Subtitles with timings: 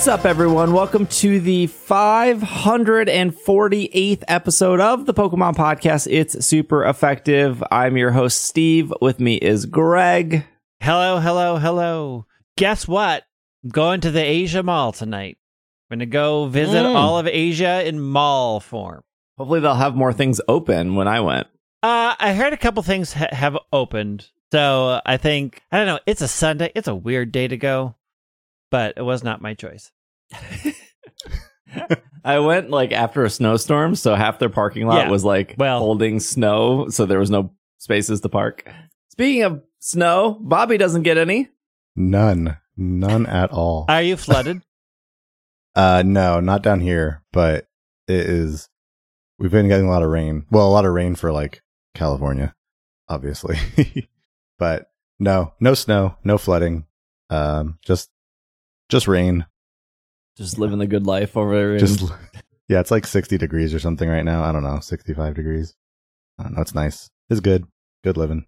[0.00, 0.72] What's up, everyone?
[0.72, 6.08] Welcome to the 548th episode of the Pokemon Podcast.
[6.10, 7.62] It's super effective.
[7.70, 8.90] I'm your host, Steve.
[9.02, 10.46] With me is Greg.
[10.80, 12.24] Hello, hello, hello.
[12.56, 13.24] Guess what?
[13.62, 15.36] I'm going to the Asia Mall tonight.
[15.90, 16.94] I'm going to go visit Mm.
[16.94, 19.02] all of Asia in mall form.
[19.36, 21.46] Hopefully, they'll have more things open when I went.
[21.82, 24.28] Uh, I heard a couple things ha- have opened.
[24.50, 26.72] So I think, I don't know, it's a Sunday.
[26.74, 27.96] It's a weird day to go,
[28.70, 29.92] but it was not my choice.
[32.24, 35.10] I went like after a snowstorm, so half their parking lot Yeah.
[35.10, 38.68] was like Well- holding snow, so there was no spaces to park.
[39.10, 41.48] Speaking of snow, Bobby doesn't get any.
[41.96, 42.56] None.
[42.76, 43.86] None at all.
[43.88, 44.62] Are you flooded?
[45.74, 47.68] Uh no, not down here, but
[48.08, 48.68] it is
[49.38, 50.44] we've been getting a lot of rain.
[50.50, 51.62] Well, a lot of rain for like
[51.94, 52.54] California,
[53.08, 53.56] obviously.
[54.58, 54.86] but
[55.20, 56.86] no, no snow, no flooding.
[57.30, 58.10] Um just
[58.88, 59.46] just rain.
[60.40, 61.72] Just living the good life over there.
[61.74, 62.02] in- Just
[62.68, 64.42] Yeah, it's like 60 degrees or something right now.
[64.42, 65.74] I don't know, 65 degrees.
[66.38, 67.10] I don't know, it's nice.
[67.28, 67.66] It's good.
[68.02, 68.46] Good living.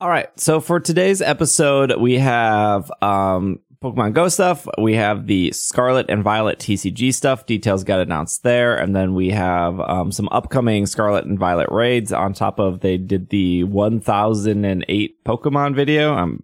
[0.00, 0.28] All right.
[0.38, 4.66] So for today's episode, we have um, Pokemon Go stuff.
[4.78, 7.46] We have the Scarlet and Violet TCG stuff.
[7.46, 8.76] Details got announced there.
[8.76, 12.98] And then we have um, some upcoming Scarlet and Violet raids on top of they
[12.98, 16.12] did the 1008 Pokemon video.
[16.14, 16.42] I'm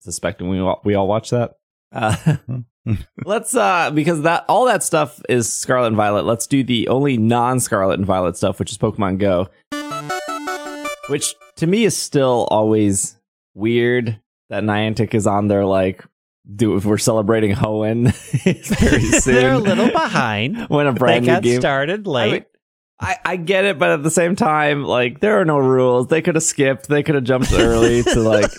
[0.00, 1.54] suspecting we all, we all watched that.
[1.90, 2.36] Uh,
[3.24, 6.24] let's uh because that all that stuff is Scarlet and Violet.
[6.24, 9.48] Let's do the only non-Scarlet and Violet stuff, which is Pokemon Go.
[11.08, 13.16] Which to me is still always
[13.54, 16.04] weird that Niantic is on there like
[16.54, 18.12] do if we're celebrating Hoenn
[18.80, 19.34] very soon.
[19.34, 20.68] They're a little behind.
[20.68, 22.32] when a They brand new got game started I, late.
[22.32, 22.44] mean,
[23.00, 26.08] I, I get it, but at the same time, like there are no rules.
[26.08, 26.88] They could have skipped.
[26.88, 28.50] They could have jumped early to like.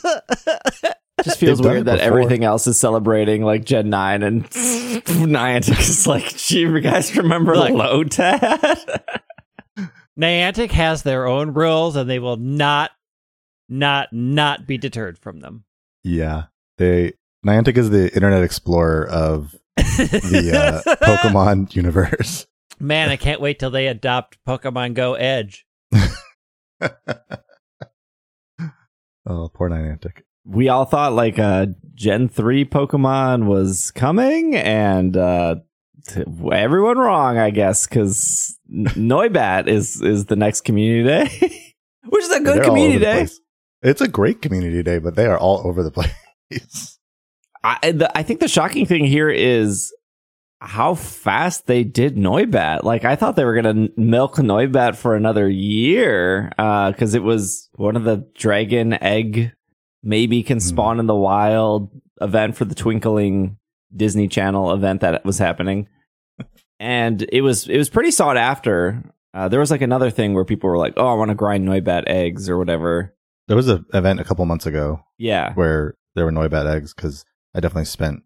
[1.21, 2.07] It just feels weird that before.
[2.07, 7.55] everything else is celebrating like Gen nine and Niantic is like, gee, you guys remember
[7.55, 7.71] Look.
[7.71, 9.01] Lotad?
[10.19, 12.89] Niantic has their own rules and they will not,
[13.69, 15.63] not, not be deterred from them.
[16.03, 16.45] Yeah.
[16.79, 17.13] They
[17.45, 22.47] Niantic is the Internet Explorer of the uh, Pokemon universe.
[22.79, 25.67] Man, I can't wait till they adopt Pokemon Go Edge.
[29.23, 30.23] Oh, poor Niantic.
[30.45, 35.55] We all thought like uh Gen 3 Pokemon was coming and uh
[36.07, 41.73] t- everyone wrong, I guess, cuz Noibat is is the next community day.
[42.09, 43.27] Which is a good They're community day.
[43.83, 45.91] It's a great community day, but they are all over the
[46.49, 46.99] place.
[47.63, 49.93] I the, I think the shocking thing here is
[50.59, 52.83] how fast they did Noibat.
[52.83, 57.23] Like I thought they were going to milk Noibat for another year uh cuz it
[57.23, 59.51] was one of the dragon egg
[60.03, 60.61] maybe can Mhm.
[60.61, 61.89] spawn in the wild
[62.21, 63.57] event for the twinkling
[63.95, 65.87] Disney Channel event that was happening.
[66.79, 69.03] and it was it was pretty sought after.
[69.33, 71.67] Uh, there was like another thing where people were like, "Oh, I want to grind
[71.67, 73.15] Noibat eggs or whatever."
[73.47, 75.53] There was an event a couple months ago Yeah.
[75.53, 77.23] where there were Noibat eggs because
[77.55, 78.23] I definitely spent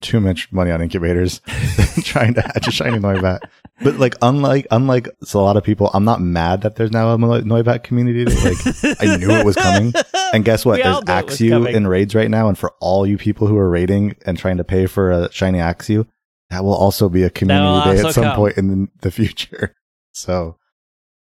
[0.00, 1.40] too much money on incubators
[2.04, 3.40] trying to hatch a shiny Noibat.
[3.82, 7.18] But like, unlike unlike a lot of people, I'm not mad that there's now a
[7.18, 8.24] Noi- Noibat community.
[8.26, 9.92] Like, I knew it was coming.
[10.32, 10.76] And guess what?
[10.76, 14.14] We There's Axew in raids right now, and for all you people who are raiding
[14.24, 16.06] and trying to pay for a shiny Axew,
[16.50, 18.36] that will also be a community day at some come.
[18.36, 19.74] point in the future.
[20.12, 20.56] So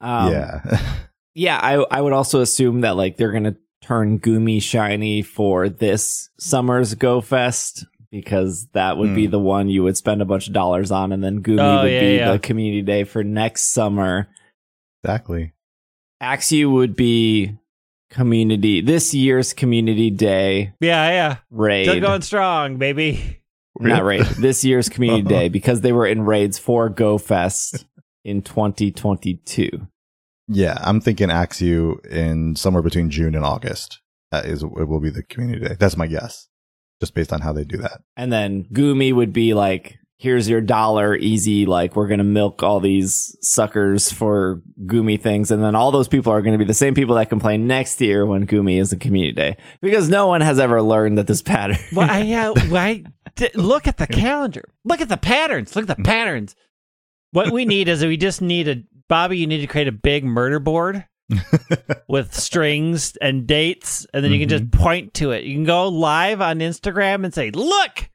[0.02, 0.62] Um, yeah,
[1.34, 6.30] Yeah, I I would also assume that like they're gonna turn Goomy shiny for this
[6.40, 9.32] summer's Go Fest because that would be Hmm.
[9.32, 11.92] the one you would spend a bunch of dollars on, and then Goomy Oh, would
[11.92, 12.32] yeah, be yeah.
[12.32, 14.28] the community day for next summer.
[15.04, 15.54] exactly.
[16.22, 17.58] Axew would be
[18.10, 21.38] community this year's community day yeah, yeah.
[21.52, 21.86] raid.
[21.88, 23.38] Still going strong, baby.
[23.80, 24.26] Not raid.
[24.26, 27.86] This year's community day because they were in raids for Go Fest
[28.26, 29.88] in 2022.
[30.50, 34.02] Yeah, I'm thinking Axew in somewhere between June and August.
[34.32, 35.76] That is, it will be the community day.
[35.80, 36.49] That's my guess,
[37.00, 38.02] just based on how they do that.
[38.18, 41.66] And then Goomy would be like, here's your dollar, easy.
[41.66, 45.50] Like, we're going to milk all these suckers for Goomy things.
[45.50, 48.02] And then all those people are going to be the same people that complain next
[48.02, 49.58] year when Goomy is a community day.
[49.82, 51.78] Because no one has ever learned that this pattern.
[51.94, 52.22] Why?
[52.24, 52.50] Yeah.
[52.68, 53.04] Why?
[53.36, 54.66] d- Look at the calendar.
[54.84, 55.74] Look at the patterns.
[55.76, 56.54] Look at the patterns.
[57.32, 59.38] What we need is we just need a Bobby.
[59.38, 61.06] You need to create a big murder board
[62.08, 65.44] with strings and dates, and then you can just point to it.
[65.44, 68.10] You can go live on Instagram and say, "Look,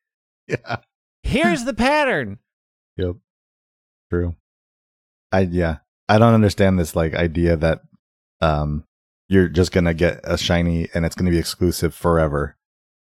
[0.49, 0.79] yeah.
[1.23, 2.39] here's the pattern."
[2.97, 3.17] Yep.
[4.09, 4.37] True.
[5.33, 5.79] I yeah.
[6.09, 7.81] I don't understand this like idea that
[8.41, 8.85] um
[9.29, 12.57] you're just gonna get a shiny and it's gonna be exclusive forever.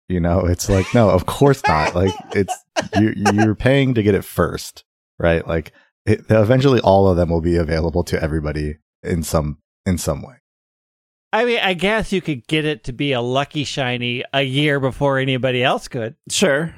[0.09, 1.95] You know, it's like, no, of course not.
[1.95, 2.55] Like it's,
[2.97, 4.85] you, you're paying to get it first,
[5.21, 5.47] right?
[5.47, 5.73] Like
[6.05, 10.35] it, eventually all of them will be available to everybody in some, in some way.
[11.33, 14.81] I mean, I guess you could get it to be a lucky shiny a year
[14.81, 16.17] before anybody else could.
[16.29, 16.75] Sure.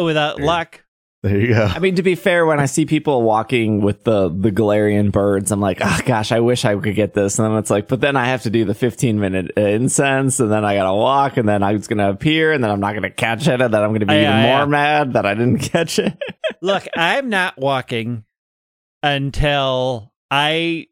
[0.00, 0.46] Without There.
[0.46, 0.82] luck.
[1.22, 1.64] There you go.
[1.64, 5.50] I mean, to be fair, when I see people walking with the the Galarian birds,
[5.50, 7.40] I'm like, oh gosh, I wish I could get this.
[7.40, 10.38] And then it's like, but then I have to do the 15 minute uh, incense,
[10.38, 13.10] and then I gotta walk, and then it's gonna appear, and then I'm not gonna
[13.10, 14.56] catch it, and then I'm gonna be Yeah, even yeah.
[14.58, 16.16] more mad that I didn't catch it.
[16.62, 18.22] Look, I'm not walking
[19.02, 20.86] until I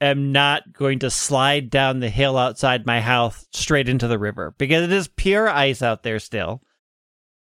[0.00, 4.54] am not going to slide down the hill outside my house straight into the river
[4.58, 6.62] because it is pure ice out there still.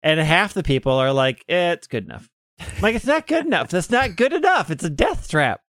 [0.04, 2.30] And half the people are like, eh, it's good enough.
[2.60, 3.69] I'm like, it's not good enough.
[3.69, 4.72] That's not good enough.
[4.72, 5.62] It's a death trap.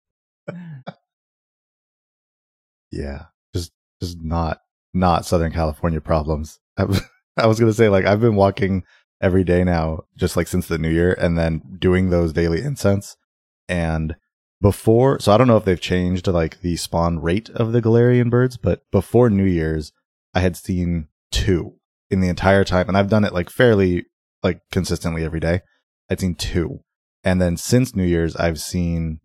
[2.93, 3.25] Yeah.
[3.55, 4.61] Just, just not,
[4.94, 6.61] not Southern California problems.
[6.77, 7.00] I was,
[7.37, 8.85] I was to say, like, I've been walking
[9.21, 13.17] every day now, just like since the new year and then doing those daily incense.
[13.69, 14.15] And
[14.61, 18.31] before, so I don't know if they've changed like the spawn rate of the Galarian
[18.31, 19.93] birds, but before New Year's,
[20.35, 21.75] I had seen two
[22.11, 22.88] in the entire time.
[22.88, 24.06] And I've done it like fairly,
[24.43, 25.61] like consistently every day.
[26.11, 26.81] I'd seen two.
[27.25, 29.20] And then since New Year's, I've seen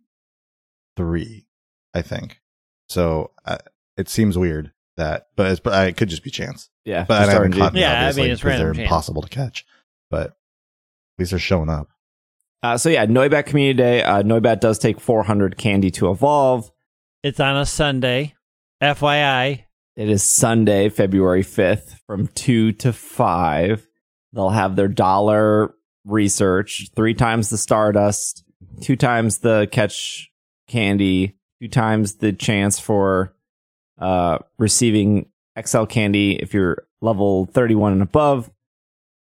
[0.98, 1.45] three,
[1.94, 2.42] I think.
[2.89, 3.60] So uh,
[3.98, 6.69] it seems weird that, but it's, but I, it could just be chance.
[6.83, 8.80] Yeah, But I haven't caught them, Yeah, I mean, it's because they're chance.
[8.83, 9.66] impossible to catch.
[10.10, 10.33] But at
[11.19, 11.88] least they're showing up.
[12.63, 14.04] Uh, so yeah, Noibat Community Day.
[14.04, 16.72] Uh, Noibat does take 400 candy to evolve.
[17.24, 18.36] It's on a Sunday.
[18.81, 19.63] FYI.
[19.96, 23.88] It is Sunday, February 5th from 2 to 5.
[24.34, 25.75] They'll have their dollar
[26.06, 28.44] research, three times the Stardust,
[28.81, 30.31] two times the catch
[30.68, 33.36] candy, two times the chance for
[34.00, 35.28] uh, receiving
[35.60, 38.50] XL candy if you're level 31 and above,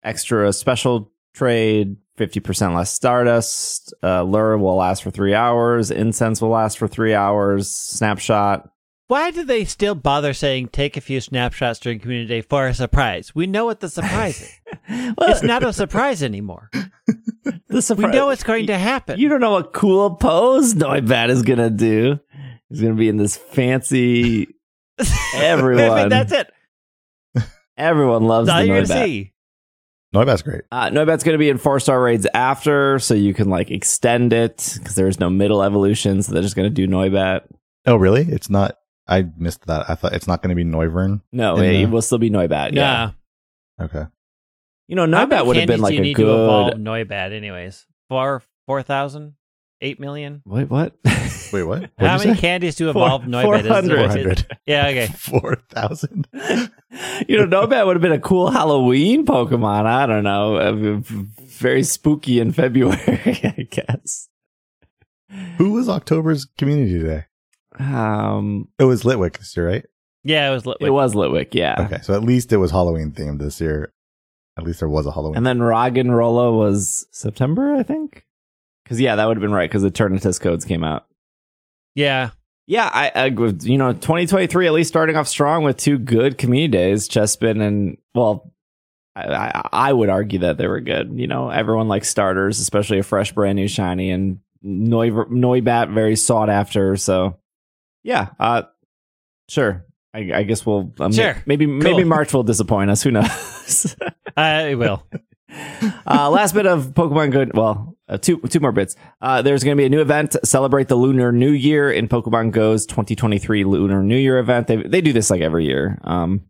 [0.03, 6.49] extra special trade, 50% less Stardust, uh, Lure will last for three hours, Incense will
[6.51, 8.69] last for three hours, Snapshot.
[9.09, 12.75] Why do they still bother saying take a few snapshots during Community Day for a
[12.75, 13.33] surprise?
[13.37, 14.53] We know what the surprise is.
[15.19, 16.71] Well, It's not a surprise anymore.
[17.69, 19.19] the We know it's going to happen.
[19.19, 22.19] You don't know what cool pose Noibat is gonna do.
[22.69, 24.49] He's gonna be in this fancy.
[25.35, 25.91] Everyone.
[25.91, 26.51] I mean, that's it.
[27.77, 29.05] Everyone loves That's all the you're going to Noibat.
[29.05, 29.33] see.
[30.17, 30.63] Noibat's great.
[30.73, 34.75] Uh, Noibat's gonna be in four star raids after, so you can like extend it
[34.79, 37.43] because there's no middle evolution, so they're just gonna do Noibat.
[37.87, 38.23] Oh, really?
[38.23, 38.77] It's not.
[39.09, 39.89] I missed that.
[39.89, 41.21] I thought it's not going to be Noivern.
[41.33, 42.73] No, In it, the- it will still be Noibat.
[42.73, 43.13] Yeah,
[43.79, 43.85] Yeah.
[43.85, 44.05] Okay.
[44.89, 46.83] you know, How many Noibat would have been like you a need to evolve good.
[46.85, 47.87] Noibat, anyways?
[48.09, 49.35] Four, four thousand,
[49.81, 50.43] eight million.
[50.45, 50.95] Wait, what?
[51.53, 51.81] Wait, what?
[51.81, 52.41] What'd How many say?
[52.41, 53.59] candies to Four- evolve Noibat?
[53.59, 53.99] Is there- 400.
[54.45, 54.59] 400.
[54.67, 54.87] Yeah.
[54.89, 55.07] Okay.
[55.17, 56.29] 4,000.
[57.29, 59.87] you know, Noibat would have been a cool Halloween Pokemon.
[59.87, 61.01] I don't know, uh,
[61.47, 64.29] very spooky in February, I guess.
[65.59, 67.25] Who was October's community day?
[67.79, 69.85] Um, It was Litwick this year, right?
[70.25, 70.67] Yeah, it was.
[70.67, 71.77] Lit- it was Litwick, yeah.
[71.81, 71.99] Okay.
[72.03, 73.93] So at least it was Halloween themed this year.
[74.59, 75.37] At least there was a Halloween.
[75.37, 78.25] And then Roggenrola was September, I think.
[78.87, 81.09] Because yeah, that would have been right because the Eternatus codes came out.
[81.97, 82.31] Yeah.
[82.69, 86.69] Yeah, I, I you know 2023 at least starting off strong with two good community
[86.69, 88.53] days, Chespin and well,
[89.17, 91.13] I, I, I would argue that they were good.
[91.19, 96.15] You know, everyone likes starters, especially a fresh, brand new shiny, and Noi, Noibat very
[96.15, 96.97] sought after.
[96.97, 97.39] So
[98.05, 98.63] yeah, uh,
[99.49, 99.85] sure.
[100.15, 101.37] I, I guess we'll um, Sure.
[101.45, 103.03] maybe maybe March will disappoint us.
[103.03, 103.97] Who knows?
[104.37, 105.05] I will.
[106.07, 107.57] uh, last bit of Pokemon Good.
[107.57, 108.97] Well, uh, two two more bits.
[109.21, 112.53] Uh, there's going to be a new event celebrate the Lunar New Year in Pokemon
[112.53, 114.67] Go's 2023 Lunar New Year event.
[114.67, 115.99] They they do this like every year.
[116.05, 116.43] Um,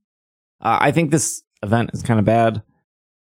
[0.60, 2.62] uh, I think this event is kind of bad,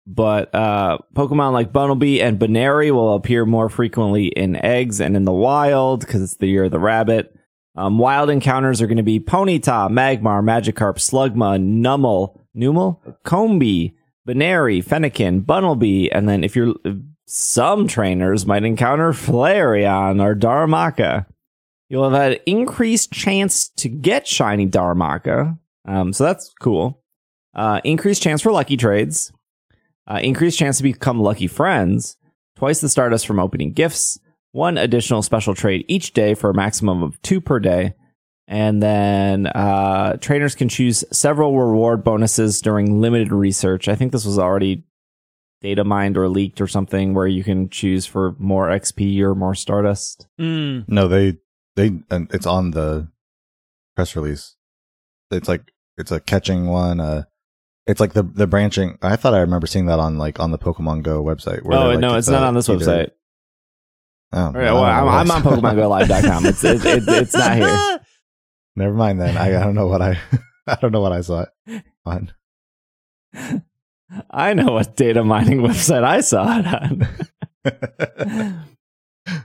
[0.06, 5.24] but uh, Pokemon like Bunnelby and Buneary will appear more frequently in eggs and in
[5.24, 7.34] the wild because it's the year of the rabbit.
[7.76, 13.94] Um, wild encounters are going to be Ponyta, Magmar, Magikarp, Slugma, Nummel, Numel, Combi,
[14.26, 16.74] Buneary, Fennekin, Bunnelby, and then if you're
[17.30, 21.26] some trainers might encounter Flareon or Darumaka.
[21.88, 25.56] You'll have an increased chance to get shiny Darumaka.
[25.86, 27.00] Um, so that's cool.
[27.54, 29.32] Uh, increased chance for lucky trades.
[30.08, 32.16] Uh, increased chance to become lucky friends.
[32.56, 34.18] Twice the Stardust from opening gifts.
[34.50, 37.94] One additional special trade each day for a maximum of two per day.
[38.48, 43.86] And then uh, trainers can choose several reward bonuses during limited research.
[43.86, 44.82] I think this was already
[45.60, 49.54] data mined or leaked or something where you can choose for more XP or more
[49.54, 50.26] Stardust.
[50.40, 50.88] Mm.
[50.88, 51.36] no, they,
[51.76, 53.08] they, and it's on the
[53.96, 54.56] press release.
[55.30, 56.98] It's like, it's a catching one.
[57.00, 57.24] Uh,
[57.86, 58.98] It's like the the branching.
[59.02, 61.62] I thought I remember seeing that on like on the Pokemon Go website.
[61.62, 63.10] where Oh like, no, it's the- not on this either- website.
[64.32, 66.46] Oh, All right, well, I'm, I'm on PokemonGoLive.com.
[66.46, 68.00] It's it, it, it's not here.
[68.76, 69.36] Never mind then.
[69.36, 70.18] I, I don't know what I
[70.68, 72.32] I don't know what I saw it on.
[74.30, 76.66] I know what data mining website I saw it
[77.64, 78.64] on.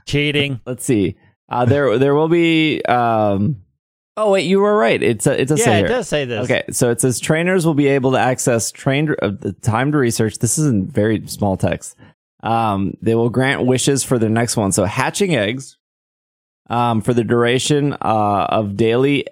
[0.06, 0.60] Cheating.
[0.66, 1.16] Let's see.
[1.48, 2.82] Uh, there there will be.
[2.84, 3.62] Um,
[4.16, 5.00] oh wait, you were right.
[5.00, 5.88] It's a, it does say Yeah, it here.
[5.88, 6.44] does say this.
[6.44, 9.98] Okay, so it says trainers will be able to access trained uh, the time to
[9.98, 10.38] research.
[10.38, 11.96] This is in very small text.
[12.42, 14.72] Um, they will grant wishes for their next one.
[14.72, 15.76] So hatching eggs,
[16.68, 19.26] um, for the duration uh, of daily,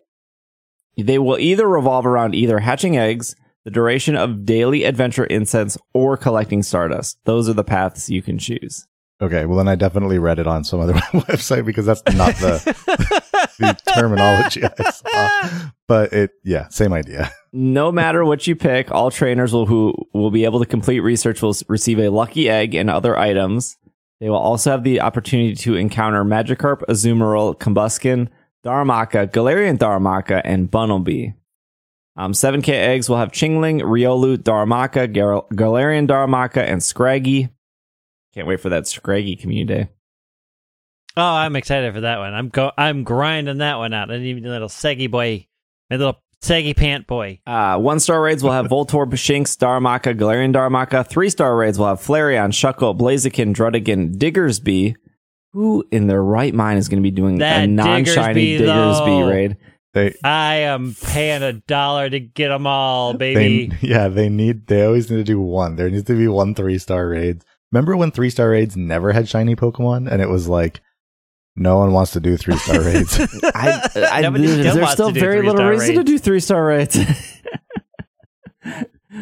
[0.97, 3.35] they will either revolve around either hatching eggs,
[3.65, 7.19] the duration of daily adventure incense, or collecting stardust.
[7.25, 8.87] Those are the paths you can choose.
[9.23, 10.93] okay, well then I definitely read it on some other
[11.29, 13.23] website because that's not the
[13.59, 15.71] the terminology I saw.
[15.87, 17.31] But it yeah, same idea.
[17.53, 21.41] no matter what you pick, all trainers will who will be able to complete research
[21.43, 23.77] will receive a lucky egg and other items.
[24.21, 28.29] They will also have the opportunity to encounter Magikarp, Azumarill, Combusken,
[28.65, 31.35] Darumaka, Galarian Darumaka, and Bunnelby.
[32.17, 37.49] Um, 7K eggs will have Chingling, Riolu, Darumaka, Gal- Galarian Darumaka, and Scraggy.
[38.35, 39.89] Can't wait for that Scraggy community day.
[41.17, 42.35] Oh, I'm excited for that one.
[42.35, 42.73] I'm go.
[42.77, 44.11] I'm grinding that one out.
[44.11, 45.47] I need a little saggy boy,
[45.89, 47.41] my little saggy pant boy.
[47.47, 51.07] Uh, one star raids will have Voltorb, Shinx, Darumaka, Galarian Darumaka.
[51.07, 54.97] Three star raids will have Flareon, Shuckle, Blaziken, Druddigon, Diggersby.
[55.53, 58.67] Who in their right mind is going to be doing That a non shiny Diggersby,
[58.67, 59.57] Diggersby raid?
[59.95, 63.69] They I am paying a dollar to get them all, baby.
[63.69, 65.77] they yeah, they need they always need to do one.
[65.77, 67.45] There needs to be one three star raids.
[67.71, 70.81] Remember when three star raids never had shiny Pokemon and it was like
[71.57, 73.21] no one wants to do three star raids.
[73.55, 76.19] I, I, Nobody there's still wants still to do very little three-star reason to do
[76.19, 76.97] three star raids.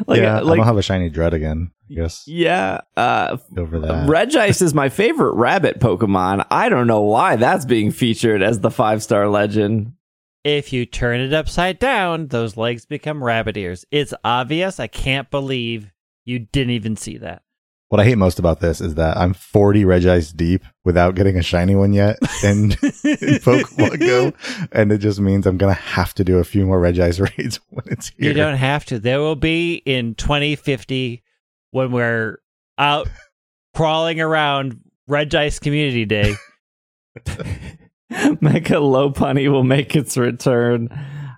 [0.06, 1.70] like, yeah, I don't have a shiny dread again.
[1.90, 4.08] I guess yeah, uh, over that.
[4.08, 6.46] Regice is my favorite rabbit Pokemon.
[6.50, 9.92] I don't know why that's being featured as the five star legend.
[10.44, 13.84] If you turn it upside down, those legs become rabbit ears.
[13.90, 14.80] It's obvious.
[14.80, 15.92] I can't believe
[16.24, 17.42] you didn't even see that.
[17.92, 21.42] What I hate most about this is that I'm 40 Regice deep without getting a
[21.42, 22.78] shiny one yet in, in
[23.44, 24.32] Pokemon Go,
[24.72, 27.84] and it just means I'm gonna have to do a few more Regice raids when
[27.88, 28.30] it's here.
[28.30, 28.98] You don't have to.
[28.98, 31.22] There will be in 2050
[31.72, 32.38] when we're
[32.78, 33.10] out
[33.74, 36.34] crawling around Regice Community Day.
[38.40, 40.88] Mega Lopunny will make its return.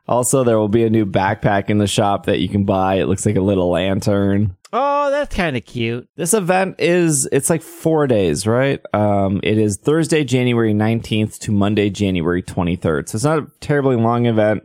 [0.06, 2.96] Also, there will be a new backpack in the shop that you can buy.
[2.96, 4.56] It looks like a little lantern.
[4.72, 6.08] Oh, that's kind of cute.
[6.16, 8.80] This event is it's like 4 days, right?
[8.92, 13.08] Um it is Thursday, January 19th to Monday, January 23rd.
[13.08, 14.64] So it's not a terribly long event.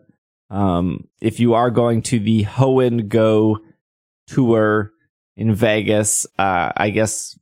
[0.50, 3.60] Um if you are going to the Hoenn Go
[4.26, 4.92] tour
[5.38, 7.38] in Vegas, uh I guess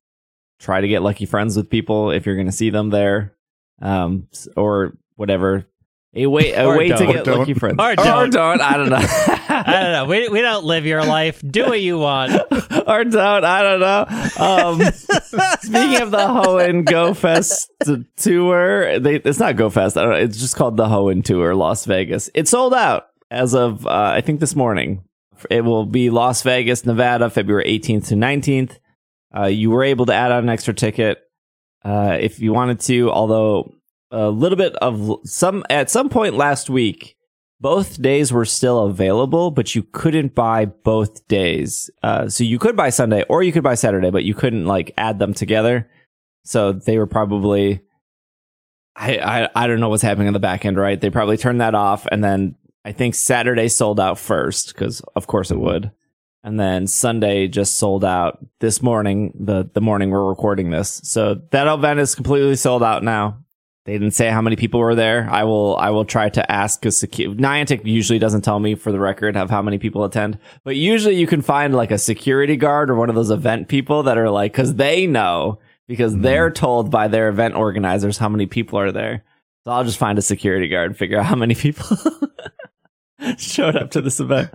[0.59, 3.36] try to get lucky friends with people if you're going to see them there.
[3.81, 5.65] Um or whatever.
[6.13, 7.59] A way a way to get lucky don't.
[7.59, 7.75] friends.
[7.79, 8.31] Or don't.
[8.31, 8.61] don't.
[8.61, 8.97] I don't know.
[9.49, 10.05] I don't know.
[10.05, 11.41] We, we don't live your life.
[11.45, 12.31] Do what you want.
[12.87, 13.45] or don't.
[13.45, 14.05] I don't know.
[14.43, 14.81] Um,
[15.61, 17.71] speaking of the Hoenn Go Fest
[18.15, 19.95] tour, they, it's not Go Fest.
[19.97, 20.17] I don't know.
[20.17, 22.31] It's just called the Hoenn Tour, Las Vegas.
[22.33, 25.03] It sold out as of uh, I think this morning.
[25.51, 28.79] It will be Las Vegas, Nevada, February 18th to 19th.
[29.37, 31.19] Uh, you were able to add on an extra ticket
[31.87, 33.73] uh, if you wanted to, although
[34.11, 37.17] a little bit of some at some point last week
[37.59, 41.89] both days were still available, but you couldn't buy both days.
[42.03, 44.93] Uh, so you could buy Sunday or you could buy Saturday, but you couldn't like
[44.97, 45.89] add them together.
[46.45, 47.81] So they were probably,
[48.95, 50.99] I, I, I don't know what's happening on the back end, right?
[50.99, 52.05] They probably turned that off.
[52.11, 55.91] And then I think Saturday sold out first because of course it would.
[56.47, 61.01] And then Sunday just sold out this morning, the, the morning we're recording this.
[61.03, 63.39] So that event is completely sold out now.
[63.83, 65.27] They didn't say how many people were there.
[65.29, 68.93] I will I will try to ask because secu- Niantic usually doesn't tell me for
[68.93, 72.55] the record of how many people attend, but usually you can find like a security
[72.55, 76.21] guard or one of those event people that are like because they know because Mhm.
[76.21, 79.25] they're told by their event organizers how many people are there.
[79.65, 81.97] So I'll just find a security guard and figure out how many people
[83.37, 84.49] showed up to this event.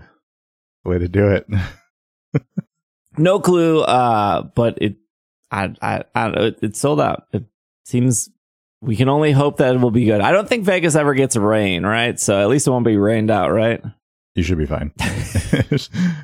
[0.85, 1.47] Way to do it.
[3.19, 4.97] No clue, uh, but it
[5.51, 7.25] I I, I don't know, it, it sold out.
[7.33, 7.45] It
[7.85, 8.31] seems
[8.81, 10.21] we can only hope that it will be good.
[10.21, 12.19] I don't think Vegas ever gets rain, right?
[12.19, 13.83] So at least it won't be rained out, right?
[14.35, 14.93] You should be fine.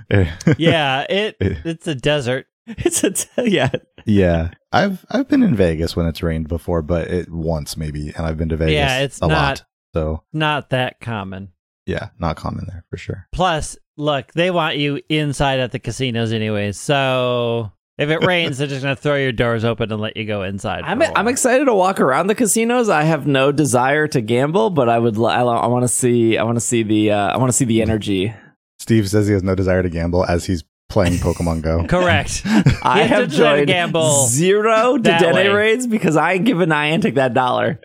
[0.59, 2.47] Yeah, it it's a desert.
[2.67, 3.71] It's a t- yeah.
[4.05, 4.51] yeah.
[4.73, 8.37] I've I've been in Vegas when it's rained before, but it once maybe, and I've
[8.37, 8.75] been to Vegas.
[8.75, 9.65] Yeah, it's a not- lot.
[9.95, 11.53] So Not that common.
[11.89, 13.27] Yeah, not common there for sure.
[13.33, 16.79] Plus, look, they want you inside at the casinos anyways.
[16.79, 20.43] So if it rains, they're just gonna throw your doors open and let you go
[20.43, 20.85] inside.
[20.85, 22.91] I'm a I'm excited to walk around the casinos.
[22.91, 26.37] I have no desire to gamble, but I would li- I, I want to see
[26.37, 28.35] I want to see the uh, I want to see the energy.
[28.79, 31.85] Steve says he has no desire to gamble as he's playing Pokemon Go.
[31.89, 32.43] Correct.
[32.83, 35.47] I has no have to joined gamble zero that way.
[35.47, 37.81] Dedenne raids because I ain't giving Niantic that dollar.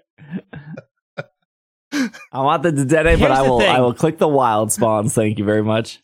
[2.32, 3.62] I want the Dedenne, but I will.
[3.62, 5.14] I will click the wild spawns.
[5.14, 6.02] Thank you very much.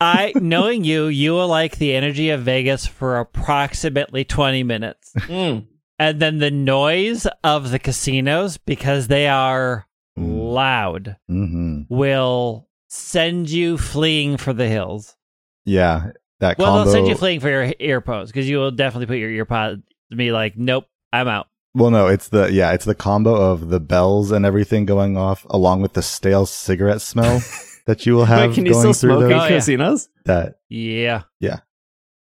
[0.00, 5.12] I knowing you, you will like the energy of Vegas for approximately twenty minutes.
[5.16, 5.66] Mm.
[5.98, 9.86] And then the noise of the casinos, because they are
[10.18, 10.52] Mm.
[10.52, 15.14] loud, hmm will send you fleeing for the hills.
[15.64, 16.84] Yeah, that Well, combo.
[16.84, 20.16] they'll send you fleeing for your earpods because you will definitely put your earpod to
[20.16, 21.46] be like, nope, I'm out.
[21.74, 25.46] Well, no, it's the yeah, it's the combo of the bells and everything going off,
[25.50, 27.40] along with the stale cigarette smell
[27.86, 29.32] that you will have Wait, can you going still through smoke those.
[29.32, 30.08] in Oh, casinos?
[30.24, 31.22] That Yeah.
[31.40, 31.60] Yeah.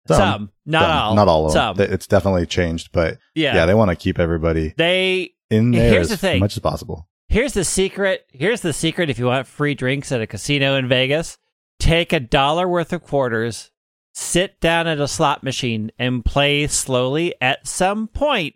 [0.07, 0.51] Some, Some.
[0.65, 1.15] not some, all.
[1.15, 1.75] not all of Some.
[1.77, 1.91] them.
[1.93, 3.53] It's definitely changed, but yeah.
[3.55, 6.39] yeah, they want to keep everybody they in there Here's as the thing.
[6.39, 7.07] much as possible.
[7.27, 8.25] Here's the secret.
[8.31, 11.37] Here's the secret if you want free drinks at a casino in Vegas.
[11.79, 13.69] Take a dollar worth of quarters,
[14.13, 17.35] sit down at a slot machine and play slowly.
[17.39, 18.55] At some point,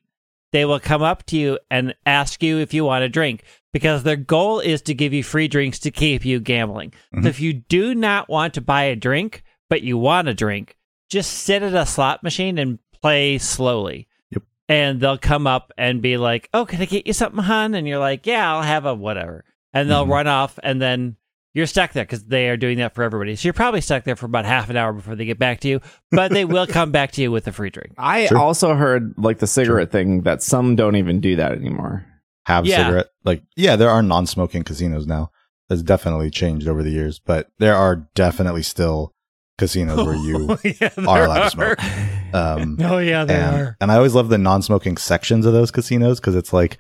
[0.54, 3.44] they will come up to you and ask you if you want a drink
[3.74, 6.94] because their goal is to give you free drinks to keep you gambling.
[7.14, 7.24] Mhm.
[7.24, 10.78] So if you do not want to buy a drink, but you want a drink,
[11.10, 14.08] just sit at a slot machine and play slowly.
[14.32, 14.44] Yep.
[14.70, 17.88] And they'll come up and be like, "Oh, can I get you something, hun?" And
[17.88, 19.44] you're like, "Yeah, I'll have a whatever."
[19.74, 20.12] And they'll Mhm.
[20.12, 21.18] run off, and then
[21.54, 23.36] you're stuck there because they are doing that for everybody.
[23.36, 25.68] So you're probably stuck there for about half an hour before they get back to
[25.68, 25.82] you,
[26.12, 27.94] but they will come back to you with a free drink.
[27.98, 28.38] I Sure.
[28.40, 32.06] also heard like the cigarette thing that some don't even do that anymore.
[32.46, 32.86] Have Yeah.
[32.86, 35.32] cigarette like yeah, there are non-smoking casinos now.
[35.70, 39.14] That's definitely changed over the years, but there are definitely still
[39.58, 41.80] casinos where you yeah, are there allowed to smoke.
[42.34, 43.78] Um, Oh yeah, there and, are.
[43.80, 46.80] and I always love the non-smoking sections of those casinos because it's like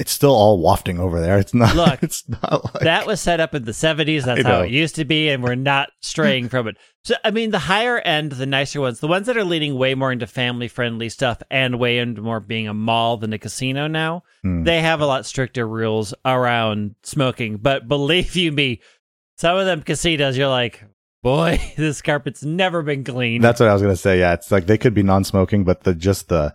[0.00, 1.38] it's still all wafting over there.
[1.38, 1.76] It's not.
[1.76, 4.24] Look, it's not like that was set up in the 70s.
[4.24, 6.76] That's how it used to be, and we're not straying from it.
[7.04, 9.94] So, I mean, the higher end, the nicer ones, the ones that are leaning way
[9.94, 13.86] more into family friendly stuff and way into more being a mall than a casino
[13.86, 14.64] now, Hmm.
[14.64, 17.58] they have a lot stricter rules around smoking.
[17.58, 18.80] But believe you me,
[19.38, 20.84] some of them casinos, you're like,
[21.22, 23.44] boy, this carpet's never been cleaned.
[23.44, 24.18] That's what I was gonna say.
[24.18, 26.54] Yeah, it's like they could be non-smoking, but the just the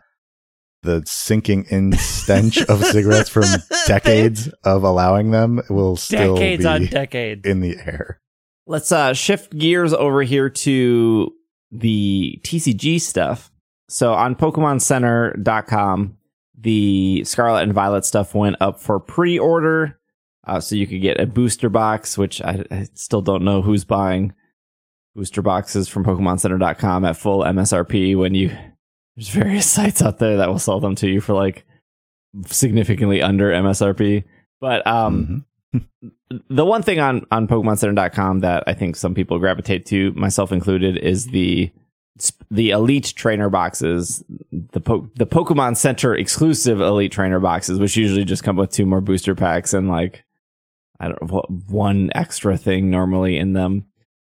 [0.85, 3.43] the sinking in stench of cigarettes from
[3.87, 7.45] decades of allowing them will still decades be on decades.
[7.45, 8.21] in the air.
[8.67, 11.33] Let's uh, shift gears over here to
[11.71, 13.51] the TCG stuff.
[13.89, 16.17] So on PokemonCenter.com,
[16.57, 19.99] the Scarlet and Violet stuff went up for pre-order.
[20.47, 23.83] Uh, so you could get a booster box, which I, I still don't know who's
[23.83, 24.33] buying
[25.15, 28.55] booster boxes from PokemonCenter.com at full MSRP when you
[29.15, 31.65] there's various sites out there that will sell them to you for like
[32.45, 34.23] significantly under MSRP.
[34.61, 36.11] But um, Mhm.
[36.49, 40.97] the one thing on on PokemonCenter.com that I think some people gravitate to, myself included,
[40.97, 41.71] is the
[42.49, 48.23] the elite trainer boxes, the po- the Pokemon Center exclusive elite trainer boxes, which usually
[48.23, 50.23] just come with two more booster packs and like
[50.99, 53.85] I don't know one extra thing normally in them.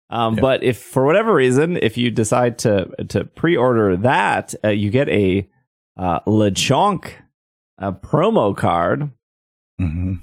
[0.10, 0.41] Um, Yeah.
[0.41, 4.89] But if for whatever reason, if you decide to to pre order that, uh, you
[4.89, 5.48] get a
[5.98, 7.12] uh, Lechonk
[7.78, 9.12] uh, promo card.
[9.80, 10.19] Mhm.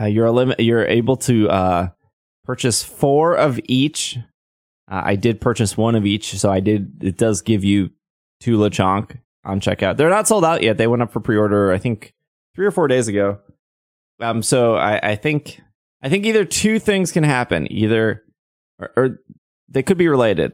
[0.00, 0.60] Uh, you're a limit.
[0.60, 1.88] You're able to uh,
[2.44, 4.18] purchase four of each.
[4.90, 7.02] Uh, I did purchase one of each, so I did.
[7.02, 7.90] It does give you
[8.40, 9.96] two Lechonk on checkout.
[9.96, 10.76] They're not sold out yet.
[10.76, 11.72] They went up for pre-order.
[11.72, 12.14] I think
[12.54, 13.38] three or four days ago.
[14.20, 14.42] Um.
[14.42, 15.60] So I, I think
[16.02, 17.70] I think either two things can happen.
[17.72, 18.22] Either
[18.82, 19.18] or, or
[19.68, 20.52] they could be related.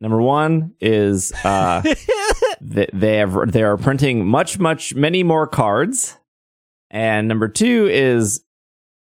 [0.00, 1.82] Number one is uh,
[2.60, 6.16] they, they have they are printing much much many more cards,
[6.90, 8.42] and number two is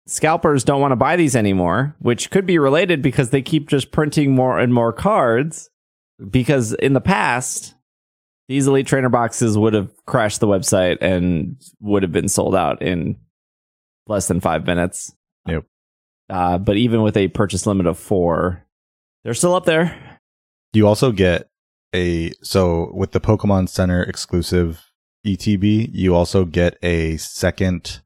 [0.08, 3.92] scalpers don't want to buy these anymore, which could be related because they keep just
[3.92, 5.70] printing more and more cards.
[6.30, 7.74] Because in the past,
[8.48, 12.82] these elite trainer boxes would have crashed the website and would have been sold out
[12.82, 13.18] in
[14.08, 15.16] less than five minutes.
[16.32, 18.66] Uh, but even with a purchase limit of four,
[19.24, 20.20] they're still up there.
[20.74, 21.50] You also get
[21.94, 24.82] a so with the Pokemon Center exclusive
[25.26, 28.02] ETB, you also get a second.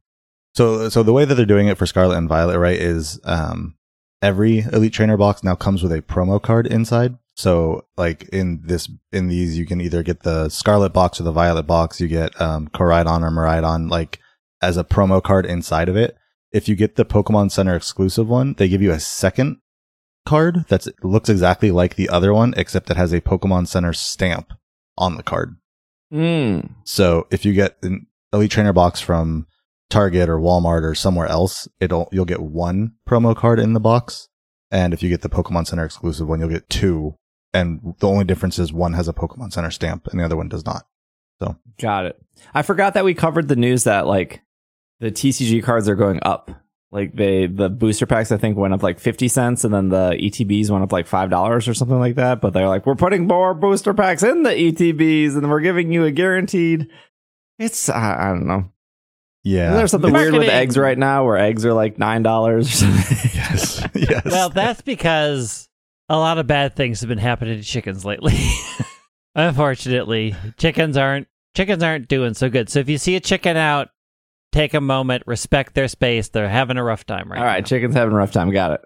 [0.56, 3.76] So so the way that they're doing it for Scarlet and Violet, right, is um
[4.22, 7.18] every Elite Trainer box now comes with a promo card inside.
[7.36, 11.32] So like in this in these, you can either get the Scarlet box or the
[11.32, 12.02] Violet box.
[12.02, 14.20] You get um Koraidon or Miraidon like
[14.64, 16.18] as a promo card inside of it.
[16.56, 19.58] If you get the Pokemon Center exclusive one, they give you a second
[20.26, 24.54] card that looks exactly like the other one, except it has a Pokemon Center stamp
[24.98, 25.58] on the card.
[26.14, 26.72] Mm.
[26.86, 29.48] So if you get an Elite Trainer box from
[29.90, 34.30] Target or Walmart or somewhere else, it'll you'll get one promo card in the box,
[34.72, 37.16] and if you get the Pokemon Center exclusive one, you'll get two.
[37.54, 40.50] And the only difference is one has a Pokemon Center stamp and the other one
[40.50, 40.84] does not.
[41.42, 42.22] So got it.
[42.54, 44.42] I forgot that we covered the news that like
[45.00, 46.52] the TCG cards are going up.
[46.92, 50.12] Like they the booster packs I think went up like 50 cents and then the
[50.12, 53.54] ETBs went up like $5 or something like that, but they're like we're putting more
[53.54, 56.88] booster packs in the ETBs and we're giving you a guaranteed
[57.60, 58.72] it's I, I don't know.
[59.44, 59.74] Yeah.
[59.74, 63.30] There's something weird with eggs right now where eggs are like $9 or something.
[63.34, 63.88] yes.
[63.94, 64.26] yes.
[64.26, 65.70] Well, that's because
[66.10, 68.38] a lot of bad things have been happening to chickens lately.
[69.36, 72.70] Unfortunately, chickens aren't chickens aren't doing so good.
[72.70, 73.90] So if you see a chicken out,
[74.56, 76.30] take a moment, respect their space.
[76.30, 77.66] They're having a rough time right All right, now.
[77.66, 78.52] chicken's having a rough time.
[78.52, 78.82] Got it.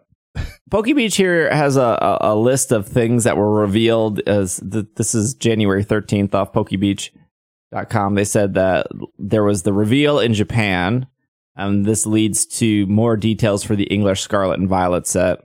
[0.70, 4.86] Poke Beach here has a, a, a list of things that were revealed as th-
[4.96, 8.16] this is January 13th off pokebeach.com.
[8.16, 11.08] They said that there was the reveal in Japan,
[11.56, 15.40] and this leads to more details for the English Scarlet and Violet set.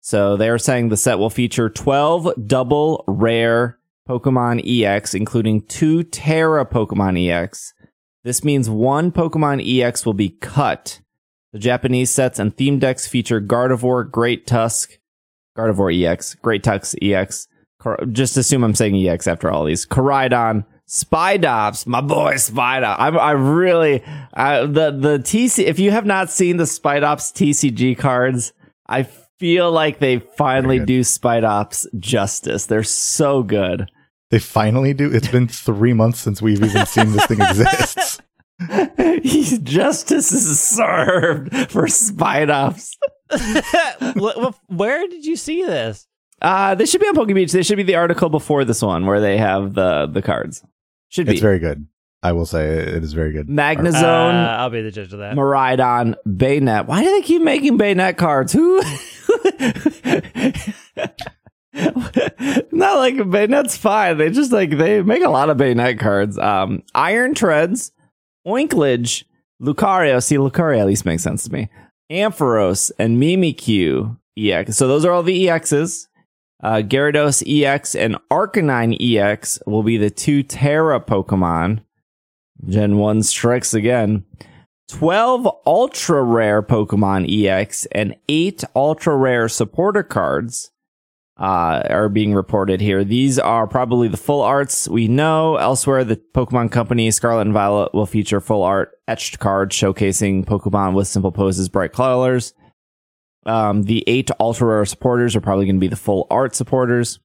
[0.00, 6.02] So they are saying the set will feature 12 double rare Pokemon EX, including two
[6.02, 7.74] Tera Pokemon EX.
[8.24, 11.00] This means one Pokemon EX will be cut.
[11.52, 14.98] The Japanese sets and theme decks feature Gardevoir, Great Tusk,
[15.56, 17.48] Gardevoir EX, Great Tusk EX.
[18.12, 19.84] Just assume I'm saying EX after all these.
[19.84, 22.96] Koraidon, Spidops, my boy Spidop.
[22.98, 24.04] I, I really,
[24.34, 25.64] I, the the TC.
[25.64, 28.52] If you have not seen the Spidops TCG cards,
[28.86, 29.04] I
[29.38, 32.66] feel like they finally do Spidops justice.
[32.66, 33.90] They're so good.
[34.32, 35.12] They finally do.
[35.12, 38.18] It's been three months since we've even seen this thing exists.
[39.22, 42.96] He's justice is served for Spidops.
[43.30, 46.06] Wh- wh- Where did you see this?
[46.40, 47.52] Uh, this should be on Poke Beach.
[47.52, 50.64] This should be the article before this one where they have the the cards.
[51.08, 51.86] Should be It's very good.
[52.22, 53.48] I will say it is very good.
[53.48, 55.34] Magnezone, Uh, I'll be the judge of that.
[55.36, 56.86] Miraidon, Banette.
[56.86, 58.52] Why do they keep making Banette cards?
[58.52, 58.82] Who?
[61.74, 64.18] Not like Banette's fine.
[64.18, 66.38] They just like they make a lot of Banette cards.
[66.38, 67.92] Um, Iron Treads,
[68.46, 69.24] Oinkologne,
[69.60, 70.22] Lucario.
[70.22, 71.68] See, Lucario at least makes sense to me.
[72.10, 74.76] Ampharos and Mimikyu EX.
[74.76, 76.08] So those are all the EXs.
[76.62, 81.82] Uh, Gyarados EX and Arcanine EX will be the two Tera Pokemon.
[82.66, 84.24] Gen 1 strikes again.
[84.88, 90.71] 12 ultra rare Pokemon EX and 8 ultra rare supporter cards
[91.42, 93.02] uh, are being reported here.
[93.02, 95.56] These are probably the full arts we know.
[95.56, 100.94] Elsewhere, the Pokemon Company Scarlet and Violet will feature full art etched cards showcasing Pokemon
[100.94, 102.54] with simple poses, bright colors.
[103.44, 107.18] Um, the eight ultra rare supporters are probably going to be the full art supporters.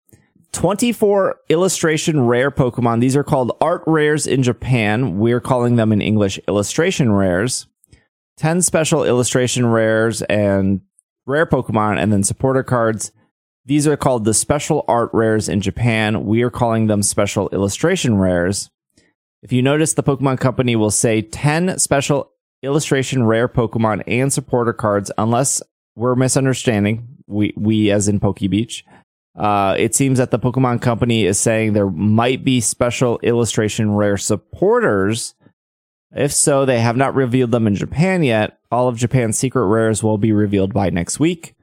[0.52, 3.02] 24 illustration rare Pokemon.
[3.02, 5.20] These are called art rares in Japan.
[5.20, 7.68] We're calling them in English illustration rares.
[8.38, 10.82] 10 special illustration rares and
[11.28, 13.12] rare Pokemon, and then supporter cards.
[13.68, 16.26] These are called the special art rares in Japan.
[16.26, 18.70] We are calling them special illustration rares.
[19.44, 22.32] If you notice, the Pokemon Company will say 10 special
[22.64, 25.62] illustration rare Pokemon and supporter cards, unless
[25.98, 27.10] we're misunderstanding.
[27.28, 28.86] We, we as in Poke Beach.
[29.38, 34.16] Uh, it seems that the Pokemon Company is saying there might be special illustration rare
[34.16, 35.36] supporters.
[36.16, 38.60] If so, they have not revealed them in Japan yet.
[38.72, 41.54] All of Japan's secret rares will be revealed by next week.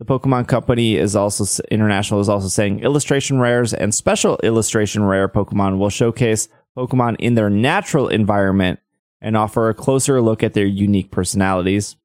[0.00, 5.28] The Pokemon Company is also international is also saying illustration rares and special illustration rare
[5.28, 8.80] Pokemon will showcase Pokemon in their natural environment
[9.20, 11.96] and offer a closer look at their unique personalities.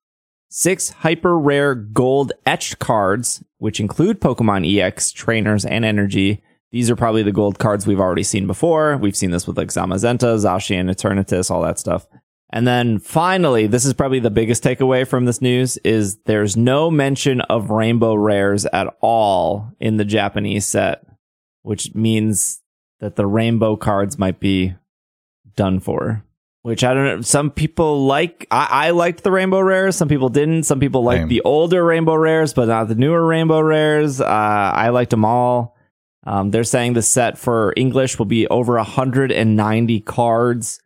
[0.49, 6.43] Six hyper rare gold etched cards, which include Pokemon EX, trainers, and energy.
[6.73, 8.97] These are probably the gold cards we've already seen before.
[8.97, 12.07] We've seen this with like Zamazenta, Zacian, Eternatus, all that stuff.
[12.51, 16.91] And then finally, this is probably the biggest takeaway from this news is there's no
[16.91, 21.05] mention of rainbow rares at all in the Japanese set,
[21.63, 22.61] which means
[22.99, 24.75] that the rainbow cards might be
[25.55, 26.23] done for.
[26.61, 27.21] Which I don't know.
[27.21, 28.47] Some people like.
[28.49, 29.95] I, I liked the rainbow rares.
[29.95, 30.63] Some people didn't.
[30.63, 31.27] Some people liked Same.
[31.27, 34.19] the older rainbow rares, but not the newer rainbow rares.
[34.19, 35.75] Uh, I liked them all.
[36.23, 40.79] Um, they're saying the set for English will be over 190 cards.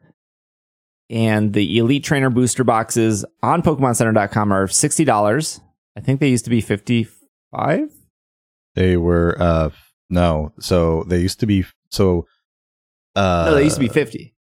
[1.09, 5.59] And the Elite Trainer booster boxes on PokemonCenter.com are $60.
[5.97, 7.89] I think they used to be 55
[8.75, 9.69] They were uh
[10.11, 12.25] no, so they used to be so
[13.15, 14.35] uh No, they used to be 50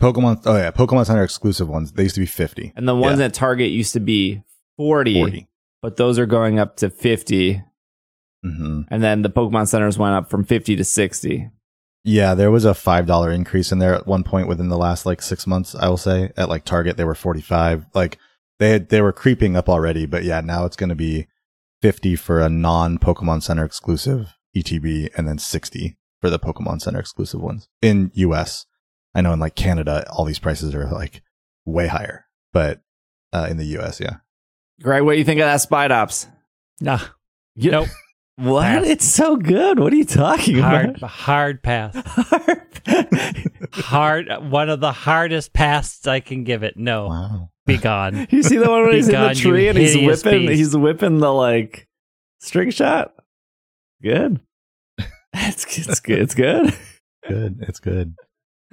[0.00, 0.42] Pokemon.
[0.46, 1.92] Oh yeah, Pokemon Center exclusive ones.
[1.92, 2.72] They used to be fifty.
[2.74, 3.26] And the ones Yeah.
[3.26, 4.42] at Target used to be
[4.76, 5.48] 40, 40.
[5.80, 7.62] but those are going up to 50.
[8.42, 11.50] hmm And then the Pokemon centers went up from 50 to 60.
[12.04, 15.06] Yeah, there was a five dollar increase in there at one point within the last
[15.06, 15.74] like six months.
[15.74, 17.86] I will say at like Target they were forty five.
[17.94, 18.18] Like
[18.58, 21.28] they had, they were creeping up already, but yeah, now it's going to be
[21.80, 26.98] fifty for a non Pokemon Center exclusive ETB, and then sixty for the Pokemon Center
[27.00, 28.66] exclusive ones in US.
[29.14, 31.22] I know in like Canada, all these prices are like
[31.64, 32.80] way higher, but
[33.32, 34.16] uh, in the US, yeah.
[34.80, 36.26] Greg, what do you think of that Spidops?
[36.80, 36.98] Nah,
[37.54, 37.88] You- nope.
[38.36, 38.62] What?
[38.62, 38.86] Pass.
[38.86, 39.78] It's so good.
[39.78, 41.10] What are you talking hard, about?
[41.10, 41.94] hard pass.
[43.72, 44.28] Hard.
[44.50, 46.76] One of the hardest passes I can give it.
[46.76, 47.50] No, Wow.
[47.66, 48.26] be gone.
[48.30, 50.58] you see the one when he's in the tree and he's whipping beast.
[50.58, 51.88] he's whipping the like
[52.40, 53.12] string shot?
[54.02, 54.40] Good.
[55.34, 56.18] It's it's good.
[56.18, 56.74] It's good.
[57.26, 57.64] good.
[57.66, 58.14] It's good.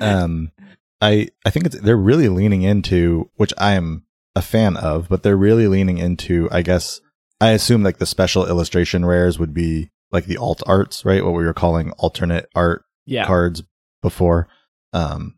[0.01, 0.51] Um,
[0.99, 4.03] I I think it's they're really leaning into which I am
[4.35, 6.49] a fan of, but they're really leaning into.
[6.51, 6.99] I guess
[7.41, 11.23] I assume like the special illustration rares would be like the alt arts, right?
[11.23, 13.25] What we were calling alternate art Yeah.
[13.25, 13.63] cards
[14.01, 14.47] before.
[14.93, 15.37] Um,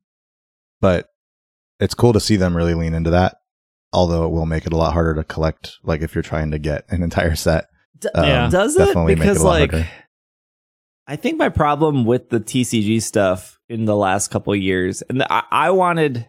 [0.80, 1.08] but
[1.80, 3.38] it's cool to see them really lean into that.
[3.94, 6.60] Although it will make it a lot harder to collect, like if you're trying to
[6.60, 7.68] get an entire set.
[8.00, 8.50] D- Um, Yeah.
[8.50, 8.80] Does it?
[8.80, 9.88] definitely make it Because a lot like harder.
[11.08, 15.22] I think my problem with the TCG stuff in the last couple of years, and
[15.24, 16.26] I, I wanted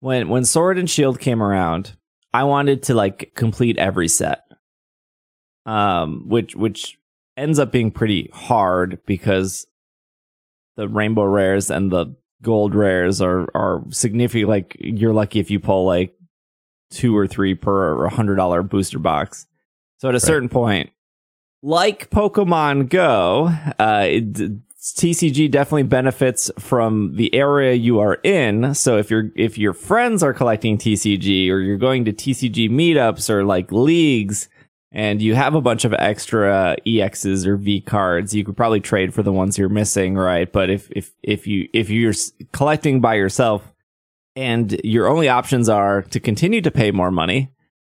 [0.00, 1.94] when when Sword and Shield came around,
[2.32, 4.43] I wanted to like complete every set,
[5.66, 6.98] um, which which
[7.36, 9.66] ends up being pretty hard because
[10.76, 14.48] the rainbow rares and the gold rares are are significant.
[14.48, 16.14] Like you're lucky if you pull like
[16.90, 19.46] two or three per hundred dollar booster box.
[19.98, 20.90] So at a certain point,
[21.62, 24.32] like Pokemon Go, uh, it,
[24.84, 28.74] TCG definitely benefits from the area you are in.
[28.74, 33.30] So if you're if your friends are collecting TCG or you're going to TCG meetups
[33.30, 34.48] or like leagues
[34.94, 39.12] and you have a bunch of extra EXs or V cards, you could probably trade
[39.12, 40.50] for the ones you're missing, right?
[40.50, 42.14] But if if if you if you're
[42.52, 43.74] collecting by yourself
[44.36, 47.50] and your only options are to continue to pay more money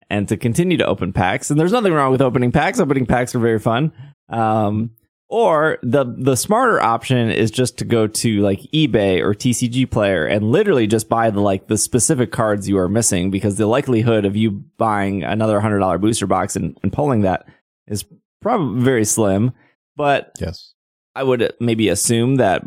[0.09, 1.51] and to continue to open packs.
[1.51, 2.81] And there's nothing wrong with opening packs.
[2.81, 3.93] Opening packs are very fun.
[4.31, 4.93] Um,
[5.29, 10.25] or the the smarter option is just to go to like eBay or TCG Player
[10.25, 14.25] and literally just buy the like the specific cards you are missing because the likelihood
[14.25, 17.47] of you buying another hundred dollar booster box and, and pulling that
[17.89, 18.05] is
[18.41, 19.53] probably very slim.
[19.97, 20.75] But yes.
[21.15, 22.63] I would maybe assume that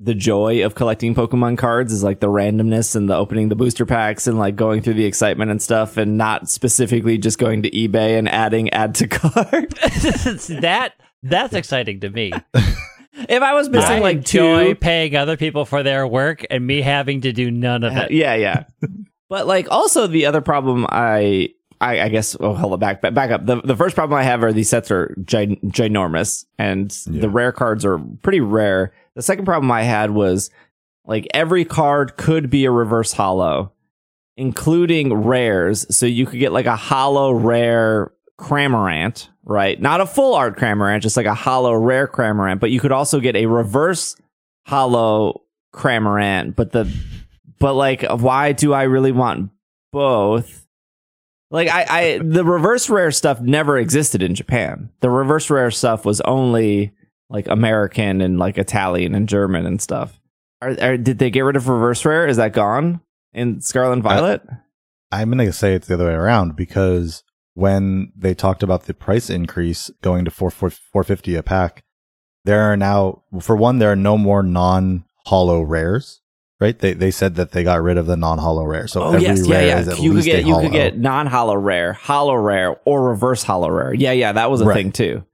[0.00, 3.84] the joy of collecting Pokemon cards is like the randomness and the opening the booster
[3.84, 7.70] packs and like going through the excitement and stuff and not specifically just going to
[7.70, 9.70] eBay and adding add to cart.
[10.60, 12.32] that that's exciting to me.
[12.54, 16.66] if I was missing I like enjoy two paying other people for their work and
[16.66, 18.12] me having to do none of uh, it.
[18.12, 18.64] yeah, yeah.
[19.28, 21.50] but like also the other problem I
[21.80, 23.46] I, I guess oh hold it back back back up.
[23.46, 27.20] The the first problem I have are these sets are gin- ginormous and Yeah.
[27.22, 28.92] the rare cards are pretty rare.
[29.14, 30.50] The second problem I had was
[31.04, 33.72] like every card could be a reverse hollow,
[34.36, 35.86] including rares.
[35.96, 39.80] So you could get like a hollow rare Cramorant, right?
[39.80, 42.60] Not a full art Cramorant, just like a hollow rare Cramorant.
[42.60, 44.16] But you could also get a reverse
[44.66, 45.42] hollow
[45.74, 46.54] Cramorant.
[46.54, 46.92] But the
[47.58, 49.50] but like why do I really want
[49.92, 50.66] both?
[51.50, 54.90] Like I, I the reverse rare stuff never existed in Japan.
[55.00, 56.92] The reverse rare stuff was only
[57.30, 60.20] like American and like Italian and German and stuff.
[60.60, 62.26] Are, are did they get rid of reverse rare?
[62.26, 63.00] Is that gone
[63.32, 64.42] in Scarlet and Violet?
[65.10, 67.22] I'm going to say it's the other way around because
[67.58, 71.82] when they talked about the price increase going to 4, 4, 450 a pack,
[72.44, 76.20] there are now, for one, there are no more non hollow rares,
[76.60, 76.78] right?
[76.78, 78.86] They they said that they got rid of the non hollow rare.
[78.86, 79.80] So oh every yes, rare yeah.
[79.80, 82.76] is at You could least get a you could get non hollow rare, hollow rare,
[82.84, 83.92] or reverse hollow rare.
[83.92, 84.76] Yeah, yeah, that was a Right.
[84.76, 85.24] thing too.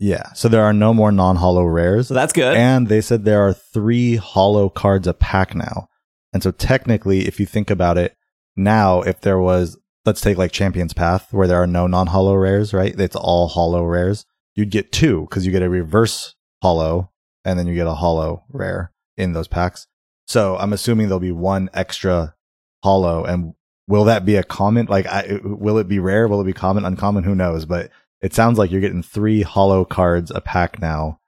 [0.00, 0.32] Yeah.
[0.32, 2.08] So there are no more non hollow rares.
[2.08, 2.56] So that's good.
[2.56, 5.86] And they said there are three hollow cards a pack now.
[6.32, 8.16] And so technically, if you think about it,
[8.56, 12.34] now if there was, let's take like Champion's Path, where there are no non hollow
[12.34, 12.98] rares, right?
[12.98, 14.26] It's all hollow rares.
[14.54, 17.10] You'd get two because you get a reverse hollow
[17.44, 19.86] and then you get a hollow rare in those packs.
[20.26, 22.34] So I'm assuming there'll be one extra
[22.82, 23.24] hollow.
[23.24, 23.54] And
[23.86, 24.86] will that be a common?
[24.86, 26.28] Like, I, will it be rare?
[26.28, 26.84] Will it be common?
[26.84, 27.24] Uncommon?
[27.24, 27.64] Who knows?
[27.64, 31.20] But it sounds like you're getting three hollow cards a pack now,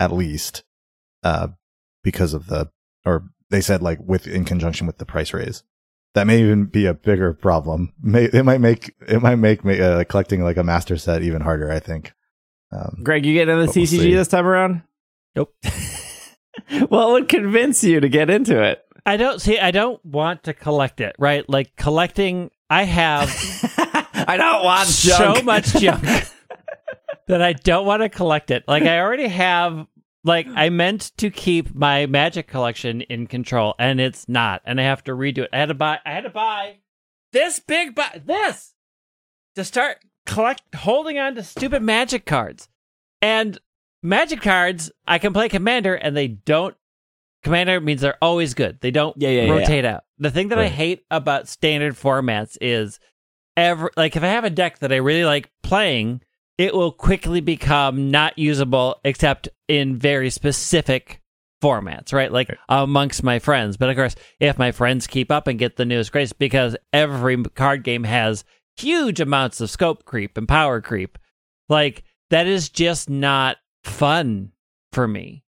[0.00, 0.64] at least,
[1.22, 1.48] uh,
[2.02, 2.70] because of the,
[3.04, 5.62] or they said like with, in conjunction with the price raise.
[6.14, 7.92] That may even be a bigger problem.
[8.00, 11.70] May, it might make, it might make uh, collecting like a master set even harder,
[11.70, 12.12] I think.
[12.70, 14.82] Um, Greg, you get into the But we'll this time around?
[15.34, 15.54] Nope.
[16.88, 18.82] what would convince you to get into it?
[19.06, 19.58] I don't see.
[19.58, 21.14] I don't want to collect it.
[21.18, 22.50] Right, like collecting.
[22.70, 23.28] I have
[24.26, 25.36] I don't want junk.
[25.36, 26.02] so much junk
[27.28, 28.64] that I don't want to collect it.
[28.66, 29.86] Like I already have.
[30.24, 30.56] Like hmm.
[30.56, 35.04] I meant to keep my magic collection in control, and it's not, and I have
[35.04, 35.50] to redo it.
[35.52, 36.00] I had to buy.
[36.04, 36.78] I had to buy
[37.32, 38.74] this big, bu- this
[39.54, 42.68] to start collect holding on to stupid magic cards,
[43.20, 43.58] and
[44.02, 44.90] magic cards.
[45.06, 46.74] I can play commander, and they don't.
[47.42, 48.80] Commander means they're always good.
[48.80, 50.04] They don't Yeah, yeah, yeah, rotate out.
[50.18, 52.98] The thing that I hate about standard formats is
[53.58, 56.22] every like if I have a deck that I really like playing,
[56.58, 61.20] it will quickly become not usable except in very specific
[61.62, 62.30] formats, right?
[62.30, 62.58] Like Right.
[62.68, 63.76] amongst my friends.
[63.76, 67.42] But of course, if my friends keep up and get the newest greats, because every
[67.42, 68.44] card game has
[68.76, 71.18] huge amounts of scope creep and power creep,
[71.68, 74.52] like that is just not fun
[74.92, 75.44] for me.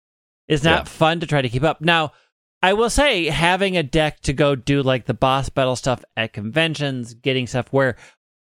[0.48, 0.84] It's not Yeah.
[0.86, 1.82] fun to try to keep up.
[1.82, 2.14] Now,
[2.62, 6.34] I will say having a deck to go do like the boss battle stuff at
[6.34, 7.96] conventions, getting stuff where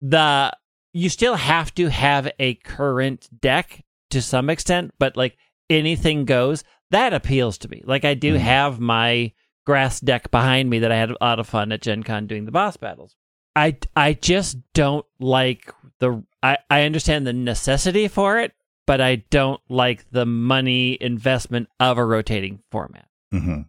[0.01, 0.53] the
[0.93, 5.37] you still have to have a current deck to some extent, but like
[5.71, 7.83] anything goes, that appeals to me.
[7.85, 8.39] Like I do Mhm.
[8.41, 9.33] have my
[9.65, 12.45] grass deck behind me that I had a lot of fun at Gen Con doing
[12.45, 13.17] the boss battles.
[13.57, 18.53] I I just don't like the I, I understand the necessity for it,
[18.87, 23.07] but I don't like the money investment of a rotating format.
[23.31, 23.63] hmm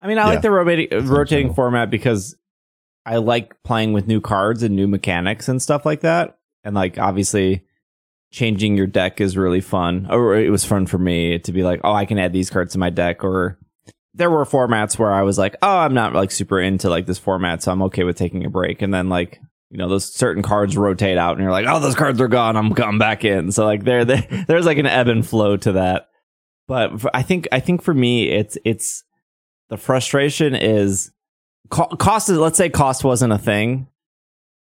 [0.00, 0.28] I mean, I Yeah.
[0.28, 2.36] like the rotating, rotating format because
[3.06, 6.37] I like playing with new cards and new mechanics and stuff like that.
[6.68, 7.64] And like, obviously,
[8.30, 10.06] changing your deck is really fun.
[10.10, 12.74] Or it was fun for me to be like, oh, I can add these cards
[12.74, 13.24] to my deck.
[13.24, 13.58] Or
[14.12, 17.18] there were formats where I was like, oh, I'm not like super into like this
[17.18, 18.82] format, so I'm okay with taking a break.
[18.82, 21.94] And then like, you know, those certain cards rotate out, and you're like, oh, those
[21.94, 22.54] cards are gone.
[22.54, 23.50] I'm coming back in.
[23.50, 26.08] So like, there, there there's like an ebb and flow to that.
[26.66, 29.04] But I think I think for me, it's it's
[29.70, 31.12] the frustration is
[31.70, 33.88] co- cost is let's say cost wasn't a thing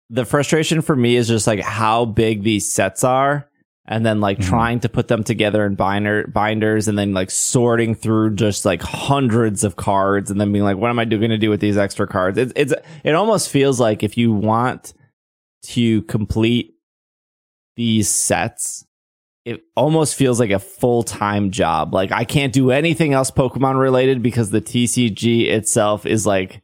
[0.09, 3.49] the frustration for me is just like how big these sets are
[3.87, 4.47] and then like Mhm.
[4.47, 8.81] trying to put them together in binder binders and then like sorting through just like
[8.81, 11.77] hundreds of cards and then being like what am i going to do with these
[11.77, 14.93] extra cards it's, it's it almost feels like if you want
[15.63, 16.75] to complete
[17.75, 18.85] these sets
[19.43, 21.93] it almost feels like a full-time job.
[21.93, 26.63] Like I can't do anything else Pokemon related because the TCG itself is like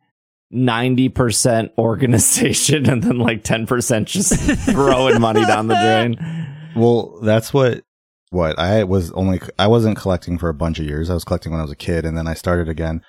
[0.53, 4.33] 90% organization and then like 10% just
[4.71, 6.47] throwing money down the drain.
[6.75, 7.83] Well, that's what
[8.31, 11.09] what I was only I wasn't collecting for a bunch of years.
[11.09, 13.01] I was collecting when I was a kid, and then I started again,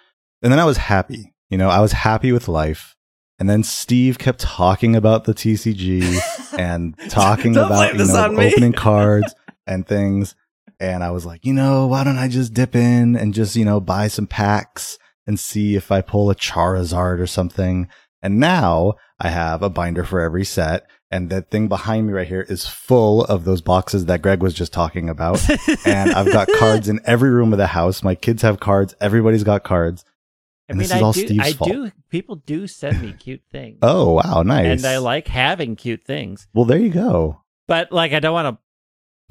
[0.42, 1.32] and then I was happy.
[1.48, 2.96] You know, I was happy with life.
[3.38, 9.34] And then Steve kept talking about the TCG and talking about you know opening cards
[9.66, 10.34] and things.
[10.80, 13.64] And I was like, you know, why don't I just dip in and just you
[13.64, 17.88] know buy some packs and see if I pull a Charizard or something.
[18.22, 20.86] And now I have a binder for every set.
[21.10, 24.54] And that thing behind me right here is full of those boxes that Greg was
[24.54, 25.40] just talking about.
[25.86, 28.02] and I've got cards in every room of the house.
[28.02, 28.94] My kids have cards.
[29.00, 30.04] Everybody's got cards.
[30.06, 31.70] I And mean, this is I all do, Steve's I fault.
[31.70, 31.90] do.
[32.08, 33.78] People do send me cute things.
[33.82, 34.42] Oh, wow.
[34.42, 34.78] Nice.
[34.82, 36.46] and I like having cute things.
[36.54, 37.42] well, there you go.
[37.68, 38.62] But like, I don't want to.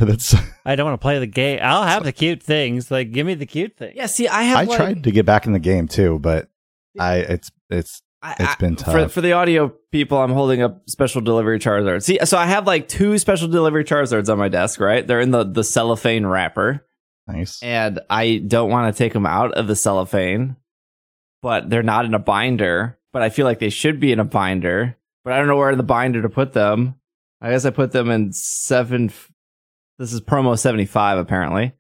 [0.05, 0.35] That's,
[0.65, 1.59] I don't want to play the game.
[1.61, 2.89] I'll have the cute things.
[2.91, 3.93] Like, give me the cute thing.
[3.95, 6.49] Yeah, see, I have I like, tried to get back in the game too, but
[6.99, 9.11] I, it's, it's, I- It's I- been For, tough.
[9.11, 12.03] for the audio people, I'm holding up special delivery Charizards.
[12.03, 15.05] See, so I have like two special delivery Charizards on my desk, right?
[15.05, 16.85] They're in the, the cellophane wrapper.
[17.27, 17.61] nice.
[17.63, 20.55] and I don't want to take them out of the cellophane,
[21.41, 22.97] but they're not in a binder.
[23.13, 25.71] But I feel like they should be in a binder, but I don't know where
[25.71, 26.95] in the binder to put them.
[27.41, 29.11] I guess I put them in seven.
[30.01, 31.73] This is promo seventy five apparently,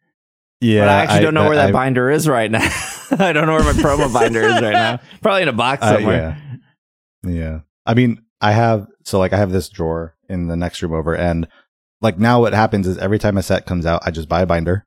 [0.61, 0.81] Yeah.
[0.81, 2.59] but I actually don't know where that I- binder is right now.
[3.11, 4.99] I don't know where my promo binder is right now.
[5.21, 6.37] Probably in a box Uh, somewhere.
[7.27, 7.59] Yeah.
[7.85, 11.15] I mean, I have, so like I have this drawer in the next room over
[11.15, 11.47] and
[12.01, 14.45] like now what happens is every time a set comes out, I just buy a
[14.45, 14.85] binder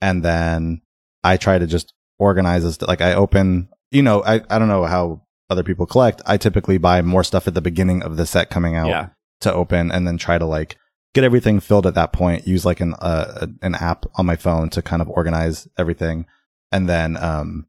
[0.00, 0.80] and then
[1.22, 2.80] I try to just organize this.
[2.82, 6.22] Like I open, you know, I, I don't know how other people collect.
[6.26, 9.08] I typically buy more stuff at the beginning of the set coming out Yeah.
[9.42, 10.76] to open and then try to like
[11.16, 12.46] get everything filled at that point.
[12.46, 16.26] Use like an, uh, an app on my phone to kind of organize everything.
[16.70, 17.66] And then, um,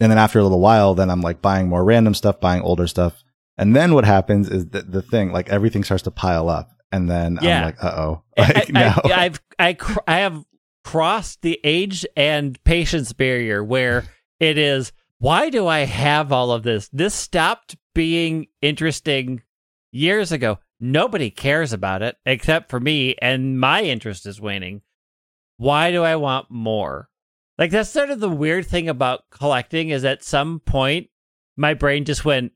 [0.00, 2.86] and then after a little while, then I'm like buying more random stuff, buying older
[2.86, 3.22] stuff.
[3.58, 6.70] And then what happens is that the thing, like everything starts to pile up.
[6.90, 7.58] And then Yeah.
[7.58, 8.22] I'm like, uh oh.
[8.38, 9.00] I, Like, now.
[9.04, 10.44] I, I've I cr- I have
[10.82, 14.04] crossed the age and patience barrier where
[14.40, 14.92] it is.
[15.18, 16.88] Why do I have all of this?
[16.92, 19.42] This stopped being interesting
[19.92, 20.58] years ago.
[20.84, 24.82] Nobody cares about it except for me, and my interest is waning.
[25.56, 27.08] Why do I want more?
[27.56, 31.08] Like that's sort of the weird thing about collecting is at some point
[31.56, 32.52] my brain just went,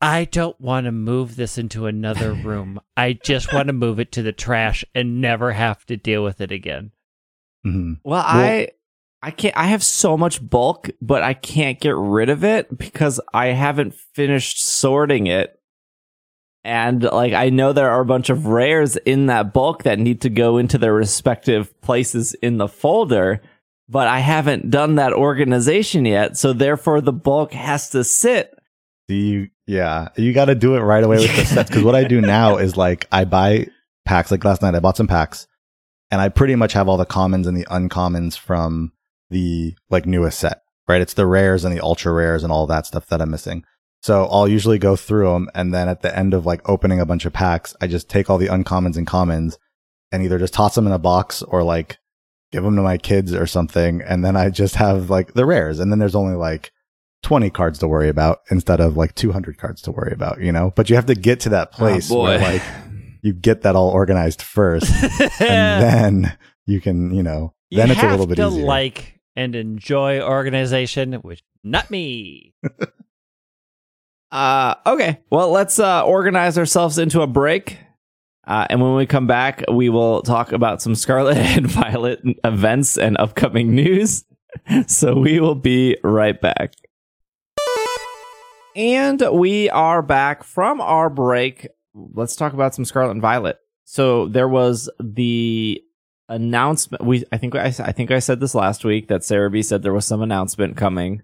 [0.00, 2.80] I don't want to move this into another room.
[2.96, 6.40] I just want to move it to the trash and never have to deal with
[6.40, 6.90] it again.
[7.64, 7.98] Mhm.
[8.02, 8.70] Well, I
[9.22, 13.20] I can't I have so much bulk, but I can't get rid of it because
[13.32, 15.57] I haven't finished sorting it.
[16.64, 20.20] And like I know there are a bunch of rares in that bulk that need
[20.22, 23.40] to go into their respective places in the folder,
[23.88, 28.54] but I haven't done that organization yet, so therefore the bulk has to sit.
[29.06, 29.48] Do you?
[29.66, 31.70] Yeah, you got to do it right away with the sets.
[31.70, 33.68] Because what I do now is like I buy
[34.04, 34.30] packs.
[34.30, 35.46] Like last night, I bought some packs,
[36.10, 38.92] and I pretty much have all the commons and the uncommons from
[39.30, 40.62] the like newest set.
[40.86, 41.00] Right?
[41.02, 43.64] It's the rares and the ultra rares and all that stuff that I'm missing.
[44.00, 47.06] So I'll usually go through them, and then at the end of like opening a
[47.06, 49.58] bunch of packs, I just take all the uncommons and commons,
[50.12, 51.98] and either just toss them in a box or like
[52.52, 55.80] give them to my kids or something, and then I just have like the rares,
[55.80, 56.72] and then there's only like
[57.22, 60.72] 20 cards to worry about instead of like 200 cards to worry about, you know?
[60.76, 62.62] But you have to get to that ah, place Oh, where like
[63.22, 64.90] you get that all organized first
[65.40, 68.64] and then you can, you know, then you it's a little bit to easier.
[68.64, 72.54] like and enjoy organization, which not me.
[74.30, 75.20] Uh, okay.
[75.30, 77.78] Well, let's uh, organize ourselves into a break.
[78.46, 82.96] Uh, and when we come back, we will talk about some Scarlet and Violet events
[82.96, 84.24] and upcoming news.
[84.86, 86.72] so we will be right back.
[88.74, 91.66] And we are back from our break.
[91.94, 93.58] Let's talk about some Scarlet and Violet.
[93.84, 95.82] So there was the
[96.28, 97.04] announcement.
[97.04, 99.82] We I think I, I think I said this last week that Sarah B said
[99.82, 101.22] there was some announcement coming.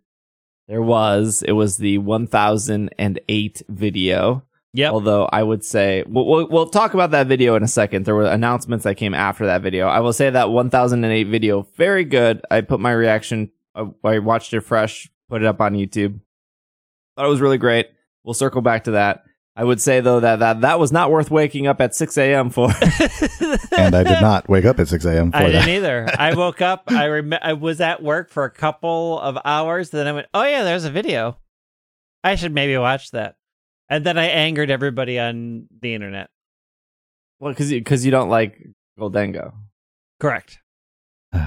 [0.69, 1.43] There was.
[1.43, 4.43] It was the 1008 video.
[4.73, 4.91] Yeah.
[4.91, 8.05] Although I would say we'll, we'll, we'll talk about that video in a second.
[8.05, 9.87] There were announcements that came after that video.
[9.87, 12.43] I will say that 1008 video very good.
[12.51, 13.53] I put my reaction.
[13.75, 15.09] I, I watched it fresh.
[15.29, 16.19] Put it up on YouTube.
[17.17, 17.87] Thought it was really great.
[18.25, 19.24] We'll circle back to that.
[19.57, 22.51] I would say though that that, that was not worth waking up at 6 a.m.
[22.51, 22.71] for.
[23.77, 25.31] and I did not wake up at 6 a.m.
[25.31, 25.53] for I that.
[25.53, 26.09] didn't either.
[26.19, 26.85] I woke up.
[26.89, 29.91] I rem- I was at work for a couple of hours.
[29.91, 31.39] Then I went, "Oh yeah, there's a video.
[32.25, 33.37] I should maybe watch that."
[33.89, 36.31] And then I angered everybody on the internet.
[37.39, 38.59] well, because you, 'cause you don't like
[38.99, 39.53] Gholdengo.
[40.21, 40.59] Correct.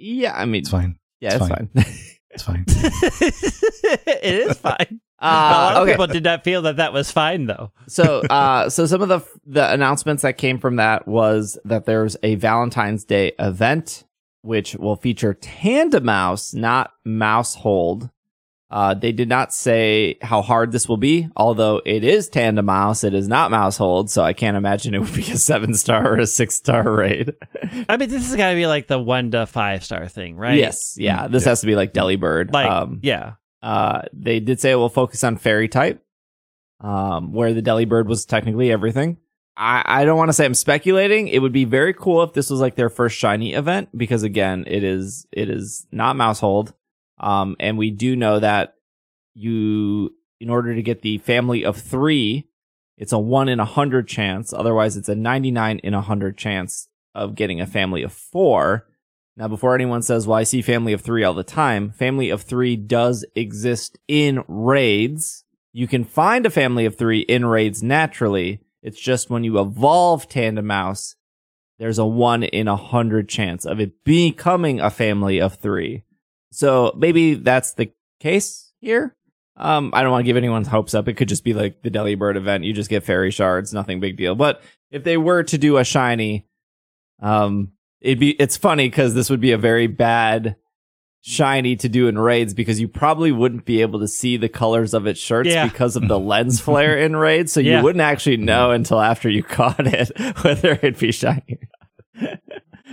[0.00, 0.96] Yeah, I mean, It's fine.
[1.20, 1.68] yeah, it's it's fine.
[1.74, 1.84] fine.
[2.30, 2.64] It's fine.
[2.68, 5.00] it is fine.
[5.20, 5.92] A uh, lot of okay.
[5.92, 7.72] people did not feel that that was fine, though.
[7.88, 12.16] so uh so some of the the announcements that came from that was that there's
[12.22, 14.04] a Valentine's Day event
[14.42, 18.10] which will feature Tandemaus, not Maushold.
[18.70, 23.12] Uh they did not say how hard this will be, although it is Tandemaus, it
[23.12, 26.88] is not Maushold, so I can't imagine it would be a 7-star or a 6-star
[26.88, 27.34] raid.
[27.88, 30.58] I mean, this has got to be like the one to five star thing, right?
[30.58, 32.52] Yes, yeah, this has to be like Delibird.
[32.52, 33.32] Like, um yeah.
[33.62, 36.02] Uh, they did say it will focus on fairy type,
[36.80, 39.18] um, where the Delibird was technically everything.
[39.56, 41.26] I, I don't want to say I'm speculating.
[41.28, 44.64] It would be very cool if this was like their first shiny event because again,
[44.66, 46.72] it is it is not Maushold,
[47.18, 48.74] um, and we do know that
[49.34, 52.48] you in order to get the family of three,
[52.96, 54.52] it's a one in a hundred chance.
[54.52, 58.86] Otherwise, it's a 99 in a hundred chance of getting a family of four.
[59.38, 62.42] Now, before anyone says, well, I see family of three all the time, family of
[62.42, 65.44] three does exist in raids.
[65.72, 68.60] You can find a family of three in raids naturally.
[68.82, 71.14] It's just when you evolve Tandemaus,
[71.78, 76.02] there's a one in a hundred chance of it becoming a family of three.
[76.50, 79.14] So maybe that's the case here.
[79.56, 81.06] Um, I don't want to give anyone's hopes up.
[81.06, 82.64] It could just be like the Delibird event.
[82.64, 84.34] You just get fairy shards, nothing big deal.
[84.34, 86.48] But if they were to do a shiny,
[87.20, 87.70] um,
[88.00, 90.56] it'd be it's funny because this would be a very bad
[91.20, 94.94] shiny to do in raids because you probably wouldn't be able to see the colors
[94.94, 95.66] of its shirts Yeah.
[95.66, 97.52] because of the lens flare in raids.
[97.52, 97.78] So Yeah.
[97.78, 100.10] you wouldn't actually know until after you caught it
[100.42, 101.58] whether it'd be shiny.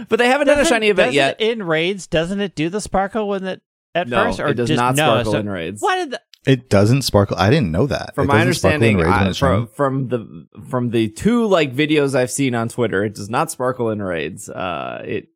[0.10, 1.40] but they haven't done a shiny event yet.
[1.40, 3.62] in raids, doesn't it do the sparkle when it
[3.94, 5.82] at no, first, or it does just not no, sparkle so- in raids.
[5.82, 7.38] Why did the, It doesn't sparkle.
[7.38, 8.14] I didn't know that.
[8.16, 11.74] From It my doesn't sparkle in understanding, I, from from the from the two like
[11.76, 14.48] videos I've seen on Twitter, it does not sparkle in raids.
[14.50, 15.28] Uh, it.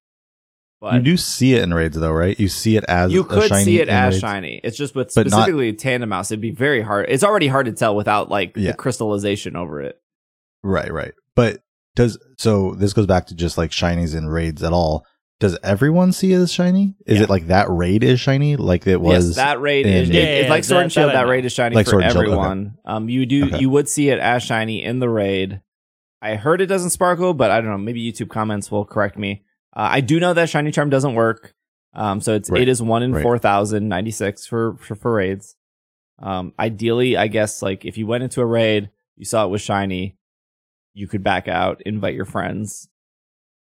[0.81, 2.39] But you do see it in raids though, right?
[2.39, 4.21] You see it as you could see it as raids.
[4.21, 4.61] shiny.
[4.63, 7.07] It's just with But not- specifically Tandemaus, it'd be very hard.
[7.09, 8.71] It's already hard to tell without like Yeah.
[8.71, 9.99] the crystallization over it.
[10.63, 11.13] Right, right.
[11.35, 11.61] But
[11.95, 15.05] does so this goes back to just like shinies in raids at all.
[15.39, 16.95] Does everyone see it as shiny?
[17.05, 17.23] Is Yeah.
[17.23, 18.57] it like that raid is shiny?
[18.57, 20.91] Like it was yes, that raid in- is Yeah, it- yeah, it's like Sword and
[20.91, 21.09] Shield.
[21.09, 22.19] that That, raid is shiny Like for Sword and okay.
[22.19, 22.73] everyone.
[22.85, 23.59] Um, you do Okay.
[23.59, 25.61] you would see it as shiny in the raid.
[26.21, 27.77] I heard it doesn't sparkle, but I don't know.
[27.77, 29.43] Maybe YouTube comments will correct me.
[29.73, 31.53] Uh, I do know that shiny charm doesn't work.
[31.93, 33.23] Um, so it's Right, it is one in right.
[33.23, 35.55] four thousand ninety six for, for for raids.
[36.21, 39.61] Um, ideally, I guess like if you went into a raid, you saw it was
[39.61, 40.17] shiny,
[40.93, 42.88] you could back out, invite your friends.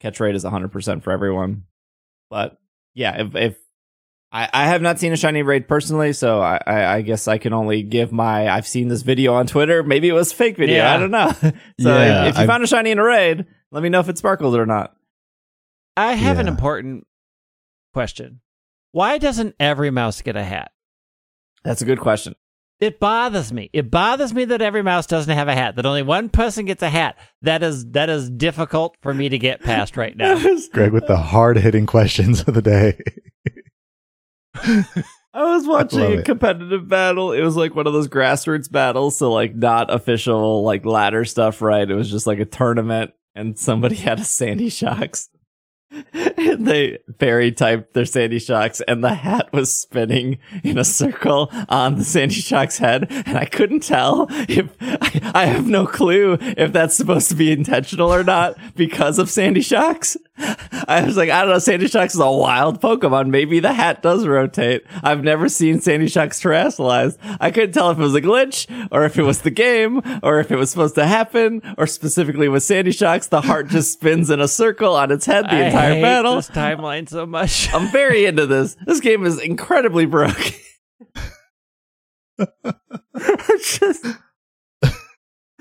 [0.04, 1.64] Catch rate is 100% for everyone.
[2.30, 2.58] But
[2.94, 3.58] yeah, if, if
[4.32, 7.38] I, I have not seen a shiny raid personally, so I, I, I guess I
[7.38, 9.82] can only give my I've seen this video on Twitter.
[9.82, 10.76] Maybe it was a fake video.
[10.78, 10.94] Yeah.
[10.94, 11.32] I don't know.
[11.42, 14.10] so Yeah, if you I've- found a shiny in a raid, let me know if
[14.10, 14.94] it sparkled or not.
[15.96, 17.08] I have an important
[17.94, 18.42] question.
[18.92, 20.72] Why doesn't every mouse get a hat?
[21.64, 22.36] That's a good question.
[22.84, 23.70] It bothers me.
[23.72, 25.78] It bothers me that every mouse doesn't have a hat.
[25.78, 27.18] That only one person gets a hat.
[27.42, 30.38] That is that is difficult for me to get past right now.
[30.74, 33.00] Greg with the hard hitting questions of the day.
[35.34, 36.26] I was watching love a it.
[36.26, 37.32] competitive battle.
[37.32, 41.62] It was like one of those grassroots battles, so like not official like ladder stuff,
[41.62, 41.90] right?
[41.90, 45.30] It was just like a tournament, and somebody had a Sandy Shocks.
[46.54, 51.96] They fairy typed their Sandy Shocks, and the hat was spinning in a circle on
[51.96, 53.08] the Sandy Shocks head.
[53.26, 57.52] And I couldn't tell if I, I have no clue if that's supposed to be
[57.52, 60.16] intentional or not because of Sandy Shocks.
[60.36, 61.60] I was like, I don't know.
[61.60, 63.30] Sandy Shocks is a wild Pokemon.
[63.30, 64.84] Maybe the hat does rotate.
[65.04, 67.18] I've never seen Sandy Shocks terastallized.
[67.40, 70.40] I couldn't tell if it was a glitch or if it was the game or
[70.40, 74.30] if it was supposed to happen or specifically with Sandy Shocks, the heart just spins
[74.32, 76.36] in a circle on its head the I entire hate battle.
[76.38, 77.70] this timeline so much.
[77.74, 78.76] I'm very into this.
[78.88, 80.54] This game is incredibly broken.
[83.16, 84.06] It's just-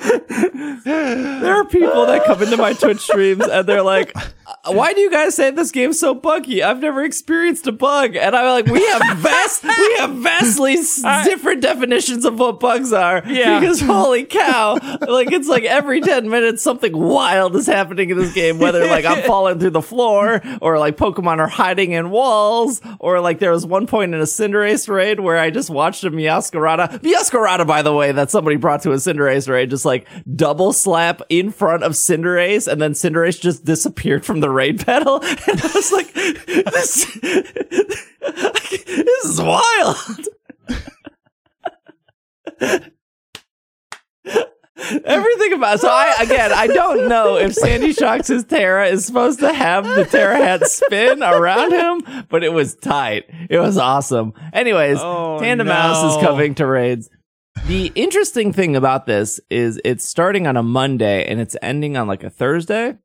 [0.02, 5.00] there are people that come into my Twitch streams and they're like, "Uh, "Why do
[5.00, 6.62] you guys say this game's so buggy?
[6.62, 11.24] I've never experienced a bug." And I'm like, "We have vast, we have vastly I-
[11.24, 13.60] different definitions of what bugs are." Yeah.
[13.60, 14.78] Because holy cow,
[15.08, 18.58] like it's like every ten minutes something wild is happening in this game.
[18.58, 23.20] Whether like I'm falling through the floor, or like Pokemon are hiding in walls, or
[23.20, 27.00] like there was one point in a Cinderace raid where I just watched a Meowscarada,
[27.00, 29.91] Meowscarada, by the way, that somebody brought to a Cinderace raid, just like
[30.34, 35.16] double slap in front of Cinderace, and then Cinderace just disappeared from the raid battle,
[35.22, 40.28] and I was like, this, this is wild.
[45.04, 49.52] Everything about so I again I don't know if Sandy Shocks' Tera is supposed to
[49.52, 53.24] have the Tera hat spin around him, but it was tight.
[53.48, 54.32] It was awesome.
[54.52, 57.08] Anyways, Oh, Tandemaus is coming to raids.
[57.66, 62.08] The interesting thing about this is it's starting on a Monday and it's ending on
[62.08, 62.96] like a Thursday.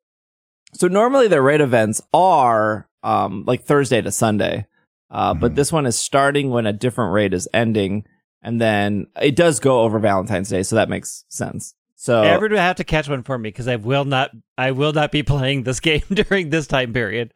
[0.74, 4.66] So normally the raid events are um like Thursday to Sunday.
[5.10, 5.54] Uh, but Mhm.
[5.54, 8.04] this one is starting when a different raid is ending
[8.42, 11.74] and then it does go over Valentine's Day, so that makes sense.
[11.96, 14.30] So Everyone will have to catch one for me because I will not.
[14.56, 17.32] I will not be playing this game during this time period.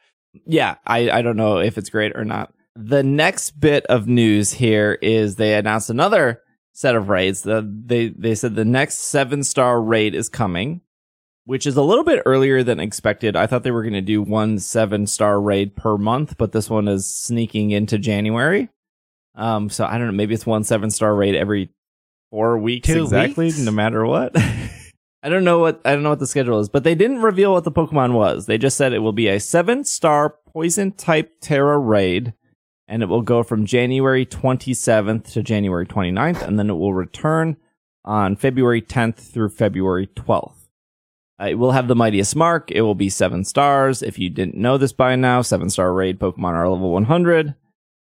[0.46, 2.52] yeah, I, I don't know if it's great or not.
[2.74, 6.40] The next bit of news here is they announced another
[6.82, 7.42] set of raids.
[7.42, 10.82] The, they they said the next seven star raid is coming,
[11.44, 13.36] which is a little bit earlier than expected.
[13.36, 16.68] I thought they were going to do one seven star raid per month, but this
[16.68, 18.68] one is sneaking into January.
[19.34, 20.12] Um, so I don't know.
[20.12, 21.70] Maybe it's one seven star raid every
[22.30, 23.58] four weeks Two exactly, weeks?
[23.60, 24.36] no matter what.
[25.24, 27.52] I don't know what I don't know what the schedule is, but they didn't reveal
[27.52, 28.46] what the Pokemon was.
[28.46, 32.34] They just said it will be a seven star poison type Tera raid,
[32.92, 37.56] and it will go from January 27th to January 29th, and then it will return
[38.04, 40.68] on February 10th through February 12th.
[41.40, 42.70] Uh, it will have the mightiest mark.
[42.70, 44.02] It will be seven stars.
[44.02, 47.54] If you didn't know this by now, seven star raid Pokemon are level 100.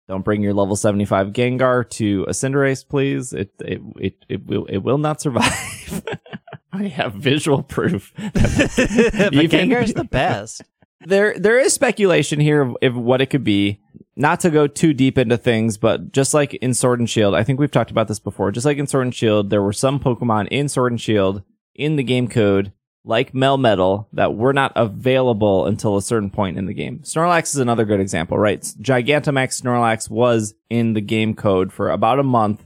[0.07, 3.33] Don't bring your level 75 Gengar to a Cinderace, please.
[3.33, 6.03] It it it, it will it will not survive.
[6.71, 8.13] I have visual proof.
[8.33, 10.61] but Even- Gengar's the best.
[11.01, 13.81] there there is speculation here of, of what it could be.
[14.19, 17.43] Not to go too deep into things, but just like in Sword and Shield, I
[17.43, 18.51] think we've talked about this before.
[18.51, 21.41] Just like in Sword and Shield, there were some Pokemon in Sword and Shield
[21.73, 22.73] in the game code,
[23.05, 26.99] like Melmetal, that were not available until a certain point in the game.
[26.99, 28.61] Snorlax is another good example, right?
[28.61, 32.65] Gigantamax Snorlax was in the game code for about a month,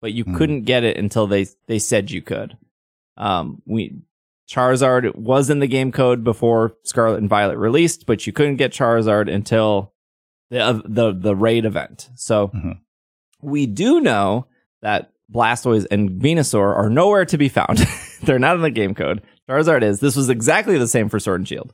[0.00, 0.36] but you Hmm.
[0.36, 2.56] couldn't get it until they they said you could.
[3.18, 3.98] Um, we
[4.48, 8.72] Charizard was in the game code before Scarlet and Violet released, but you couldn't get
[8.72, 9.92] Charizard until
[10.50, 12.08] the uh, the the raid event.
[12.14, 12.78] So Mhm.
[13.42, 14.46] we do know
[14.82, 17.78] that Blastoise and Venusaur are nowhere to be found.
[18.22, 19.22] They're not in the game code.
[19.48, 20.00] Charizard is.
[20.00, 21.72] This was exactly the same for Sword and Shield.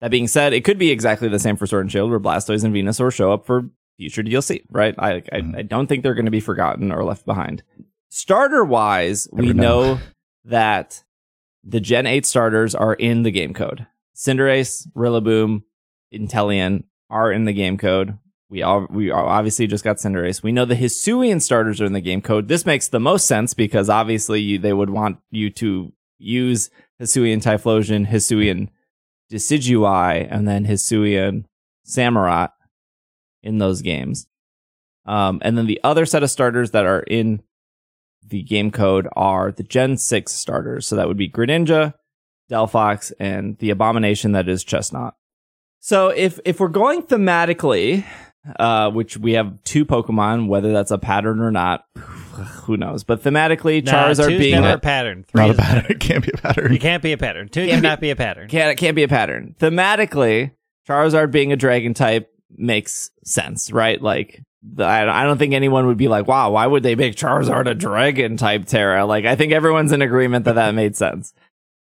[0.00, 2.64] That being said, it could be exactly the same for Sword and Shield, where Blastoise
[2.64, 3.68] and Venusaur show up for
[3.98, 4.62] future DLC.
[4.70, 4.94] Right?
[4.98, 5.56] I I, Mhm.
[5.56, 7.62] I don't think they're going to be forgotten or left behind.
[8.08, 9.94] Starter wise, we know.
[9.94, 9.98] know
[10.44, 11.02] that
[11.64, 13.86] the Gen 8 starters are in the game code.
[14.16, 15.62] Cinderace, Rillaboom,
[16.12, 18.18] Inteleon are in the game code.
[18.48, 20.42] We all we obviously just got Cinderace.
[20.42, 22.48] We know the Hisuian starters are in the game code.
[22.48, 27.42] This makes the most sense because obviously you, they would want you to use Hisuian
[27.42, 28.68] Typhlosion, Hisuian
[29.30, 31.44] Decidueye, and then Hisuian
[31.86, 32.50] Samurott
[33.42, 34.26] in those games.
[35.06, 37.42] Um, and then the other set of starters that are in
[38.26, 40.86] the game code are the Gen 6 starters.
[40.86, 41.94] So that would be Greninja,
[42.50, 45.14] Delphox, and the abomination that is Chesnaught.
[45.84, 48.04] So if if we're going thematically,
[48.56, 53.02] uh, which we have two Pokemon, whether that's a pattern or not, who knows?
[53.02, 55.24] But thematically, Nah, Charizard two's being never a, a pattern.
[55.26, 55.86] Three Not a is pattern.
[55.90, 56.72] It can't be a pattern.
[56.72, 57.48] It can't be a pattern.
[57.48, 58.48] Two Can't be- cannot be a pattern.
[58.48, 59.56] can't it can't be a pattern.
[59.58, 60.52] Thematically,
[60.88, 64.00] Charizard being a dragon type makes sense, right?
[64.00, 67.16] Like the, I I don't think anyone would be like, "Wow, why would they make
[67.16, 71.34] Charizard a dragon type Tera?" Like I think everyone's in agreement that that made sense.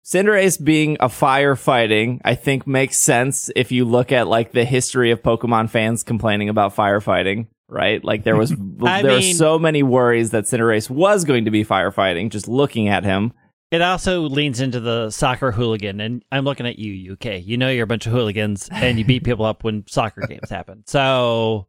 [0.06, 5.10] Cinderace being a firefighting, I think makes sense if you look at like the history
[5.10, 8.04] of Pokemon fans complaining about firefighting, right?
[8.04, 12.30] Like there was there were so many worries that Cinderace was going to be firefighting
[12.30, 13.34] just looking at him.
[13.72, 17.44] It also leans into the soccer hooligan, and I'm looking at you, UK.
[17.44, 20.52] You know you're a bunch of hooligans, and you beat people up when soccer games
[20.52, 20.84] happen.
[20.86, 21.68] So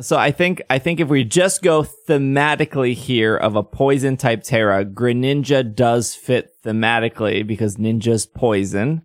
[0.00, 4.42] So I think I think if we just go thematically here of a poison type
[4.42, 9.02] Tera, Greninja does fit thematically because Ninja's poison.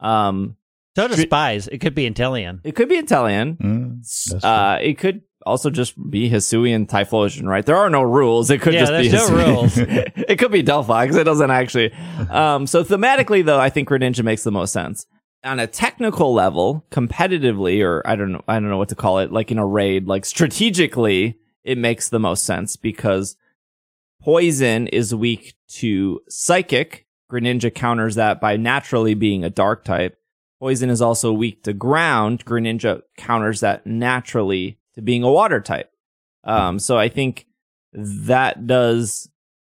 [0.00, 0.56] Um,
[0.96, 1.68] so does spies.
[1.68, 2.60] It could be Inteleon.
[2.64, 3.56] it could be Italian.
[3.56, 7.64] Mm, Uh, it could also just be Hisuian Typhlosion, right?
[7.66, 8.50] There are no rules.
[8.50, 9.76] It could Yeah, just be there's no rules.
[9.78, 11.14] it could be Delphox.
[11.16, 11.92] It doesn't actually.
[12.30, 15.06] Um, so thematically, though, I think Greninja makes the most sense.
[15.44, 19.18] On a technical level, competitively, or I don't know, I don't know what to call
[19.18, 23.36] it, like in a raid, like strategically, it makes the most sense because
[24.20, 27.06] poison is weak to psychic.
[27.30, 30.18] Greninja counters that by naturally being a dark type.
[30.60, 32.44] Poison is also weak to ground.
[32.44, 35.90] Greninja counters that naturally to being a water type.
[36.44, 37.46] Um, so I think
[37.92, 39.28] that does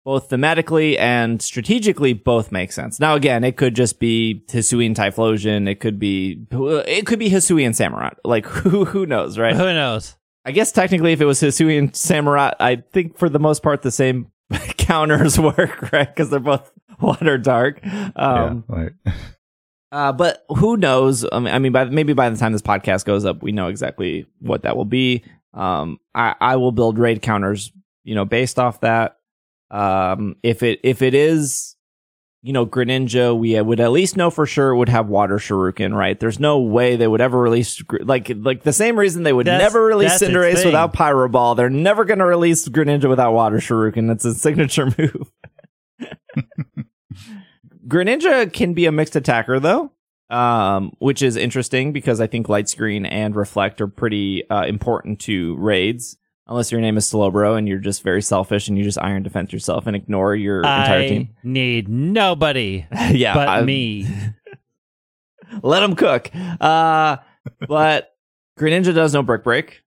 [0.06, 2.99] both thematically and strategically both make sense.
[2.99, 5.70] Now again, it could just be Hisuian Typhlosion.
[5.70, 8.16] It could be it could be Hisuian Samurott.
[8.24, 9.56] Like who who knows, right?
[9.56, 10.16] Who knows?
[10.45, 13.91] I guess technically, if it was Hisuian Samurott, I think for the most part the
[13.91, 14.32] same
[14.78, 16.14] counters work, right?
[16.14, 17.80] Because they're both water dark.
[17.86, 18.91] Um, yeah, right.
[19.91, 21.26] uh, but who knows?
[21.32, 23.68] I mean, I mean, by maybe by the time this podcast goes up, we know
[23.68, 25.24] exactly what that will be.
[25.54, 27.72] Um, I, I will build raid counters,
[28.04, 29.18] you know, based off that.
[29.72, 31.76] Um, if it if it is,
[32.41, 35.95] you know, Greninja, we would at least know for sure it would have Water Shuriken,
[35.95, 36.20] right?
[36.20, 39.61] There's no way they would ever release like like the same reason they would That's-
[39.61, 41.55] never release Cinderace without Pyro Ball.
[41.55, 44.11] They're never going to release Greninja without Water Shuriken.
[44.11, 45.32] It's a signature move.
[47.88, 49.91] Greninja can be a mixed attacker though,
[50.30, 55.20] um, which is interesting because I think Light Screen and Reflect are pretty uh, important
[55.22, 56.18] to raids.
[56.48, 59.54] Unless your name is Slowbro and you're just very selfish and you just iron defense
[59.54, 61.30] yourself and ignore your entire I team.
[61.44, 64.08] need nobody yeah, but I- me.
[65.62, 66.30] let them cook.
[66.60, 67.18] Uh,
[67.68, 68.12] but
[68.60, 69.82] Greninja does no brick break.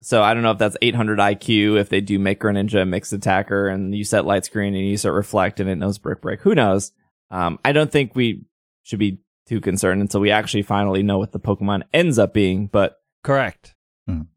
[0.00, 3.12] So I don't know if that's 800 IQ if they do make Greninja a mixed
[3.12, 6.40] attacker and you set light screen and you set reflect and it knows brick break.
[6.42, 6.92] Who knows?
[7.30, 8.44] Um, I don't think we
[8.84, 12.68] should be too concerned until we actually finally know what the Pokemon ends up being.
[12.68, 13.74] But Correct.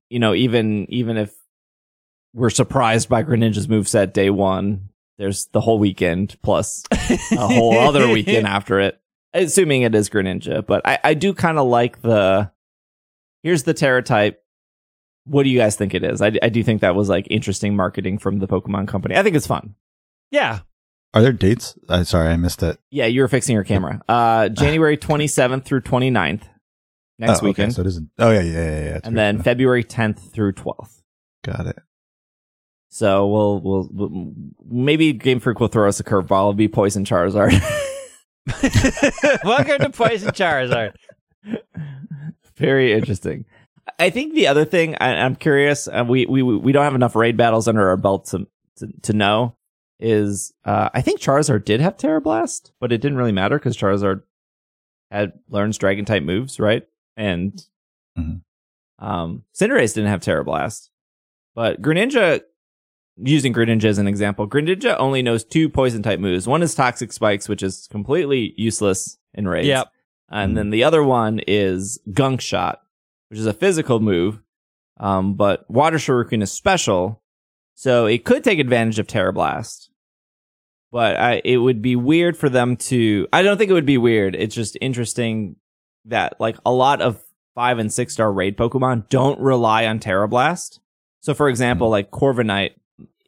[0.10, 1.34] you know, even even if
[2.34, 8.08] we're surprised by Greninja's moveset day one, there's the whole weekend plus a whole other
[8.08, 9.00] weekend after it.
[9.34, 12.52] Assuming it is Greninja, but I, I do kind of like the.
[13.44, 14.44] Here's the Tera type.
[15.26, 16.22] What do you guys think it is?
[16.22, 19.16] I, I do think that was like interesting marketing from the Pokemon Company.
[19.16, 19.76] I think it's fun.
[20.32, 20.60] Yeah.
[21.14, 21.78] Are there dates?
[21.88, 22.80] Uh, sorry, I missed it.
[22.90, 24.02] Yeah, you were fixing your camera.
[24.10, 26.44] Uh, January 27th through 29th
[27.20, 28.10] next oh, okay, weekend, so it isn't.
[28.18, 28.84] Oh yeah, yeah, yeah.
[28.86, 29.42] yeah and then.
[29.42, 31.02] February 10th through 12th.
[31.44, 31.78] got it.
[32.94, 34.34] So we'll, we'll we'll
[34.70, 36.42] maybe Game Freak will throw us a curveball.
[36.42, 37.54] It'll be Poison Charizard.
[39.46, 40.94] Welcome to Poison Charizard.
[42.58, 43.46] Very interesting.
[43.98, 47.16] I think the other thing I, I'm curious, uh, we we we don't have enough
[47.16, 48.46] raid battles under our belt to
[48.78, 49.56] to, to know
[50.02, 53.78] is uh, I think Charizard did have Tera Blast, but it didn't really matter because
[53.78, 54.24] Charizard
[55.12, 56.86] had learns Dragon type moves, right?
[57.16, 57.64] And
[58.18, 58.42] Mhm.
[59.00, 60.92] um, Cinderace didn't have Tera Blast,
[61.56, 62.42] but Greninja.
[63.24, 66.48] Using Greninja as an example, Greninja only knows two poison type moves.
[66.48, 69.68] One is Toxic Spikes, which is completely useless in raids.
[69.68, 69.88] Yep.
[70.30, 72.82] And then the other one is Gunk Shot,
[73.30, 74.42] which is a physical move.
[75.00, 77.22] Um, but Water Shuriken is special,
[77.76, 79.90] so it could take advantage of Tera Blast.
[80.92, 83.28] But I, it would be weird for them to.
[83.34, 84.36] I don't think it would be weird.
[84.36, 85.56] It's just interesting
[86.06, 87.22] that like a lot of
[87.56, 90.80] five and six star raid Pokemon don't rely on Tera Blast.
[91.22, 91.92] So, for example, Mm-hmm.
[91.92, 92.72] like Corviknight,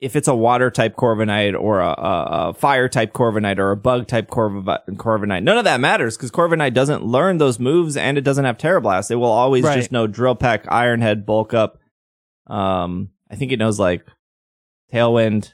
[0.04, 3.78] if it's a water type Corviknight or a, a, a fire type Corviknight or a
[3.78, 4.66] bug type Corv-
[4.98, 8.58] Corviknight, none of that matters because Corviknight doesn't learn those moves and it doesn't have
[8.58, 9.12] Tera Blast.
[9.12, 9.76] It will always Right.
[9.78, 11.80] just know Drill Peck, Iron Head, Bulk Up.
[12.48, 14.06] Um, I think it knows like
[14.92, 15.54] Tailwind.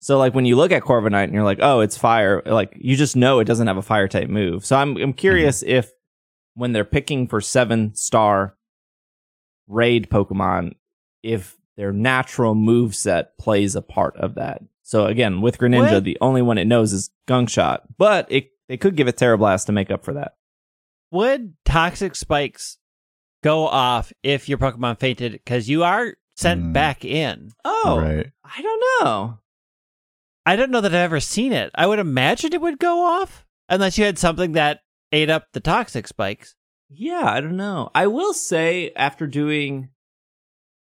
[0.00, 2.96] So like when you look at Corviknight and you're like, oh, it's fire, like you
[2.96, 4.64] just know it doesn't have a fire type move.
[4.64, 5.90] So I'm I'm curious if
[6.54, 8.56] when they're picking for seven star
[9.68, 10.74] raid Pokemon,
[11.22, 14.60] if their natural move set plays a part of that.
[14.82, 16.04] So again, with Greninja, What?
[16.04, 19.38] the only one it knows is Gunk Shot, but it they could give it Tera
[19.38, 20.32] Blast to make up for that.
[21.10, 22.76] Would toxic spikes
[23.42, 26.72] go off if your Pokemon fainted because you are sent Mm.
[26.74, 27.50] back in?
[27.64, 28.30] Oh, Right.
[28.44, 29.38] I don't know.
[30.44, 31.70] I don't know that I've ever seen it.
[31.74, 34.80] I would imagine it would go off unless you had something that
[35.12, 36.56] ate up the toxic spikes.
[36.90, 37.90] Yeah, I don't know.
[37.94, 39.88] I will say after doing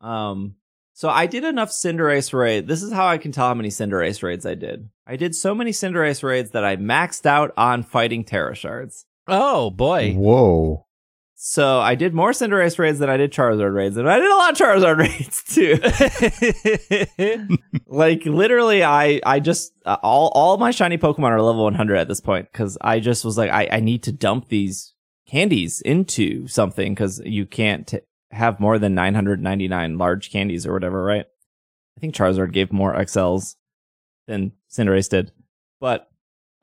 [0.01, 0.55] um
[0.93, 2.67] so I did enough Cinderace raid.
[2.67, 4.89] This is how I can tell how many Cinderace raids I did.
[5.07, 9.05] I did so many Cinderace raids that I maxed out on fighting Tera Shards.
[9.27, 10.13] Oh boy.
[10.13, 10.85] Whoa.
[11.35, 14.35] So I did more Cinderace raids than I did Charizard raids, and I did a
[14.35, 15.43] lot of Charizard raids
[17.49, 17.57] too.
[17.87, 22.07] like literally, I I just uh, all all my shiny Pokemon are level 100 at
[22.07, 24.93] this point because I just was like I I need to dump these
[25.27, 27.99] candies into something because you can't t-
[28.33, 31.25] have more than 999 large candies or whatever, right?
[31.97, 33.55] I think Charizard gave more XLs
[34.27, 35.31] than Cinderace did,
[35.79, 36.09] but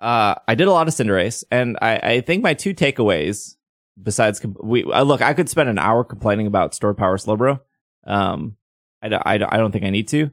[0.00, 3.56] uh, I did a lot of Cinderace, and I I think my two takeaways
[4.02, 7.60] besides comp- we uh, look I could spend an hour complaining about store power Slowbro.
[8.06, 8.56] Um,
[9.02, 10.30] I, I, I don't think I need to.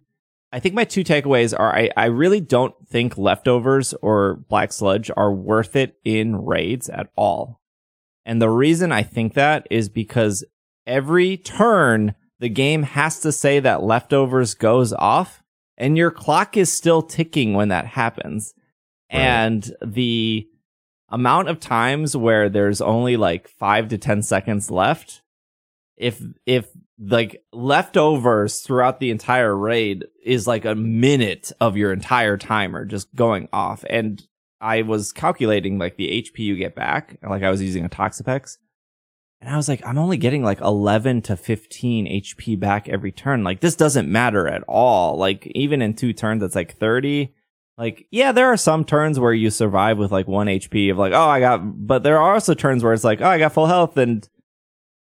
[0.52, 5.12] I think my two takeaways are I, I really don't think leftovers or black sludge
[5.16, 7.62] are worth it in raids at all.
[8.26, 10.44] And the reason I think that is because
[10.88, 15.44] every turn the game has to say that leftovers goes off
[15.78, 18.54] and your clock is still ticking when that happens.
[19.12, 19.20] Right.
[19.20, 20.48] And the
[21.10, 25.22] amount of times where there's only like five to 10 seconds left,
[25.96, 26.70] if, if
[27.00, 33.14] like leftovers throughout the entire raid is like a minute of your entire timer just
[33.16, 33.86] going off.
[33.90, 34.22] And
[34.60, 38.58] I was calculating like the HP you get back, like I was using a Toxapex.
[39.40, 43.44] And I was like, I'm only getting like 11 to 15 HP back every turn.
[43.44, 45.16] Like this doesn't matter at all.
[45.18, 47.34] Like even in two turns, it's like 30.
[47.78, 51.14] Like, yeah, there are some turns where you survive with like one HP of like,
[51.14, 53.68] oh, I got, but there are also turns where it's like, oh, I got full
[53.68, 54.28] health and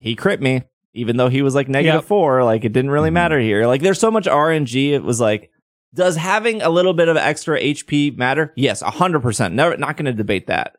[0.01, 0.63] he crit me,
[0.93, 2.05] even though he was like negative Yep.
[2.05, 2.45] four.
[2.45, 3.15] Like it didn't really Mhm.
[3.15, 3.67] matter here.
[3.67, 4.93] Like there's so much RNG.
[4.93, 5.51] It was like,
[5.95, 8.53] does having a little bit of extra HP matter?
[8.57, 9.55] Yes, 100%.
[9.55, 10.77] Never, not going to debate that.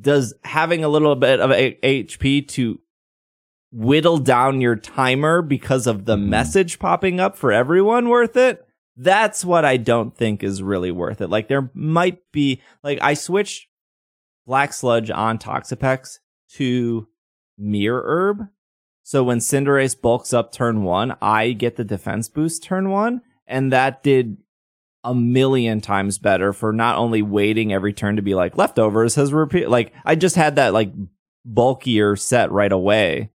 [0.00, 2.78] Does having a little bit of a- HP to
[3.76, 6.28] whittle down your timer because of the Mhm.
[6.28, 8.64] message popping up for everyone worth it?
[8.96, 11.28] That's what I don't think is really worth it.
[11.28, 13.66] Like there might be, like I switched
[14.46, 16.18] Black Sludge on Toxapex
[16.52, 17.08] to
[17.58, 18.48] Mirror Herb.
[19.02, 23.22] So when Cinderace bulks up turn one, I get the defense boost turn one.
[23.46, 24.36] And that did
[25.02, 29.32] a million times better for not only waiting every turn to be like leftovers has
[29.34, 30.92] repeat like I just had that like
[31.44, 33.30] bulkier set right away.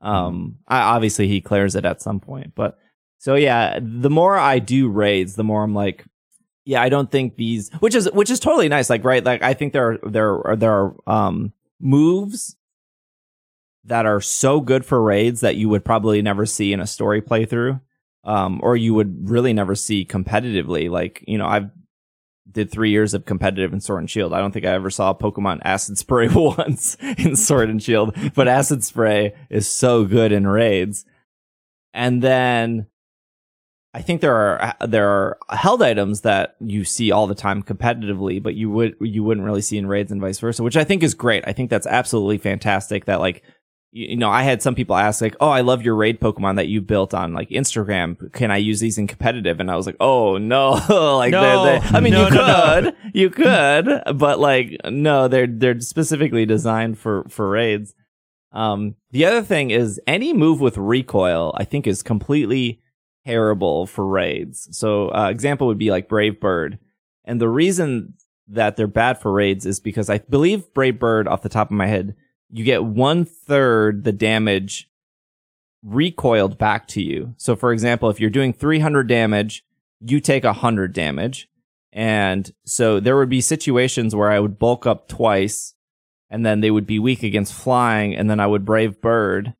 [0.00, 2.78] Um I, obviously he clears it at some point, but
[3.18, 6.04] so yeah, the more I do raids, the more I'm like
[6.64, 9.54] yeah, I don't think these which is which is totally nice like right like I
[9.54, 12.56] think there are there are there are um moves
[13.84, 17.22] that are so good for raids that you would probably never see in a story
[17.22, 17.80] playthrough
[18.28, 20.90] um, or you would really never see competitively.
[20.90, 21.70] Like, you know, I've
[22.50, 24.32] did three years of competitive in Sword and Shield.
[24.32, 28.48] I don't think I ever saw Pokemon Acid Spray once in Sword and Shield, but
[28.48, 31.04] Acid Spray is so good in raids.
[31.92, 32.86] And then
[33.94, 38.42] I think there are there are held items that you see all the time competitively,
[38.42, 41.02] but you would you wouldn't really see in raids and vice versa, which I think
[41.02, 41.44] is great.
[41.46, 43.06] I think that's absolutely fantastic.
[43.06, 43.42] That like
[43.90, 46.68] you, know, I had some people ask like, "Oh, I love your raid Pokemon that
[46.68, 48.32] you built on like Instagram.
[48.32, 50.70] Can I use these in competitive?" And I was like, "Oh no!"
[51.16, 51.64] like, No.
[51.64, 52.80] they're, they I mean, No, you no.
[52.82, 57.94] could, you could, but like, no, they're they're specifically designed for for raids.
[58.52, 62.80] Um, the other thing is any move with recoil, I think, is completely
[63.26, 64.68] terrible for raids.
[64.76, 66.78] So, uh, example would be like Brave Bird,
[67.24, 68.14] and the reason
[68.48, 71.76] that they're bad for raids is because I believe Brave Bird, off the top of
[71.76, 72.14] my head,
[72.50, 74.90] you get one third the damage
[75.82, 77.34] recoiled back to you.
[77.36, 79.64] So, for example, if you're doing 300 damage,
[80.00, 81.48] you take 100 damage.
[81.92, 85.74] And so there would be situations where I would bulk up twice
[86.30, 89.54] and then they would be weak against flying and then I would brave bird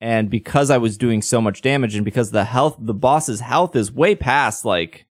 [0.00, 3.74] And because I was doing so much damage and because the health, the boss's health
[3.74, 5.06] is way past like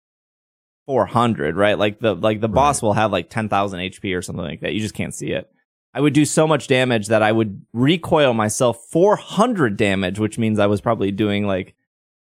[0.85, 1.77] 400, right?
[1.77, 4.73] Like the, like the boss will have like 10,000 HP or something like that.
[4.73, 5.50] You just can't see it.
[5.93, 10.57] I would do so much damage that I would recoil myself 400 damage, which means
[10.59, 11.75] I was probably doing like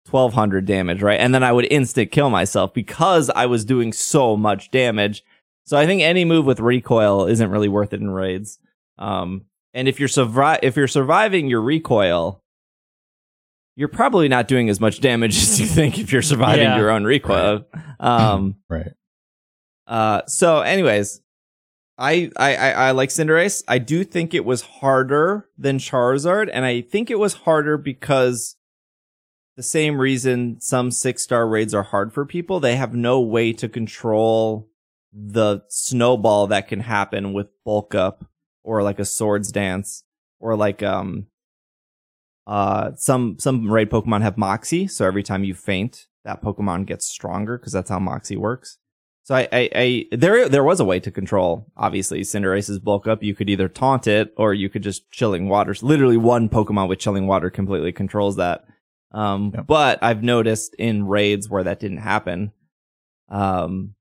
[0.09, 1.19] 1200 damage, right?
[1.19, 5.25] And then I would instant kill myself because I was doing so much damage.
[5.65, 8.61] So I think any move with recoil isn't really worth it in raids.
[8.99, 12.41] Um, and if you're survi- if you're surviving your recoil,
[13.75, 16.79] you're probably not doing as much damage as you think if you're surviving Yeah.
[16.79, 17.65] your own recoil.
[17.99, 18.93] Um, Right.
[19.89, 21.21] uh, so, anyways,
[21.99, 23.63] I, I I I like Cinderace.
[23.67, 28.57] I do think it was harder than Charizard, and I think it was harder because
[29.57, 32.61] the same reason some six star raids are hard for people.
[32.61, 34.69] They have no way to control
[35.13, 38.27] the snowball that can happen with bulk up
[38.63, 40.05] or like a swords dance
[40.39, 41.27] or like um
[42.47, 47.07] uh some some raid Pokemon have Moxie, so every time you faint, that Pokemon gets
[47.07, 48.77] stronger because that's how Moxie works.
[49.27, 53.25] So I, I, I, there, there was a way to control, obviously, Cinderace's bulk up.
[53.25, 55.83] You could either taunt it or you could just chilling waters.
[55.83, 58.67] Literally one Pokemon with chilling water completely controls that.
[59.11, 62.53] Um, but I've noticed in raids where that didn't happen,
[63.29, 63.97] um,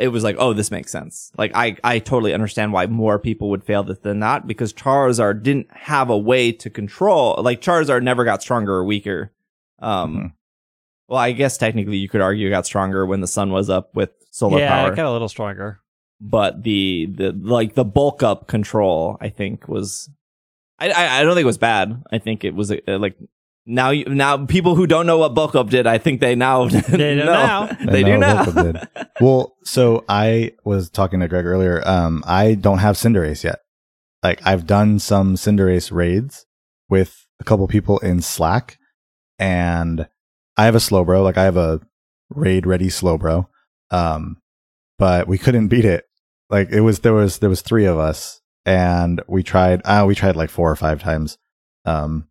[0.00, 1.30] it was like, oh, this makes sense.
[1.38, 5.44] Like, I, I totally understand why more people would fail this than not because Charizard
[5.44, 9.32] didn't have a way to control, like, Charizard never got stronger or weaker.
[9.78, 10.32] Um, Mhm.
[11.08, 13.94] Well, I guess technically you could argue it got stronger when the sun was up
[13.94, 15.80] with solar yeah, power Yeah, it got a little stronger.
[16.20, 20.10] but the the like the bulk up control I think was
[20.78, 22.02] I I, I don't think it was bad.
[22.10, 23.16] I think it was uh, like
[23.68, 26.68] now you, now people who don't know what bulk up did, I think they now
[26.88, 27.66] They know now.
[27.84, 28.44] They, do know now.
[28.44, 31.82] what Bulk Up Well, so I was talking to Greg earlier.
[31.86, 33.58] Um, I don't have Cinderace yet.
[34.22, 36.46] Like I've done some Cinderace raids
[36.88, 38.78] with a couple people in Slack,
[39.38, 40.06] and
[40.56, 41.80] I have a Slowbro, Like I have a
[42.30, 43.46] raid ready Slowbro.
[43.90, 44.38] Um,
[44.98, 46.04] but we couldn't beat it.
[46.48, 49.82] Like it was there was there was three of us, and we tried.
[49.84, 51.36] Uh, we tried like four or five times.
[51.84, 52.28] Um,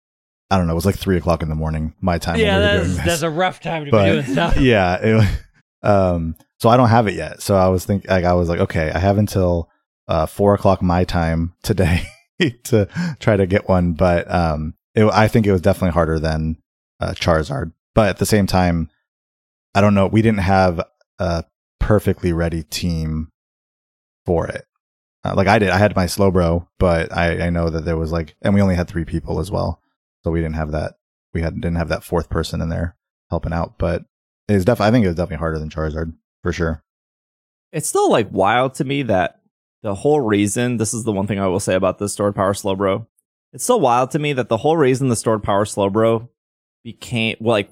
[0.49, 0.73] I don't know.
[0.73, 2.39] It was like three o'clock in the morning my time.
[2.39, 4.57] yeah, we that's, that's a rough time to But- be doing stuff.
[4.59, 4.97] yeah.
[5.01, 5.39] It,
[5.83, 7.41] um, so I don't have it yet.
[7.41, 9.69] So I was thinking, like, I was like, okay, I have until
[10.07, 12.03] uh, four o'clock my time today
[12.65, 12.87] to
[13.19, 13.93] try to get one.
[13.93, 16.57] But um, it, I think it was definitely harder than
[16.99, 17.71] uh, Charizard.
[17.95, 18.89] But at the same time,
[19.73, 20.05] I don't know.
[20.05, 20.85] We didn't have
[21.17, 21.45] a
[21.79, 23.29] perfectly ready team
[24.25, 24.65] for it.
[25.23, 28.11] Uh, like I did, I had my Slowbro, but I, I know that there was
[28.11, 29.81] like, and we only had three people as well,
[30.23, 30.95] so we didn't have that.
[31.33, 32.95] We had didn't have that fourth person in there
[33.29, 33.77] helping out.
[33.79, 34.03] But
[34.47, 36.83] it's definitely, I think it was definitely harder than Charizard for sure.
[37.71, 39.41] It's still like wild to me that
[39.81, 42.53] the whole reason this is the one thing I will say about the stored power
[42.53, 43.07] Slowbro.
[43.51, 46.29] It's so wild to me that the whole reason the stored power Slowbro
[46.83, 47.71] became well, like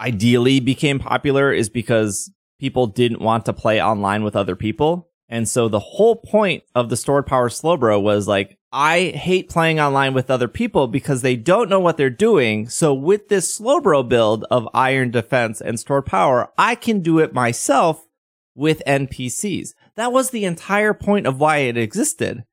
[0.00, 2.30] ideally became popular is because
[2.60, 5.10] people didn't want to play online with other people.
[5.28, 9.80] And so the whole point of the stored power Slowbro was like, I hate playing
[9.80, 12.68] online with other people because they don't know what they're doing.
[12.68, 17.32] So with this Slowbro build of iron defense and stored power, I can do it
[17.34, 18.06] myself
[18.54, 19.70] with NPCs.
[19.96, 22.44] That was the entire point of why it existed.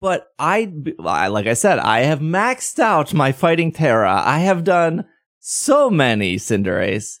[0.00, 4.22] But I, like I said, I have maxed out my fighting Tera.
[4.24, 5.04] I have done
[5.48, 7.20] so many Cinderace.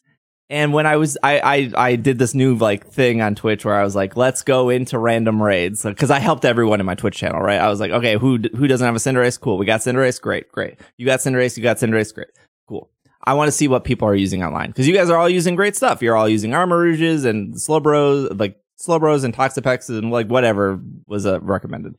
[0.50, 3.78] And when I was, I, I, I did this new like thing on Twitch where
[3.78, 7.16] I was like, let's go into random raids because I helped everyone in my Twitch
[7.16, 7.60] channel, right?
[7.60, 9.40] I was like, okay, who who doesn't have a Cinderace?
[9.40, 10.78] Cool, we got Cinderace, great, great.
[10.96, 12.28] You got Cinderace, you got Cinderace, great,
[12.68, 12.90] cool.
[13.24, 15.54] I want to see what people are using online because you guys are all using
[15.54, 16.02] great stuff.
[16.02, 21.40] You're all using Armarouges and Slowbros, like Slowbros and Toxapex and like whatever was uh,
[21.40, 21.96] recommended.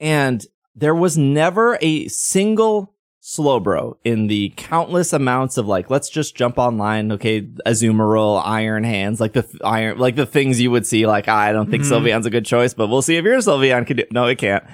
[0.00, 0.44] And
[0.74, 2.94] there was never a single
[3.28, 7.12] Slowbro in the countless amounts of like, let's just jump online.
[7.12, 7.42] Okay.
[7.66, 11.06] Azumarill, Iron Hands, like the th- iron, like the things you would see.
[11.06, 11.90] Like, I don't think Mhm.
[11.90, 14.04] Sylveon's a good choice, but we'll see if your Sylveon can do.
[14.10, 14.64] No, it can't.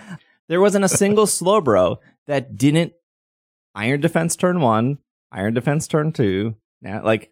[0.49, 1.97] There wasn't a single Slowbro
[2.29, 2.93] that didn't
[3.75, 4.99] Iron Defense turn one,
[5.33, 6.55] Iron Defense turn two.
[6.81, 7.31] Now, like,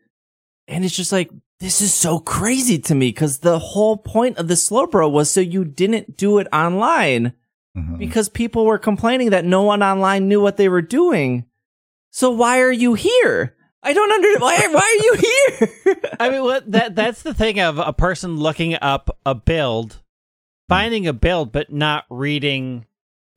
[0.66, 4.48] and it's just like, this is so crazy to me because the whole point of
[4.48, 7.34] the Slowbro was so you didn't do it online
[7.76, 7.98] Mhm.
[7.98, 11.46] because people were complaining that no one online knew what they were doing.
[12.10, 13.56] So why are you here?
[13.82, 14.42] I don't understand.
[14.42, 15.14] Why, why are you
[15.94, 15.96] here?
[16.20, 20.02] I mean, what that that's the thing of a person looking up a build,
[20.68, 22.84] finding a build, but not reading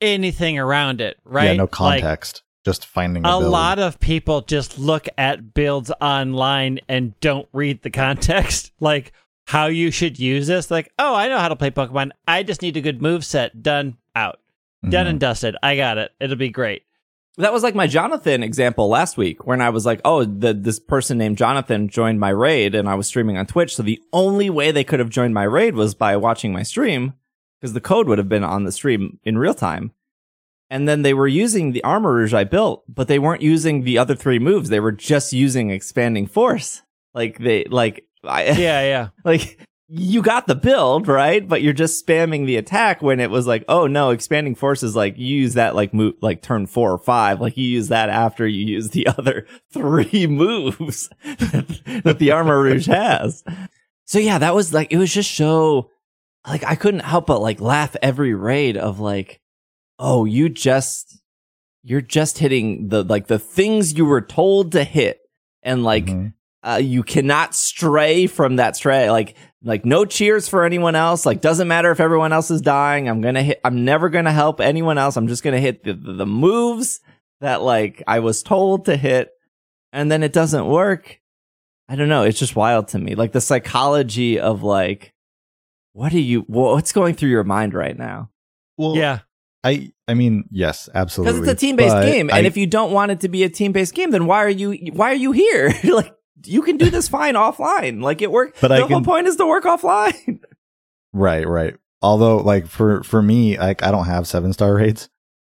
[0.00, 1.46] anything around it, right?
[1.46, 2.42] Yeah, no Like, context.
[2.64, 3.50] just finding a, a build.
[3.50, 9.12] lot of people just look at builds online and don't read the context, like
[9.46, 10.70] how you should use this.
[10.70, 12.10] Like, oh, I know how to play Pokemon.
[12.28, 13.62] I just need a good move set.
[13.62, 13.96] Done.
[14.16, 14.40] Out.
[14.88, 15.10] Done Mhm.
[15.10, 15.56] and dusted.
[15.62, 16.10] I got it.
[16.20, 16.82] It'll be great.
[17.38, 20.78] That was like my Jonathan example last week when I was like, oh, the, this
[20.80, 23.76] person named Jonathan joined my raid and I was streaming on Twitch.
[23.76, 27.12] So the only way they could have joined my raid was by watching my stream
[27.60, 29.92] because the code would have been on the stream in real time.
[30.70, 34.14] And then they were using the Armarouge I built, but they weren't using the other
[34.16, 34.68] three moves.
[34.70, 36.82] They were just using expanding force.
[37.14, 39.08] Like they, like, I, Yeah, yeah.
[39.24, 39.58] like
[39.88, 43.64] you got the build right but you're just spamming the attack when it was like
[43.68, 47.40] oh no expanding forces like you use that like move like turn four or five
[47.40, 53.44] like you use that after you use the other three moves that the Armarouge has
[54.06, 55.88] so yeah that was like it was just so
[56.48, 59.40] like i couldn't help but like laugh every raid of like
[60.00, 61.20] oh you just
[61.84, 65.20] you're just hitting the like the things you were told to hit
[65.62, 66.32] and like Mhm.
[66.66, 69.10] Uh, you cannot stray from that stray.
[69.10, 71.24] Like, like no cheers for anyone else.
[71.24, 73.08] Like, doesn't matter if everyone else is dying.
[73.08, 73.60] I'm gonna hit.
[73.64, 75.16] I'm never gonna help anyone else.
[75.16, 77.00] I'm just gonna hit the, the, the moves
[77.40, 79.30] that like I was told to hit,
[79.92, 81.20] and then it doesn't work.
[81.88, 82.24] I don't know.
[82.24, 83.14] It's just wild to me.
[83.14, 85.14] Like the psychology of like,
[85.92, 86.40] what are you?
[86.48, 88.30] What's going through your mind right now?
[88.76, 89.20] Well, Yeah.
[89.64, 91.40] I I mean, yes, absolutely.
[91.40, 93.28] Because it's a team based but game, I- and if you don't want it to
[93.28, 95.72] be a team based game, then why are you why are you here?
[95.84, 96.12] like
[96.44, 98.02] you can do this fine offline.
[98.02, 98.56] Like it work.
[98.60, 100.40] But the I whole can- point is to work offline.
[101.12, 101.74] Right, right.
[102.02, 105.08] Although, like for for me, like I don't have seven star raids,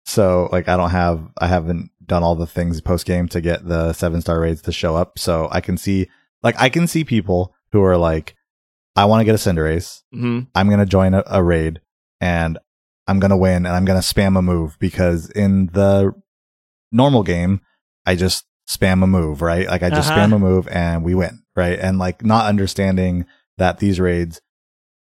[0.05, 3.65] so like I don't have I haven't done all the things post game to get
[3.65, 5.21] the seven star raids to show up.
[5.21, 6.09] So I can see
[6.43, 8.35] like I can see people who are like,
[8.97, 10.03] I want to get a Cinderace.
[10.13, 10.41] mm-hmm.
[10.57, 11.81] I'm gonna join a, a raid
[12.21, 12.59] and
[13.07, 16.13] I'm gonna win and I'm gonna spam a move because in the
[16.91, 17.61] normal game
[18.05, 19.67] I just spam a move, right?
[19.69, 20.21] Like I just Uh-huh.
[20.21, 21.79] spam a move and we win, right?
[21.79, 23.27] And like not understanding
[23.59, 24.41] that these raids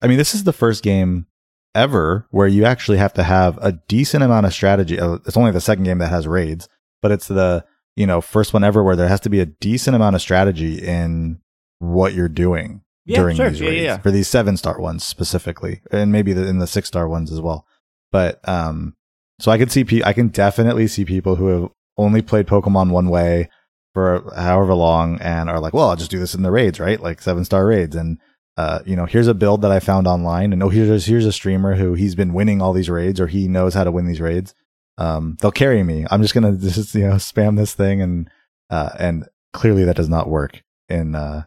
[0.03, 1.27] I mean, this is the first game
[1.75, 5.01] ever where you actually have to have a decent amount of strategy.
[5.01, 6.69] Uh, It's only the second game that has raids,
[7.01, 7.65] but it's the,
[7.97, 10.77] you know, first one ever where there has to be a decent amount of strategy
[10.79, 11.41] in
[11.79, 13.49] what you're doing Yeah, during sure.
[13.51, 13.99] these Yeah, raids yeah, yeah.
[13.99, 17.41] for these seven star ones specifically, and maybe the, in the six star ones as
[17.41, 17.67] well.
[18.13, 18.95] But um,
[19.41, 22.91] so I can see, pe- I can definitely see people who have only played Pokemon
[22.91, 23.49] one way
[23.93, 27.01] for however long and are like, well, I'll just do this in the raids, right?
[27.01, 28.19] Like seven star raids, and
[28.57, 31.33] uh, you know, here's a build that I found online, and oh, here's here's a
[31.33, 34.21] streamer who he's been winning all these raids, or he knows how to win these
[34.21, 34.55] raids.
[34.97, 36.07] Um, they'll carry me.
[36.11, 38.31] I'm just gonna just you know spam this thing, and
[38.71, 41.45] uh, and clearly that does not work in uh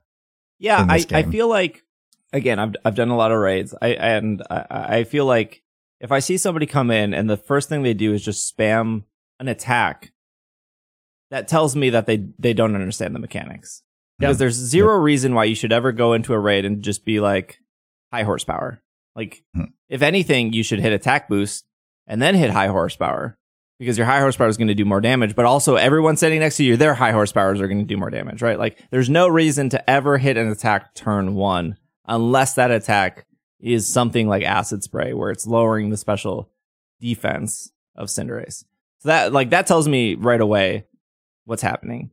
[0.60, 1.32] Yeah, in I, this I game.
[1.32, 1.84] feel like
[2.34, 3.74] again, I've I've done a lot of raids.
[3.82, 4.66] I and I,
[5.00, 5.62] I feel like
[6.00, 9.04] if I see somebody come in and the first thing they do is just spam
[9.40, 10.12] an attack,
[11.32, 13.84] that tells me that they they don't understand the mechanics.
[14.20, 14.28] Yeah.
[14.30, 17.20] Because there's zero reason why you should ever go into a raid and just be
[17.20, 17.60] like
[18.12, 18.82] high horsepower.
[19.16, 19.66] Like Hmm.
[19.90, 21.66] if anything, you should hit attack boost
[22.08, 23.38] and then hit high horsepower.
[23.80, 26.58] Because your high horsepower is going to do more damage, but also everyone sitting next
[26.58, 28.58] to you, their high horsepowers are going to do more damage, right?
[28.58, 33.28] Like there's no reason to ever hit an attack turn one unless that attack
[33.60, 36.50] is something like acid spray where it's lowering the special
[37.00, 38.64] defense of Cinderace.
[39.00, 40.86] So that like that tells me right away
[41.48, 42.12] what's happening.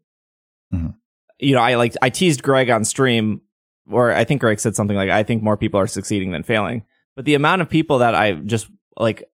[0.73, 0.95] Mhm.
[1.39, 3.43] You know, I like I teased Greg on stream,
[3.91, 6.85] or I think Greg said something like, "I think more people are succeeding than failing."
[7.17, 9.25] But the amount of people that I just like,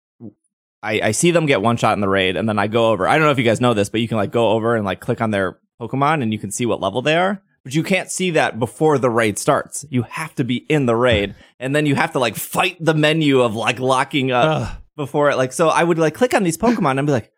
[0.82, 3.07] I, I see them get one shot in the raid, and then I go over.
[3.07, 4.84] I don't know if you guys know this, but you can like go over and
[4.84, 7.42] like click on their Pokemon, and you can see what level they are.
[7.62, 9.84] But you can't see that before the raid starts.
[9.90, 12.94] You have to be in the raid, and then you have to like fight the
[12.94, 14.76] menu of like locking up Ugh.
[14.96, 17.30] before it like so I would like click on these Pokemon and be like,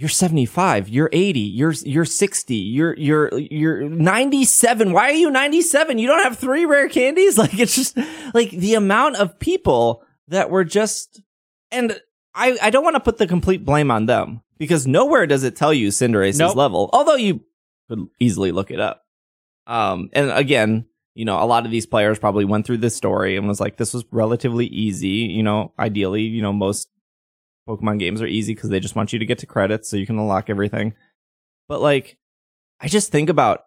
[0.00, 4.92] You're 75, you're 80, you're you're 60, you're you're you're 97.
[4.94, 5.98] Why are you 97?
[5.98, 7.36] You don't have three rare candies?
[7.40, 7.98] Like it's just
[8.32, 11.20] like the amount of people that were just
[11.70, 12.00] and
[12.34, 15.54] I, I don't want to put the complete blame on them because nowhere does it
[15.54, 16.56] tell you Cinderace's Nope.
[16.56, 17.44] level, although you
[17.90, 19.04] could easily look it up.
[19.66, 23.36] Um, and again, you know, a lot of these players probably went through this story
[23.36, 25.08] and was like, this was relatively easy.
[25.08, 26.88] You know, ideally, you know, most
[27.70, 30.06] Pokemon games are easy because they just want you to get to credits so you
[30.06, 30.94] can unlock everything.
[31.68, 32.18] But like,
[32.80, 33.64] I just think about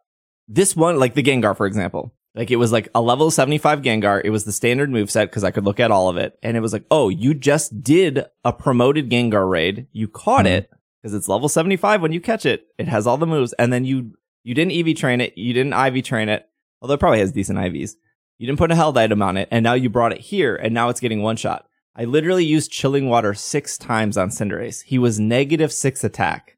[0.48, 2.14] this one, like the Gengar, for example.
[2.36, 4.22] Like it was like a level 75 Gengar.
[4.26, 6.38] It was the standard moveset because I could look at all of it.
[6.44, 9.88] And it was like, oh, you just did a promoted Gengar raid.
[9.92, 10.50] You caught Mhm.
[10.58, 10.70] it
[11.02, 12.66] because it's level 75 when you catch it.
[12.78, 13.54] It has all the moves.
[13.54, 15.38] And then you, you didn't EV train it.
[15.38, 16.46] You didn't IV train it.
[16.82, 17.92] Although it probably has decent IVs.
[18.40, 19.48] You didn't put a held item on it.
[19.52, 21.68] And now you brought it here and now it's getting one shot.
[21.96, 24.84] I literally used chilling water six times on Cinderace.
[24.84, 26.58] He was negative six attack.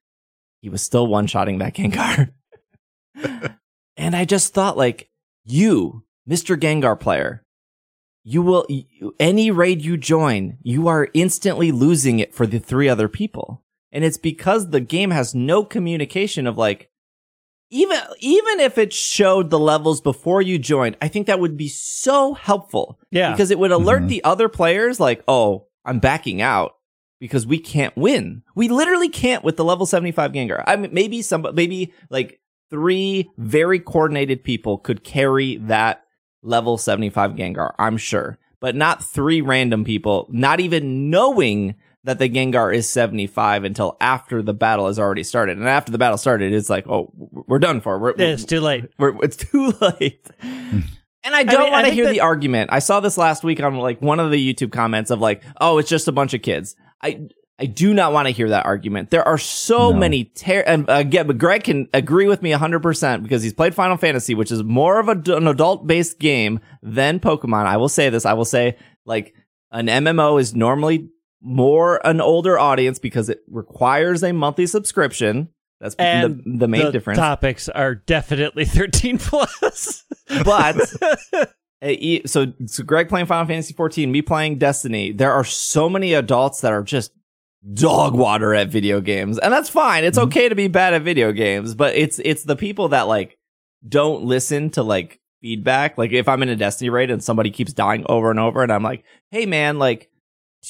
[0.62, 2.32] He was still one shotting that Gengar.
[3.98, 5.10] and I just thought, like,
[5.44, 6.58] you, Mr.
[6.58, 7.44] Gengar player,
[8.24, 12.90] you will, you, any raid you join, you are instantly losing it for the three
[12.90, 13.62] other people.
[13.92, 16.90] And it's because the game has no communication of like,
[17.76, 21.68] even, even if it showed the levels before you joined, I think that would be
[21.68, 23.32] so helpful Yeah.
[23.32, 24.08] because it would alert Mhm.
[24.08, 26.76] the other players like, oh, I'm backing out
[27.20, 28.44] because we can't win.
[28.56, 30.64] We literally can't with the level 75 Gengar.
[30.66, 36.02] I mean, maybe some, maybe like three very coordinated people could carry that
[36.42, 42.30] level 75 Gengar, I'm sure, but not three random people, not even knowing that the
[42.30, 45.58] Gengar is 75 until after the battle has already started.
[45.58, 47.12] And after the battle started, it's like, oh,
[47.48, 48.00] we're done for.
[48.00, 48.86] We're, it's too late.
[48.98, 50.26] we're, it's too late.
[50.42, 52.70] And I don't mean, want to hear that- the argument.
[52.72, 55.78] I saw this last week on like one of the YouTube comments of like, oh,
[55.80, 56.76] it's just a bunch of kids.
[57.02, 57.28] I
[57.58, 59.10] I do not want to hear that argument.
[59.12, 59.98] There are so No.
[59.98, 63.74] many ter- and uh, again, but Greg can agree with me 100% because he's played
[63.74, 67.66] Final Fantasy, which is more of a, an adult-based game than Pokemon.
[67.66, 68.26] I will say this.
[68.26, 69.34] I will say like
[69.72, 71.10] an MMO is normally
[71.48, 75.50] more an older audience because it requires a monthly subscription.
[75.80, 77.20] That's And the, the main the difference.
[77.20, 80.04] topics are definitely 13 plus.
[80.44, 80.76] But
[82.26, 85.12] so, so Greg playing Final Fantasy 14, me playing Destiny.
[85.12, 87.12] There are so many adults that are just
[87.74, 90.04] dog water at video games, and that's fine.
[90.04, 90.24] It's Mhm.
[90.24, 93.38] okay to be bad at video games, but it's it's the people that like
[93.88, 95.98] don't listen to like feedback.
[95.98, 98.72] Like if I'm in a Destiny raid and somebody keeps dying over and over, and
[98.72, 100.10] I'm like, hey man, like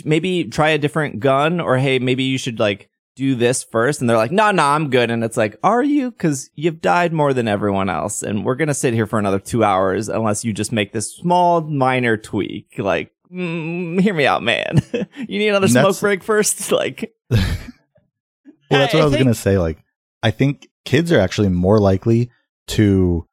[0.04, 4.02] maybe try a different gun, or hey, maybe you should like do this first.
[4.02, 5.10] And they're like no no i'm good.
[5.10, 6.12] And it's like are you?
[6.12, 8.22] Because you've died more than everyone else.
[8.24, 11.62] And we're gonna sit here for another two hours unless you just make this small
[11.62, 12.74] minor tweak.
[12.78, 14.82] Like mm, hear me out man.
[15.18, 16.72] You need another smoke break first?
[16.72, 19.58] Like Well, that's what I, I was think- gonna say.
[19.58, 19.84] Like,
[20.24, 22.32] I think kids are actually more likely
[22.70, 23.28] to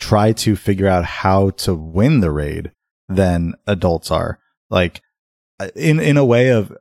[0.00, 2.72] try to figure out how to win the raid
[3.08, 4.38] than adults are.
[4.70, 5.02] Like,
[5.74, 6.76] in in a way of,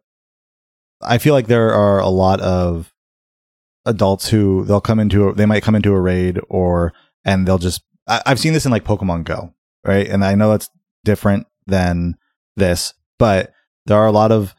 [1.01, 2.93] I feel like there are a lot of
[3.85, 6.93] adults who they'll come into a, they might come into a raid or
[7.25, 9.53] and they'll just I, I've seen this in like Pokemon Go,
[9.85, 10.07] right?
[10.07, 10.69] And I know that's
[11.03, 12.17] different than
[12.55, 13.51] this, but
[13.85, 14.55] there are a lot of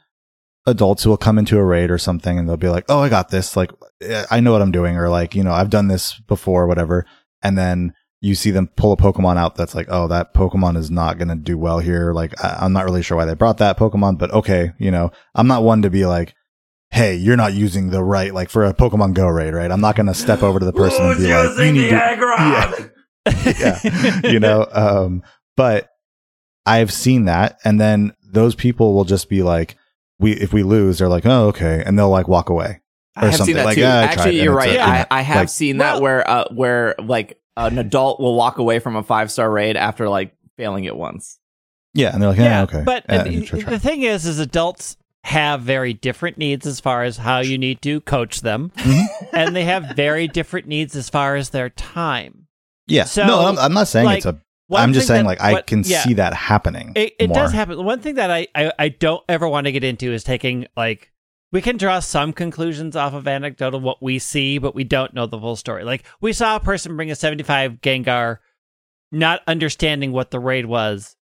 [0.66, 3.08] adults who will come into a raid or something and they'll be like, "Oh, I
[3.08, 3.56] got this.
[3.56, 3.70] Like,
[4.02, 6.66] eh, I know what I'm doing," or like, you know, I've done this before, or
[6.66, 7.06] whatever.
[7.42, 7.92] And then
[8.24, 11.28] you see them pull a Pokemon out that's like, "Oh, that Pokemon is not going
[11.28, 14.18] to do well here." Like, I, I'm not really sure why they brought that Pokemon,
[14.18, 16.34] but okay, you know, I'm not one to be like.
[16.90, 19.68] Hey, you're not using the right, like for a Pokemon Go raid, right?
[19.72, 21.96] I'm not going to step over to the person and be like, you need to,
[23.58, 25.22] yeah, you know um
[25.56, 25.88] but
[26.66, 29.76] i've seen that and then those people will just be like
[30.18, 32.80] we if we lose they're like oh okay and they'll like walk away
[33.16, 34.76] i have something seen that like, too "Ah, I tried," actually and you're it's right
[34.76, 38.34] a- I, I have like- seen Well- that where uh where like an adult will
[38.34, 41.38] walk away from a five star raid after like failing it once
[41.94, 44.26] yeah and they're like yeah, okay But And- uh, and you try- the thing is,
[44.26, 48.70] is adults have very different needs as far as how you need to coach them,
[48.76, 49.04] Mhm.
[49.32, 52.46] and they have very different needs as far as their time.
[52.86, 55.28] yeah so, no I'm, I'm not saying like, it's a One i'm just saying that-
[55.28, 56.02] like i what- can yeah.
[56.02, 57.82] see that happening It, it does happen.
[57.84, 61.10] One thing that I, I, I don't ever want to get into is taking like
[61.54, 65.24] we can draw some conclusions off of anecdotal what we see, but we don't know
[65.24, 65.84] the full story.
[65.84, 68.38] Like we saw a person bring a 75 Gengar,
[69.12, 71.14] not understanding what the raid was,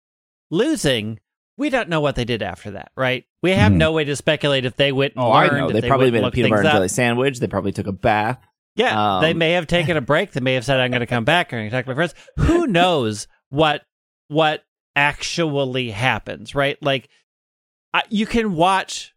[0.49, 1.19] losing.
[1.57, 3.25] We don't know what they did after that, right?
[3.43, 3.77] We have Mhm.
[3.79, 5.15] no way to speculate if they went.
[5.17, 6.89] And oh i learned, know if they, they probably made a peanut butter and jelly
[6.89, 8.39] sandwich they probably took a bath
[8.77, 10.31] Yeah, Um, they may have taken a break.
[10.31, 12.67] They may have said, "I'm going to come back and talk to my friends." Who
[12.79, 13.83] knows what
[14.29, 14.63] what
[14.95, 16.55] actually happens?
[16.55, 16.81] Right?
[16.81, 17.09] Like,
[17.93, 19.13] I, you can watch.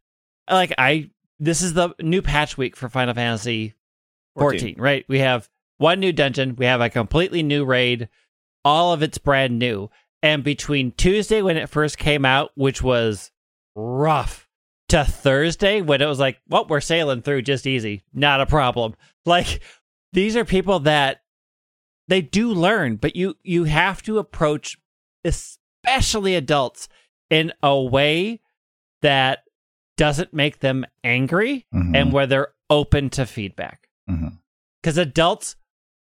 [0.49, 1.09] Like I,
[1.39, 3.73] this is the new patch week for Final Fantasy
[4.37, 4.75] 14.
[4.77, 5.05] Right?
[5.07, 6.55] We have one new dungeon.
[6.55, 8.09] We have a completely new raid.
[8.65, 9.89] All of it's brand new.
[10.21, 13.31] And between Tuesday when it first came out, which was
[13.75, 14.47] rough,
[14.93, 18.95] to Thursday when it was like, well, we're sailing through just easy, not a problem.
[19.25, 19.61] Like
[20.11, 21.21] these are people that
[22.09, 24.77] they do learn, but you you have to approach
[25.23, 26.89] especially adults
[27.29, 28.41] in a way
[29.01, 29.42] that
[29.97, 33.87] doesn't make them angry Mhm, and where they're open to feedback.
[34.81, 35.55] Because adults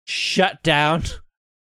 [0.06, 1.04] shut down.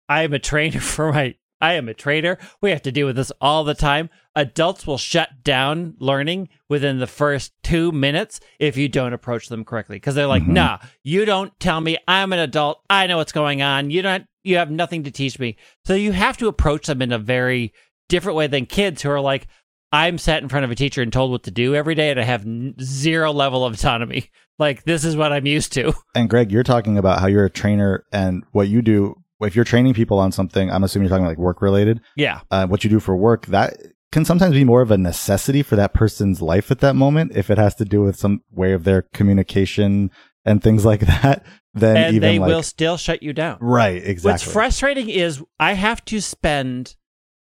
[0.09, 1.35] I am a trainer for my.
[1.61, 2.37] I am a trainer.
[2.61, 4.11] We have to deal with this all the time.
[4.35, 9.65] Adults will shut down learning within the first two minutes if you don't approach them
[9.65, 9.97] correctly.
[9.97, 10.49] Because they're like, Mhm.
[10.49, 11.97] "Nah, you don't tell me.
[12.07, 12.83] I'm an adult.
[12.91, 13.91] I know what's going on.
[13.91, 14.27] You don't.
[14.43, 17.73] You have nothing to teach me." So you have to approach them in a very
[18.11, 19.47] different way than kids who are like,
[19.95, 22.19] "I'm sat in front of a teacher and told what to do every day, and
[22.21, 22.45] I have
[22.83, 24.31] zero level of autonomy.
[24.57, 27.51] Like this is what I'm used to." and greg you're talking about how you're a
[27.51, 31.27] trainer and what you do if you're training people on something i'm assuming you're talking
[31.27, 32.41] like work related Yeah.
[32.53, 33.77] uh, what you do for work that
[34.13, 37.51] can sometimes be more of a necessity for that person's life at that moment if
[37.51, 40.11] it has to do with some way of their communication
[40.45, 41.45] and things like that.
[41.75, 43.59] Then and even they like, will still shut you down.
[43.61, 44.31] right, exactly.
[44.35, 46.95] What's frustrating is I have to spend,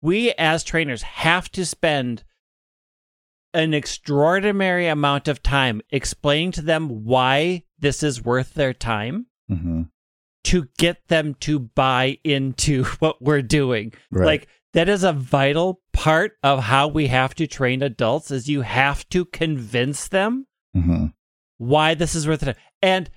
[0.02, 2.24] we as trainers have to spend
[3.54, 9.90] an extraordinary amount of time explaining to them why this is worth their time Mhm.
[10.46, 13.94] to get them to buy into what we're doing.
[14.12, 14.26] Right.
[14.26, 18.62] Like that is a vital part of how we have to train adults is you
[18.62, 21.14] have to convince them Mhm.
[21.58, 22.56] why this is worth it.
[22.82, 23.10] And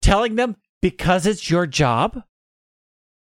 [0.00, 2.22] telling them because it's your job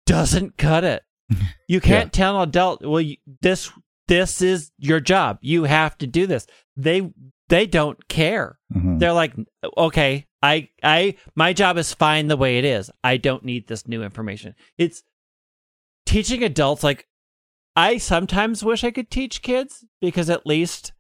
[0.07, 1.03] doesn't cut it.
[1.69, 3.71] You can't tell an adult, well, you, this
[4.09, 5.39] this is your job.
[5.41, 6.47] You have to do this.
[6.77, 7.13] They
[7.49, 8.59] they don't care.
[8.75, 8.99] Mhm.
[8.99, 9.35] They're like,
[9.77, 12.91] okay, I I my job is fine the way it is.
[13.05, 14.55] I don't need this new information.
[14.77, 15.03] It's
[16.07, 17.07] teaching adults like
[17.77, 20.93] I sometimes wish I could teach kids because at least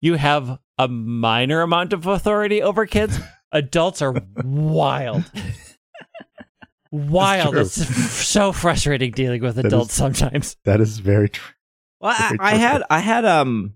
[0.00, 3.18] you have a minor amount of authority over kids.
[3.52, 4.14] Adults are
[4.44, 5.24] wild.
[6.92, 7.56] Wild.
[7.56, 7.74] It's
[8.16, 10.56] so frustrating dealing with That adults is- sometimes.
[10.64, 11.52] That is very true.
[12.00, 13.74] Well, I, I had I had um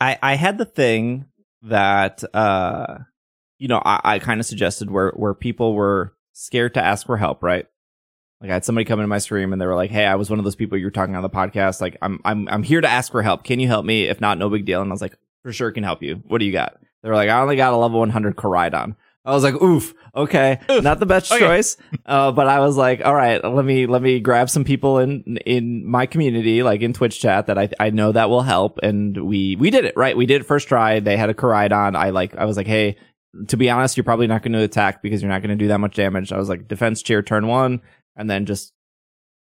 [0.00, 1.26] I I had the thing
[1.62, 2.98] that uh
[3.58, 7.16] you know I, I kind of suggested where where people were scared to ask for
[7.16, 7.66] help, right?
[8.40, 10.28] Like I had somebody come into my stream and they were like, "Hey, I was
[10.28, 11.80] one of those people you were talking on the podcast.
[11.80, 13.44] Like, I'm I'm I'm here to ask for help.
[13.44, 14.04] Can you help me?
[14.04, 16.22] If not, no big deal." And I was like, "For sure, can help you.
[16.26, 18.94] What do you got?" They were like, "I only got a level 100 Koraidon."
[19.26, 20.82] I was like, "Oof, okay, Oof.
[20.84, 21.40] not the best Okay.
[21.44, 21.76] choice."
[22.06, 25.36] Uh, but I was like, "All right, let me let me grab some people in
[25.44, 29.26] in my community, like in Twitch chat, that I I know that will help." And
[29.26, 30.16] we we did it right.
[30.16, 31.00] We did it first try.
[31.00, 31.96] They had a Koraidon.
[31.96, 32.96] I like I was like, "Hey."
[33.48, 35.68] To be honest, you're probably not going to attack because you're not going to do
[35.68, 36.32] that much damage.
[36.32, 37.82] I was like, defense cheer turn one,
[38.16, 38.72] and then just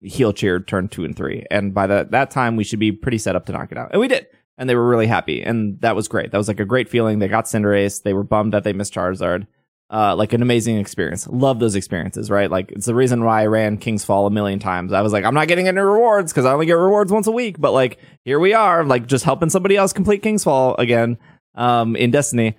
[0.01, 1.45] heal cheer turn two and three.
[1.49, 3.91] And by that that time, we should be pretty set up to knock it out.
[3.91, 4.27] And we did.
[4.57, 5.41] And they were really happy.
[5.41, 6.31] And that was great.
[6.31, 7.19] That was like a great feeling.
[7.19, 8.03] They got Cinderace.
[8.03, 9.47] They were bummed that they missed Charizard.
[9.91, 11.27] Uh, like an amazing experience.
[11.27, 12.51] Love those experiences, right?
[12.51, 14.93] Like it's the reason why I ran King's Fall a million times.
[14.93, 17.31] I was like, I'm not getting any rewards because I only get rewards once a
[17.31, 17.59] week.
[17.59, 21.17] But like, here we are, like just helping somebody else complete King's Fall again,
[21.55, 22.55] um, in Destiny.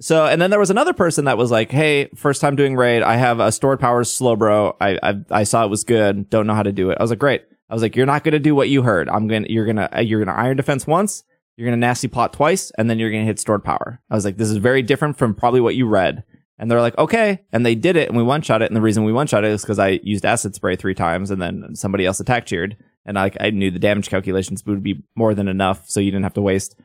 [0.00, 3.02] So, and then there was another person that was like, "Hey, first time doing raid.
[3.02, 4.76] I have a stored powers Slowbro.
[4.80, 6.28] I, I I saw it was good.
[6.30, 8.24] Don't know how to do it." I was like, "Great." I was like, "You're not
[8.24, 9.08] gonna do what you heard.
[9.08, 11.22] I'm gonna you're gonna uh, you're gonna iron defense once.
[11.56, 14.36] You're gonna nasty plot twice, and then you're gonna hit stored power." I was like,
[14.36, 16.24] "This is very different from probably what you read."
[16.58, 18.66] And they're like, "Okay," and they did it, and we one shot it.
[18.70, 21.30] And the reason we one shot it is because I used acid spray three times,
[21.32, 25.02] and then somebody else attack cheered, and I I knew the damage calculations would be
[25.16, 26.76] more than enough, so you didn't have to waste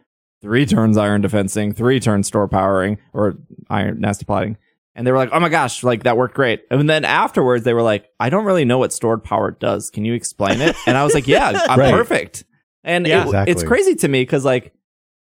[0.42, 3.36] three turns iron defensing, three turns store powering, or
[3.70, 4.58] iron nasty plotting.
[4.96, 6.64] And they were like, oh my gosh, like that worked great.
[6.72, 9.90] And then afterwards, they were like, I don't really know what stored power does.
[9.92, 10.76] Can you explain it?
[10.88, 11.94] And I was like, yeah, I'm Right.
[11.94, 12.44] perfect.
[12.84, 13.22] And Yeah.
[13.22, 13.52] it- Exactly.
[13.52, 14.74] it's crazy to me because like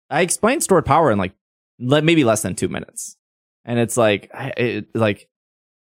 [0.09, 1.33] I explained stored power in like
[1.79, 3.17] le- maybe less than two minutes.
[3.65, 5.27] And it's like, it, like,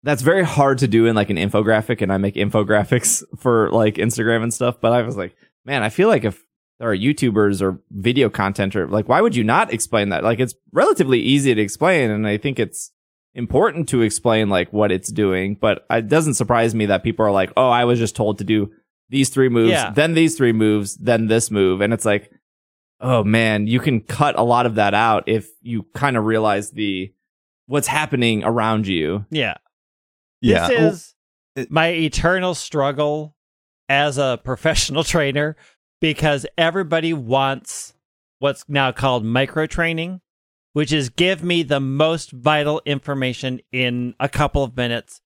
[0.04, 2.02] that's very hard to do in like an infographic.
[2.02, 4.80] And I make infographics for like Instagram and stuff.
[4.80, 5.36] But I was like,
[5.66, 6.44] man, I feel like if
[6.80, 10.24] there are YouTubers or video content or like, why would you not explain that?
[10.24, 12.12] Like, it's relatively easy to explain.
[12.12, 12.92] And I think it's
[13.34, 15.56] important to explain like what it's doing.
[15.60, 18.44] But it doesn't surprise me that people are like, oh, I was just told to
[18.44, 18.72] do
[19.10, 19.92] these three moves, Yeah.
[19.92, 21.82] then these three moves, then this move.
[21.82, 22.32] And it's like,
[23.02, 26.72] oh man, you can cut a lot of that out if you kind of realize
[26.72, 27.12] the
[27.68, 29.26] what's happening around you.
[29.32, 29.56] Yeah.
[30.42, 30.68] Yeah.
[30.68, 30.88] This Well,
[31.58, 33.36] is my eternal struggle
[33.90, 35.56] as a professional trainer
[36.02, 37.94] because everybody wants
[38.40, 40.22] what's now called micro training,
[40.74, 45.22] which is give me the most vital information in a couple of minutes.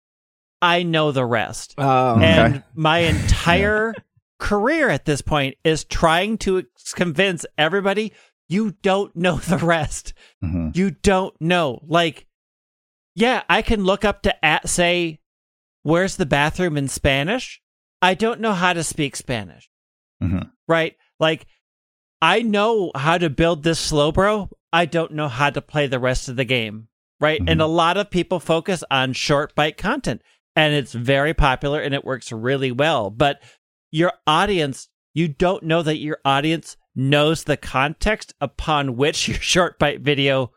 [0.61, 1.73] I know the rest.
[1.77, 2.25] Oh, Okay.
[2.25, 3.93] And my entire
[4.39, 8.13] career at this point is trying to convince everybody
[8.47, 10.13] you don't know the rest.
[10.43, 10.75] Mhm.
[10.75, 11.81] You don't know.
[11.87, 12.25] Like,
[13.15, 15.19] yeah, I can look up to at say,
[15.83, 17.61] where's the bathroom in Spanish?
[18.01, 19.69] I don't know how to speak Spanish.
[20.21, 20.51] Mhm.
[20.67, 20.95] Right?
[21.19, 21.47] Like,
[22.21, 24.49] I know how to build this Slowbro.
[24.71, 26.87] I don't know how to play the rest of the game.
[27.21, 27.41] Right?
[27.45, 27.63] And Mhm.
[27.63, 30.21] a lot of people focus on short bite content
[30.55, 33.09] and it's very popular and it works really well.
[33.09, 33.41] But
[33.91, 39.77] your audience, you don't know that your audience knows the context upon which your short
[39.79, 40.51] bite video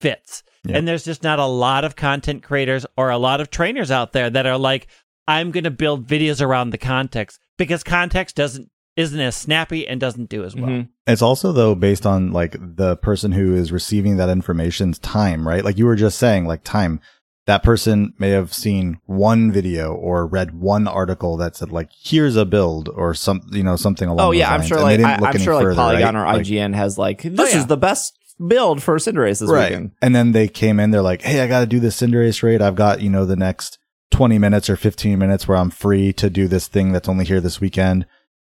[0.00, 0.44] fits.
[0.68, 0.76] Yeah.
[0.78, 4.12] And there's just not a lot of content creators or a lot of trainers out
[4.12, 4.88] there that are like,
[5.28, 10.00] I'm going to build videos around the context because context doesn't isn't as snappy and
[10.00, 10.70] doesn't do as well.
[10.70, 10.88] Mhm.
[11.06, 15.62] It's also though based on like the person who is receiving that information's time, right?
[15.62, 17.00] Like you were just saying, like time.
[17.46, 22.34] that person may have seen one video or read one article that said like, here's
[22.34, 24.84] a build or some, you know, something along Oh those yeah, I'm lines, sure and
[24.84, 26.22] like I, look I'm any sure like Polygon right?
[26.22, 27.58] or Like- IGN has like this yeah.
[27.60, 29.70] is the best build for Cinderace this right.
[29.70, 29.92] weekend.
[30.02, 32.62] And then they came in, they're like, Hey, I got to do this Cinderace raid.
[32.62, 33.78] I've got, you know, the next
[34.10, 37.40] 20 minutes or 15 minutes where I'm free to do this thing that's only here
[37.40, 38.06] this weekend.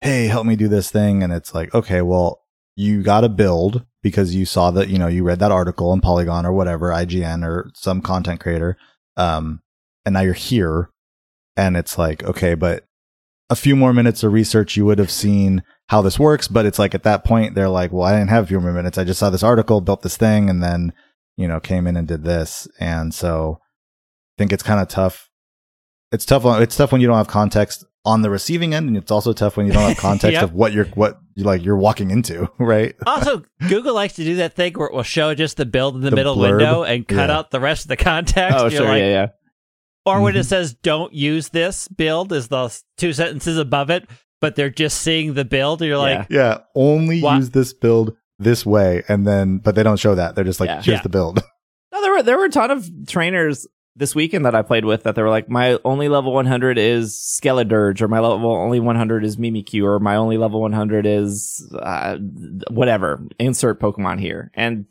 [0.01, 1.23] Hey, help me do this thing.
[1.23, 2.43] And it's like, okay, well,
[2.74, 6.01] you got to build because you saw that, you know, you read that article in
[6.01, 8.77] Polygon or whatever, IGN or some content creator.
[9.16, 9.62] Um,
[10.05, 10.90] and now you're here
[11.57, 12.85] and it's like, okay, but
[13.51, 16.48] a few more minutes of research, you would have seen how this works.
[16.48, 18.73] But it's like at that point, they're like, well, I didn't have a few more
[18.73, 18.98] minutes.
[18.98, 20.93] I just saw this article, built this thing, and then,
[21.36, 22.66] you know, came in and did this.
[22.81, 25.28] And so I think it's kind of tough.
[26.12, 26.44] It's tough.
[26.44, 28.89] on- It's tough when you don't have context on the receiving end.
[28.89, 30.43] And it's also tough when you don't have context Yep.
[30.43, 32.94] of what you're, what you like, you're walking into, right?
[33.06, 36.01] Also, Google likes to do that thing where it will show just the build in
[36.02, 36.51] the, The middle blurb?
[36.59, 37.39] window and cut Yeah.
[37.39, 38.56] out the rest of the context.
[38.59, 39.27] Oh You're sure, like- yeah, yeah.
[40.07, 40.45] Or when it Mhm.
[40.47, 44.09] says "Don't use this build" is the two sentences above it,
[44.41, 45.83] but they're just seeing the build.
[45.83, 46.59] And you're like, Yeah.
[46.74, 49.03] Only Wha- use this build this way.
[49.09, 50.35] And then, but they don't show that.
[50.35, 50.74] They're just like, Yeah.
[50.83, 51.03] here's Yeah.
[51.03, 51.43] the build.
[51.93, 53.66] No, there were there were a ton of trainers
[53.99, 57.15] this weekend that I played with that they were like, my only level 100 is
[57.15, 62.19] Skeledirge, or my level only 100 is Mimikyu, or my only level 100 is uh,
[62.70, 63.23] whatever.
[63.39, 64.85] Insert Pokemon here, and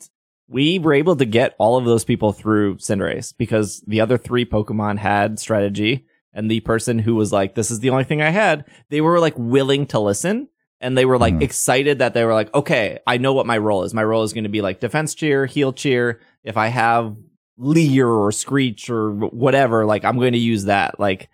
[0.48, 4.46] we were able to get all of those people through Cinderace because the other three
[4.46, 8.30] Pokemon had strategy, and the person who was like, "This is the only thing I
[8.30, 10.48] had," they were like willing to listen.
[10.82, 11.42] And they were like Mhm.
[11.42, 13.94] excited that they were like, okay, I know what my role is.
[13.94, 17.16] My role is going to be like defense cheer, heal cheer, if I have
[17.58, 21.00] Leer or Screech or whatever, like I'm going to use that.
[21.00, 21.30] Like,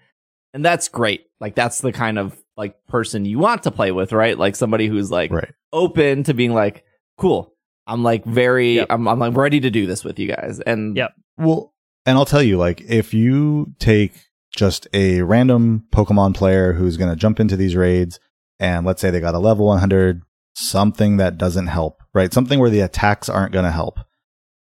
[0.54, 1.26] and that's great.
[1.40, 4.38] Like that's the kind of like person you want to play with, right?
[4.38, 5.52] Like somebody who's like Right.
[5.74, 6.86] open to being like,
[7.18, 7.52] cool.
[7.88, 8.88] I'm like very, Yep.
[8.90, 10.60] I'm, I'm like ready to do this with you guys.
[10.60, 11.14] And Yep.
[11.38, 11.74] Well,
[12.06, 14.14] and I'll tell you, like, if you take
[14.56, 18.20] just a random Pokemon player who's going to jump into these raids,
[18.60, 20.22] and let's say they got a level 100,
[20.56, 22.34] something that doesn't help, right?
[22.34, 24.00] Something where the attacks aren't going to help,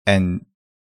[0.07, 0.45] and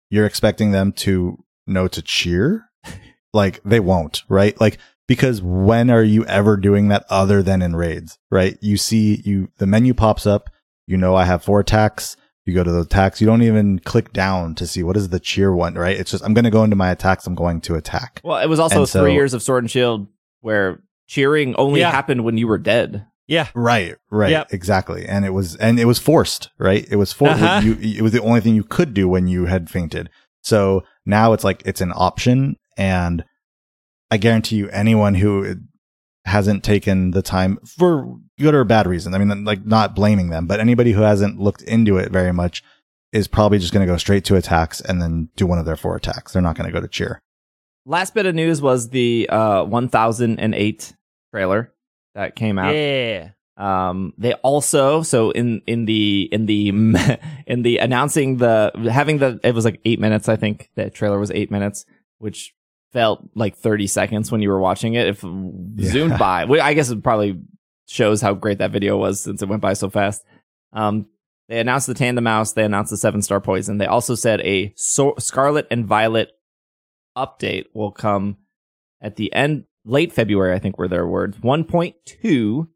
[0.09, 2.69] you're expecting them to know to cheer,
[3.33, 4.59] like, they won't, right?
[4.59, 8.57] Like, because when are you ever doing that other than in raids, right?
[8.61, 10.49] You see, you, the menu pops up,
[10.87, 12.17] you know, I have four attacks.
[12.45, 13.19] You go to the attacks.
[13.21, 15.97] You don't even click down to see what is the cheer one, right?
[15.99, 17.25] It's just, I'm going to go into my attacks.
[17.25, 18.21] I'm going to attack.
[18.23, 20.07] well, it was also And so- three years of Sword and Shield
[20.41, 21.91] where cheering only Yeah.
[21.91, 23.05] happened when you were dead.
[23.27, 24.47] "Yeah, Right, right, Yep.
[24.53, 25.07] exactly.
[25.07, 26.85] And it was, and it was forced, right?
[26.89, 27.41] It was forced.
[27.41, 27.61] Uh-huh.
[27.65, 30.11] You, it was the only thing you could do when you had fainted.
[30.43, 32.57] So now it's like, it's an option.
[32.77, 33.25] And
[34.11, 35.55] I guarantee you, anyone who
[36.25, 40.47] hasn't taken the time for good or bad reasons, I mean, like not blaming them,
[40.47, 42.63] but anybody who hasn't looked into it very much
[43.11, 45.77] is probably just going to go straight to attacks and then do one of their
[45.77, 46.33] four attacks.
[46.33, 47.21] They're not going to go to cheer.
[47.85, 50.93] Last bit of news was the uh, 1008
[51.31, 51.73] trailer
[52.15, 52.73] that came out.
[52.73, 56.69] yeah." Um, they also so in in the in the
[57.47, 61.17] in the announcing the having the it was like eight minutes I think the trailer
[61.17, 61.85] was eight minutes
[62.17, 62.53] which
[62.95, 65.79] felt like thirty seconds when you were watching it if zoomed
[66.19, 67.41] by I guess it probably
[67.87, 70.23] shows how great that video was since it went by so fast.
[70.71, 71.07] Um,
[71.49, 72.53] they announced the Tandemaus.
[72.53, 73.79] They announced the Seven Star Poison.
[73.79, 76.31] They also said a so- Scarlet and Violet
[77.17, 78.37] update will come
[79.01, 81.37] at the end, late February, I think were their words.
[81.37, 82.67] 1.2.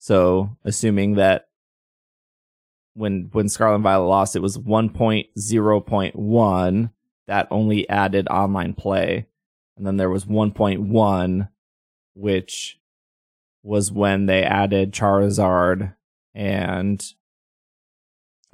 [0.00, 1.46] So assuming that
[2.94, 6.90] when when Scarlet and Violet lost, it was 1.0.1
[7.28, 9.26] that only added online play,
[9.78, 11.48] and then there was 1.1,
[12.14, 12.78] which
[13.62, 15.94] was when they added Charizard
[16.34, 17.04] and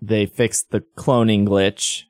[0.00, 2.04] they fixed the cloning glitch,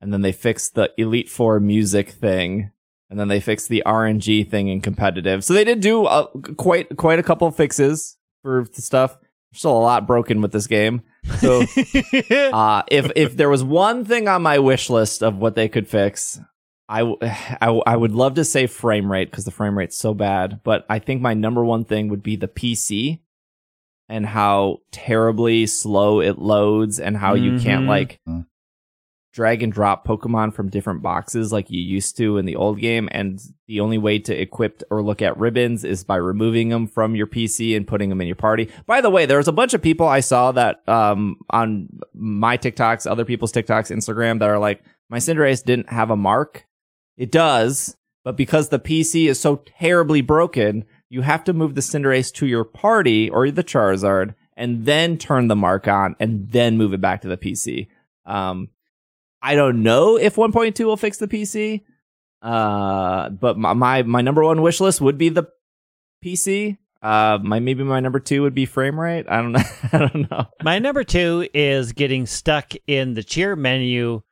[0.00, 2.72] and then they fixed the Elite Four music thing,
[3.08, 5.44] and then they fixed the RNG thing in competitive.
[5.44, 6.26] So they did do uh,
[6.56, 9.18] quite quite a couple of fixes for the stuff.
[9.50, 11.02] There's still a lot broken with this game.
[11.38, 11.60] So
[12.52, 15.88] uh, if if there was one thing on my wish list of what they could
[15.88, 16.40] fix,
[16.90, 17.02] I,
[17.62, 20.60] I, I would love to say frame rate because the frame rate's so bad.
[20.64, 23.20] But I think my number one thing would be the PC
[24.08, 27.88] and how terribly slow it loads and how you can't Mhm.
[27.88, 28.46] like Mm.
[29.32, 33.08] drag and drop Pokemon from different boxes like you used to in the old game.
[33.12, 33.38] And
[33.68, 37.28] the only way to equip or look at ribbons is by removing them from your
[37.28, 38.68] PC and putting them in your party.
[38.86, 42.58] By the way, there was a bunch of people I saw that um, on my
[42.58, 46.66] TikToks, other people's TikToks, Instagram that are like, my Cinderace didn't have a mark.
[47.20, 51.82] It does, but because the PC is so terribly broken, you have to move the
[51.82, 56.78] Cinderace to your party or the Charizard and then turn the mark on and then
[56.78, 57.88] move it back to the PC.
[58.24, 58.70] Um,
[59.42, 61.82] I don't know if 1.2 will fix the PC,
[62.40, 65.44] Uh, but my, my my number one wish list would be the
[66.24, 66.78] PC.
[67.02, 69.26] Uh, my maybe my number two would be frame rate.
[69.28, 69.62] I don't know.
[69.92, 70.46] I don't know.
[70.62, 74.22] My number two is getting stuck in the cheer menu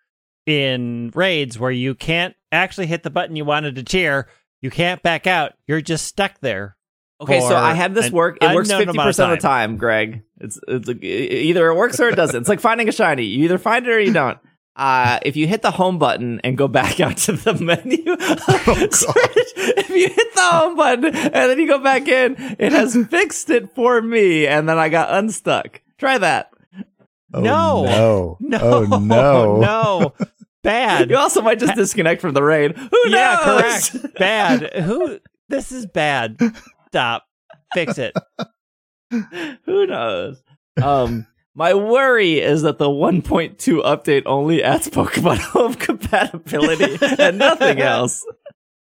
[0.48, 4.28] in raids where you can't actually hit the button you wanted to cheer.
[4.60, 5.52] You can't back out.
[5.66, 6.76] You're just stuck there.
[7.20, 8.38] Okay, so I had this work.
[8.40, 10.22] It works fifty amount of percent of the time, Greg.
[10.40, 12.40] It's it's like, either it works or it doesn't.
[12.40, 13.24] It's like finding a shiny.
[13.24, 14.38] You either find it or you don't.
[14.76, 19.90] Uh, if you hit the home button and go back out to the menu, if
[19.90, 23.74] you hit the home button and then you go back in, it has fixed it
[23.74, 25.82] for me, and then I got unstuck.
[25.98, 26.50] Try that.
[27.34, 27.84] Oh, No.
[27.84, 28.36] no.
[28.40, 29.60] No, Oh, no.
[29.60, 30.14] no,
[30.62, 31.10] bad.
[31.10, 32.76] You also might just disconnect from the raid.
[32.76, 33.12] Who knows?
[33.12, 34.14] yeah, correct.
[34.18, 34.72] Bad.
[34.82, 35.18] Who?
[35.48, 36.38] This is bad.
[36.88, 37.24] Stop.
[37.74, 38.12] Fix it.
[39.64, 40.42] Who knows?
[40.82, 47.80] Um, my worry is that the 1.2 update only adds Pokemon Home compatibility and nothing
[47.80, 48.24] else.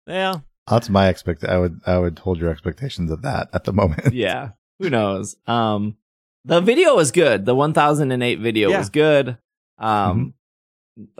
[0.08, 1.44] Yeah, That's my expect.
[1.44, 4.14] I would I would hold your expectations of that at the moment.
[4.14, 4.50] Yeah,
[4.80, 5.36] who knows?
[5.46, 5.98] Um,
[6.46, 7.46] the video was good.
[7.46, 8.80] The 1008 video Yeah.
[8.80, 9.38] was good.
[9.78, 10.34] Um,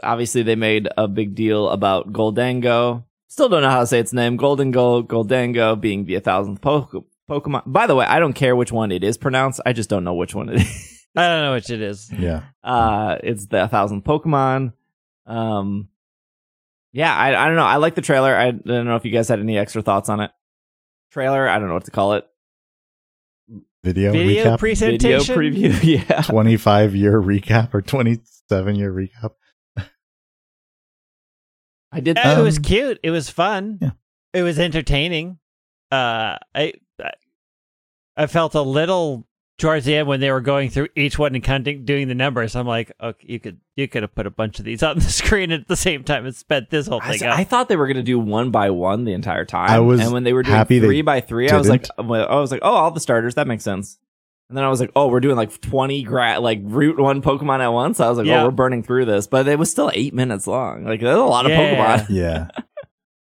[0.02, 3.04] obviously they made a big deal about Gholdengo.
[3.28, 4.36] Still don't know how to say its name.
[4.36, 7.62] Golden Gold, Gholdengo being the 1000th po- Pokemon.
[7.66, 9.60] By the way, I don't care which one it is pronounced.
[9.64, 11.06] I just don't know which one it is.
[11.16, 12.10] I don't know which it is.
[12.16, 12.42] Yeah.
[12.62, 14.72] Uh, it's the thousandth Pokemon.
[15.26, 15.88] Um,
[16.92, 17.64] yeah, I I don't know.
[17.64, 18.34] I like the trailer.
[18.34, 20.32] I don't know if you guys had any extra thoughts on it.
[21.12, 21.48] Trailer.
[21.48, 22.26] I don't know what to call it.
[23.84, 24.58] Video, Video recap.
[24.58, 25.20] presentation.
[25.36, 25.82] Video preview.
[26.10, 26.22] Yeah.
[26.22, 29.32] 25 year recap or 27 year recap.
[31.92, 32.16] I did.
[32.16, 33.00] Yeah, it was Um, cute.
[33.02, 33.78] It was fun.
[33.80, 33.90] Yeah.
[34.32, 35.38] It was entertaining.
[35.90, 36.72] Uh, I
[37.02, 37.10] I-
[38.16, 39.26] I felt a little
[39.58, 42.54] towards the end when they were going through each one and counting, doing the numbers.
[42.56, 45.04] I'm like, okay, you could you could have put a bunch of these on the
[45.20, 47.48] screen at the same time and sped this whole thing I up.
[47.48, 49.70] thought they were gonna do one by one the entire time.
[49.70, 52.02] I was and when they were doing happy three by three, I was like, I
[52.02, 53.34] was like, oh, all the starters.
[53.36, 53.98] That makes sense.
[54.50, 57.60] And then I was like, oh, we're doing like twenty gra- like root one Pokemon
[57.60, 58.00] at once.
[58.00, 58.42] I was like, oh, Yeah.
[58.42, 60.84] oh, we're burning through this, but it was still eight minutes long.
[60.84, 62.06] Like there's a lot of Pokemon.
[62.10, 62.48] Yeah.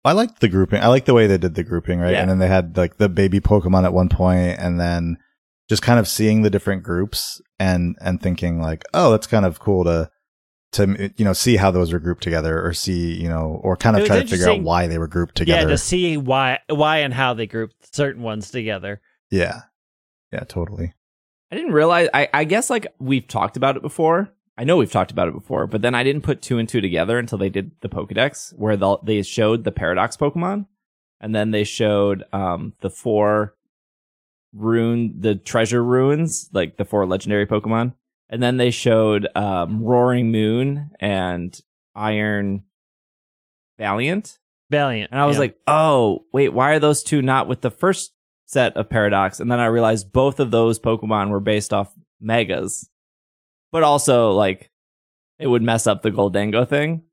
[0.03, 0.83] I liked the grouping.
[0.83, 2.11] I like the way they did the grouping, right?
[2.11, 2.21] Yeah.
[2.21, 5.17] And then they had like the baby Pokemon at one point and then
[5.69, 9.59] just kind of seeing the different groups and and thinking like, "Oh, that's kind of
[9.59, 10.11] cool to
[10.73, 13.97] to you know, see how those were grouped together or see, you know, or kind
[13.97, 16.97] of try to figure out why they were grouped together yeah, to see why why
[16.97, 18.99] and how they grouped certain ones together.
[19.31, 19.61] yeah.
[20.33, 20.91] Yeah, totally.
[21.51, 22.09] I didn't realize.
[22.13, 24.31] I, I guess like we've talked about it before.
[24.57, 26.81] I know we've talked about it before, but then I didn't put two and two
[26.81, 30.65] together until they did the Pokedex, where they they showed the Paradox Pokemon,
[31.19, 33.55] and then they showed um the four
[34.53, 37.93] rune, the treasure ruins, like the four legendary Pokemon,
[38.29, 41.59] and then they showed um Roaring Moon and
[41.93, 42.63] Iron
[43.77, 44.39] Valiant,
[44.71, 45.11] Valiant.
[45.11, 45.41] and I was yeah.
[45.41, 48.14] like, oh, wait, why are those two not with the first
[48.55, 49.41] set of Paradox?
[49.41, 52.89] And then I realized both of those Pokemon were based off Megas.
[53.73, 54.71] But also, like,
[55.37, 57.03] it would mess up the Gholdengo thing.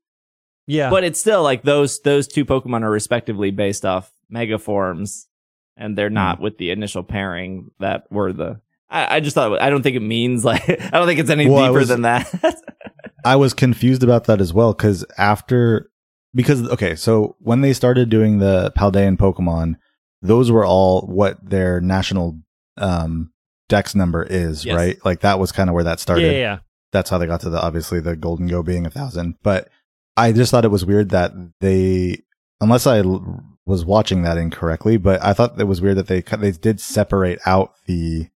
[0.65, 5.27] yeah, But it's still like those those two Pokemon are respectively based off Mega forms,
[5.75, 6.15] and they're hmm.
[6.15, 8.61] not with the initial pairing that were the.
[8.89, 11.49] I, I just thought I don't think it means like I don't think it's any
[11.49, 12.33] Well, deeper was- than that.
[13.25, 15.91] I was confused about that as well because after
[16.33, 19.75] because okay, so when they started doing the Paldean Pokemon,
[20.23, 22.39] those were all what their national
[22.77, 23.31] um
[23.69, 24.75] dex number is, Yes.
[24.75, 24.97] right?
[25.05, 26.23] Like that was kind of where that started.
[26.23, 26.57] yeah, yeah.
[26.91, 29.35] That's how they got to the obviously the Gholdengo being a thousand.
[29.43, 29.69] But
[30.17, 32.23] I just thought it was weird that they,
[32.61, 36.21] unless I l- was watching that incorrectly, but I thought it was weird that they
[36.21, 38.27] they did separate out the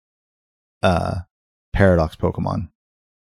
[0.83, 1.17] uh
[1.73, 2.71] Paradox Pokemon.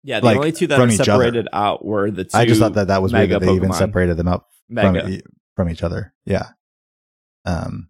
[0.02, 2.36] yeah, the Like, only two that are separated out were the two.
[2.36, 5.02] I just thought that that was weird that they even separated them out Mega.
[5.02, 5.22] from e-
[5.54, 6.12] from each other.
[6.26, 6.48] Yeah.
[7.44, 7.88] Um,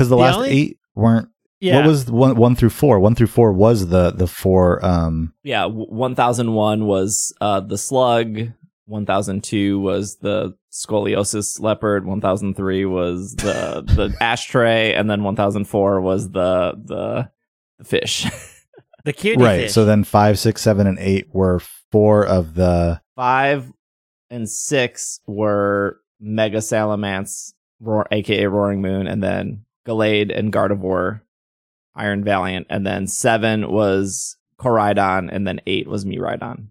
[0.00, 1.28] because the, The last only- eight weren't.
[1.60, 1.76] yeah.
[1.76, 2.98] What was one one through four?
[3.00, 4.82] One through four was the the four.
[4.84, 8.38] Um, yeah, 1001 was uh, the slug.
[8.86, 12.06] 1002 was the scoliosis leopard.
[12.06, 17.30] 1003 was the the ashtray, and then 1004 was the the,
[17.78, 18.26] the fish.
[19.04, 19.60] the cutie right.
[19.62, 19.72] fish.
[19.72, 21.60] So then five, six, seven, and eight were
[21.92, 23.00] four of the.
[23.16, 23.70] Five
[24.30, 31.20] and six were Mega Salamence, roar, aka Roaring Moon, and then Gallade and Gardevoir,
[31.94, 36.68] Iron Valiant, and then seven was Koraidon, and then eight was Miraidon.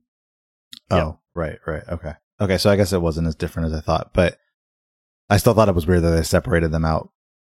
[0.91, 1.11] Oh, Yeah.
[1.35, 1.83] right, right.
[1.89, 2.57] Okay, okay.
[2.57, 4.37] So I guess it wasn't as different as I thought, but
[5.29, 7.11] I still thought it was weird that they separated them out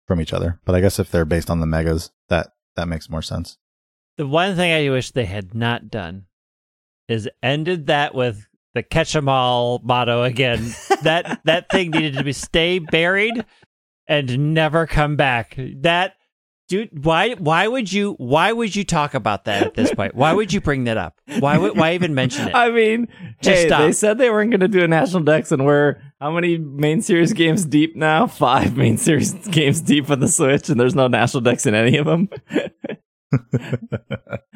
[0.07, 0.59] from each other.
[0.65, 3.57] But I guess if they're based on the megas, that that makes more sense.
[4.17, 6.25] the one thing I wish they had not done
[7.07, 10.73] is ended that with the catch 'em all motto again.
[11.03, 13.45] that that thing needed to be stay buried
[14.11, 15.55] and never come back.
[15.81, 16.15] That
[16.67, 20.15] dude, why why would you why would you talk about that at this point?
[20.15, 21.19] Why would you bring that up?
[21.39, 22.55] Why would why even mention it?
[22.55, 23.07] I mean,
[23.41, 23.79] Just hey, stop.
[23.81, 27.01] they said they weren't going to do a national dex, and we're how many main
[27.01, 28.27] series games deep now?
[28.45, 31.97] Five main series games deep on the Switch, and there's no national dex in any
[31.97, 32.29] of them.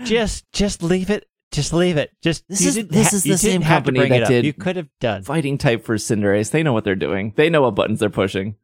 [0.03, 1.26] just just leave it.
[1.52, 2.11] Just leave it.
[2.22, 4.45] Just This is- didn't this ha- is the same didn't have to company that did-
[4.45, 5.23] You could have done.
[5.23, 7.34] Fighting type for Cinderace, they know what they're doing.
[7.38, 8.56] They know what buttons they're pushing.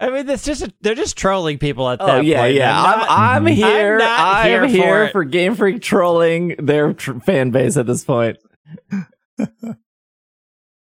[0.00, 2.54] I mean, it's just they're just trolling people at Oh that yeah, point.
[2.54, 2.80] yeah.
[2.82, 3.54] I'm, not- I'm, Mhm.
[3.54, 4.00] here.
[4.02, 5.24] I'm here here for for.
[5.24, 8.36] Game Freak trolling their tr- fan base at this point.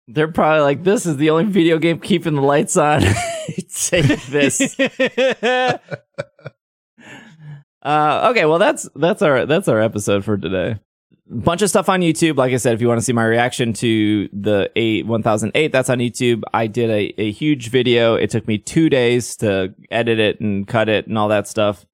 [0.08, 3.02] They're probably like, "This is the only video game keeping the lights on."
[3.74, 4.76] Take this.
[7.82, 10.76] Uh, okay, well that's that's our that's our episode for today.
[11.28, 12.36] Bunch of stuff on YouTube.
[12.36, 14.70] Like I said, if you want to see my reaction to the
[15.24, 16.42] thousand eight, that's on YouTube.
[16.54, 18.14] I did a, a huge video.
[18.14, 21.84] It took me two days to edit it and cut it and all that stuff.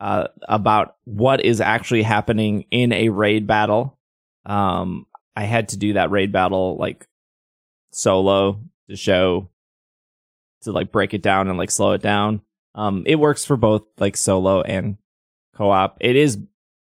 [0.00, 3.98] Uh, about what is actually happening in a raid battle.
[4.46, 7.06] Um, I had to do that raid battle like
[7.92, 9.50] solo to show
[10.62, 12.42] to like break it down and like slow it down.
[12.74, 14.98] Um, it works for both like solo and
[15.54, 15.98] co-op.
[16.00, 16.38] It is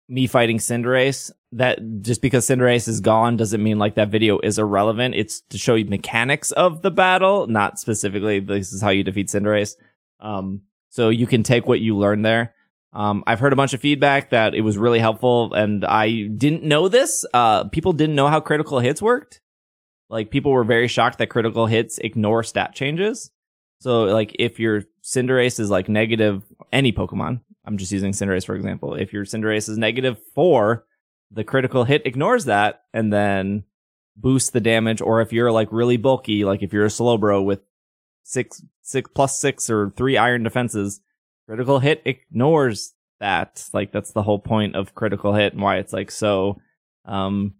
[0.07, 1.31] me fighting Cinderace.
[1.55, 5.15] That just because Cinderace is gone doesn't mean like that video is irrelevant.
[5.15, 9.27] It's to show you mechanics of the battle, not specifically this is how you defeat
[9.27, 9.75] Cinderace.
[10.19, 12.53] Um, so you can take what you learned there.
[12.91, 16.63] Um, I've heard a bunch of feedback that it was really helpful, and I didn't
[16.63, 17.25] know this.
[17.33, 19.41] Uh, people didn't know how critical hits worked.
[20.09, 23.31] Like people were very shocked that critical hits ignore stat changes.
[23.79, 28.55] So like if your Cinderace is like negative any Pokemon, I'm just using Cinderace for
[28.55, 28.95] example.
[28.95, 30.85] If your Cinderace is negative four,
[31.35, 33.63] the critical hit ignores that and then
[34.15, 35.01] boosts the damage.
[35.01, 37.59] Or if you're like really bulky, like if you're a Slowbro with
[38.23, 41.01] six six plus six or three iron defenses,
[41.45, 43.69] critical hit ignores that.
[43.73, 46.59] Like that's the whole point of critical hit and why it's like so
[47.03, 47.53] um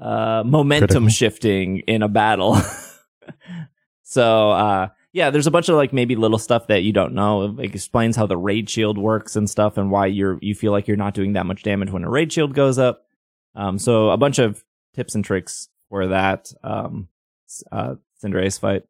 [0.00, 1.08] uh momentum Critical.
[1.08, 2.58] shifting in a battle.
[4.02, 7.56] so uh yeah, there's a bunch of like maybe little stuff that you don't know.
[7.58, 10.88] It explains how the raid shield works and stuff and why you're you feel like
[10.88, 13.06] you're not doing that much damage when a raid shield goes up.
[13.54, 17.06] Um so a bunch of tips and tricks for that um
[17.70, 18.82] uh Cinderace fight.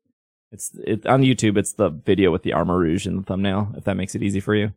[0.50, 1.58] It's it, on YouTube.
[1.58, 3.74] It's the video with the Armarouge in the thumbnail.
[3.76, 4.72] If that makes it easy for you.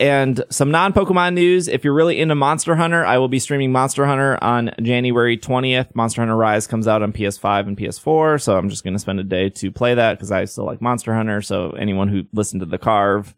[0.00, 1.68] And some non-Pokemon news.
[1.68, 5.94] If you're really into Monster Hunter, I will be streaming Monster Hunter on January 20th.
[5.94, 9.20] Monster Hunter Rise comes out on PS5 and PS4, so I'm just going to spend
[9.20, 11.42] a day to play that because I still like Monster Hunter.
[11.42, 13.34] So anyone who listened to the Carve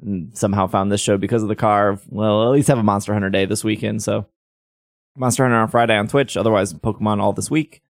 [0.00, 3.12] and somehow found this show because of the Carve, well, at least have a Monster
[3.12, 4.00] Hunter day this weekend.
[4.00, 4.26] So
[5.16, 6.36] Monster Hunter on Friday on Twitch.
[6.36, 7.82] Otherwise, Pokemon all this week.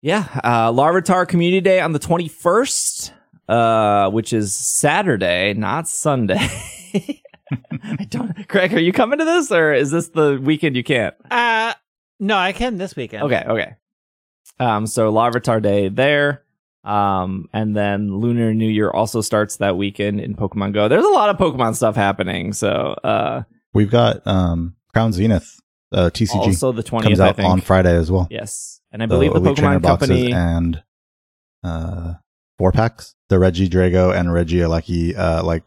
[0.00, 3.10] Yeah, uh, Larvitar Community Day on the 21st,
[3.48, 6.48] uh, which is Saturday, not Sunday.
[7.82, 8.48] I don't.
[8.48, 11.14] Craig, are you coming to this, or is this the weekend you can't?
[11.30, 11.74] Uh
[12.20, 13.24] no, I can this weekend.
[13.24, 13.74] Okay, okay.
[14.58, 16.42] Um, so Larvitar Day there.
[16.84, 20.86] Um, and then Lunar New Year also starts that weekend in Pokemon Go.
[20.86, 22.52] There's a lot of Pokemon stuff happening.
[22.52, 23.42] So, uh,
[23.72, 25.60] We've got um, Crown Zenith,
[25.92, 27.48] uh, TCG also the 20th, comes I out think.
[27.48, 28.28] on Friday as well.
[28.30, 28.80] yes.
[28.92, 30.32] And I believe the, Elite Trainer Pokemon boxes Company.
[30.32, 30.82] and
[31.64, 32.14] uh,
[32.58, 35.64] four packs, the Regidrago and Regieleki uh, like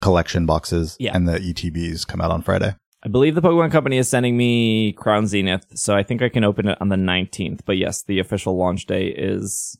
[0.00, 1.14] collection boxes, Yeah.
[1.16, 2.74] and the ETBs come out on Friday.
[3.04, 6.42] I believe the Pokemon Company is sending me Crown Zenith, so I think I can
[6.44, 7.60] open it on the 19th.
[7.64, 9.78] But yes, the official launch day is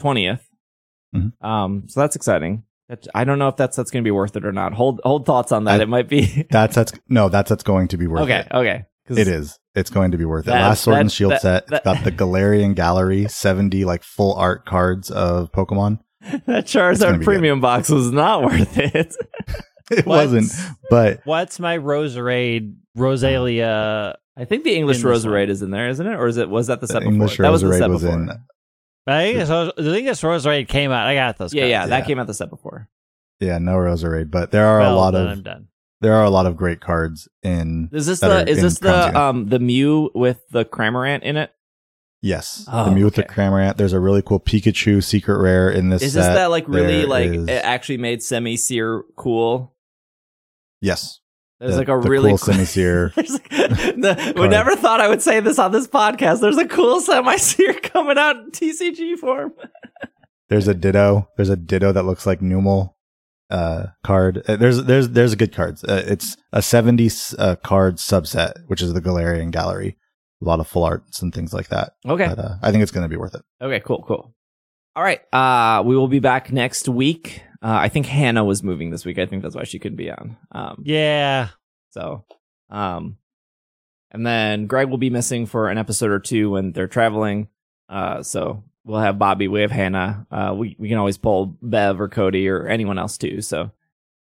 [0.00, 0.40] 20th.
[1.14, 1.32] Mhm.
[1.44, 2.62] Um, so that's exciting.
[2.88, 4.74] That- I don't know if that's that's going to be worth it or not.
[4.74, 5.80] Hold hold thoughts on that.
[5.80, 6.46] I- it might be.
[6.50, 8.24] That's that's no, that's that's going to be worth it.
[8.24, 8.54] okay, it.
[8.54, 8.84] okay.
[9.06, 9.58] 'Cause It is.
[9.74, 10.50] It's going to be worth it.
[10.52, 11.66] Last Sword and Shield that- set.
[11.68, 15.98] that- it's got the Galarian Gallery, seventy like full art cards of Pokemon.
[16.46, 19.14] That gonna Charizard be premium box was not worth it.
[19.90, 20.24] It What?
[20.32, 20.50] wasn't,
[20.88, 24.16] but What's my Roserade Rosalia?
[24.36, 26.14] I think the English In Roserade is in there, isn't it?
[26.14, 27.42] Or is it was that the, the set English before?
[27.44, 28.18] That was the Roserade set was before.
[28.20, 28.30] in.
[29.06, 31.06] I think it's, I think it's Roserade came out.
[31.06, 31.52] I got those.
[31.52, 32.04] Yeah, yeah, that Yeah.
[32.06, 32.88] came out the set before.
[33.40, 35.68] Yeah, no Roserade, but there are Well, a lot then of I'm done.
[36.00, 37.90] there are a lot of great cards in.
[37.92, 39.16] Is this the is this the Zenith.
[39.16, 41.50] um the Mew with the Cramorant in it?
[42.24, 43.24] Yes, Oh, the Mew with the.
[43.24, 43.76] Cramorant.
[43.76, 46.02] There's a really cool Pikachu secret rare in this.
[46.02, 46.34] Is this set.
[46.34, 49.74] that like really There like is- it actually made Simisear cool?
[50.80, 51.20] Yes,
[51.58, 52.38] There's the- like a the really cool
[53.16, 56.40] like, the, we never thought I would say this on this podcast.
[56.40, 59.52] There's a cool Simisear coming out in TCG form.
[60.48, 61.28] There's a Ditto.
[61.36, 62.94] There's a Ditto that looks like Numel
[63.50, 64.42] uh, card.
[64.46, 65.82] Uh, there's there's there's good cards.
[65.82, 69.96] Uh, it's a 70 uh, card subset, which is the Galarian Gallery.
[70.42, 71.94] A lot of full arts and things like that.
[72.06, 72.26] Okay.
[72.26, 73.42] But, uh, I think it's going to be worth it.
[73.62, 74.34] Okay, cool, cool.
[74.96, 75.20] All right.
[75.32, 77.42] Uh, we will be back next week.
[77.62, 79.18] Uh, I think Hannah was moving this week.
[79.18, 80.36] I think that's why she couldn't be on.
[80.50, 81.48] Um, Yeah.
[81.90, 82.24] so,
[82.70, 83.16] um,
[84.10, 87.48] and then Greg will be missing for an episode or two when they're traveling.
[87.88, 90.26] Uh, so we'll have Bobby, we have Hannah.
[90.30, 93.40] Uh, we, we can always pull Bev or Cody or anyone else too.
[93.42, 93.70] So,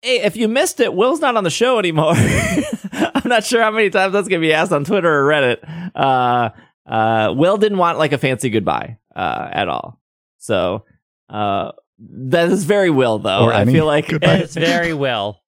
[0.03, 2.15] hey, if you missed it, Will's not on the show anymore.
[2.93, 5.93] I'm not sure how many times that's going to be asked on Twitter or Reddit.
[5.95, 6.51] Uh,
[6.87, 10.01] uh, Will didn't want like a fancy goodbye, uh, at all.
[10.39, 10.85] So,
[11.29, 13.45] uh, that is very Will though.
[13.45, 14.39] Or I feel like goodbye.
[14.39, 15.41] It's very Will.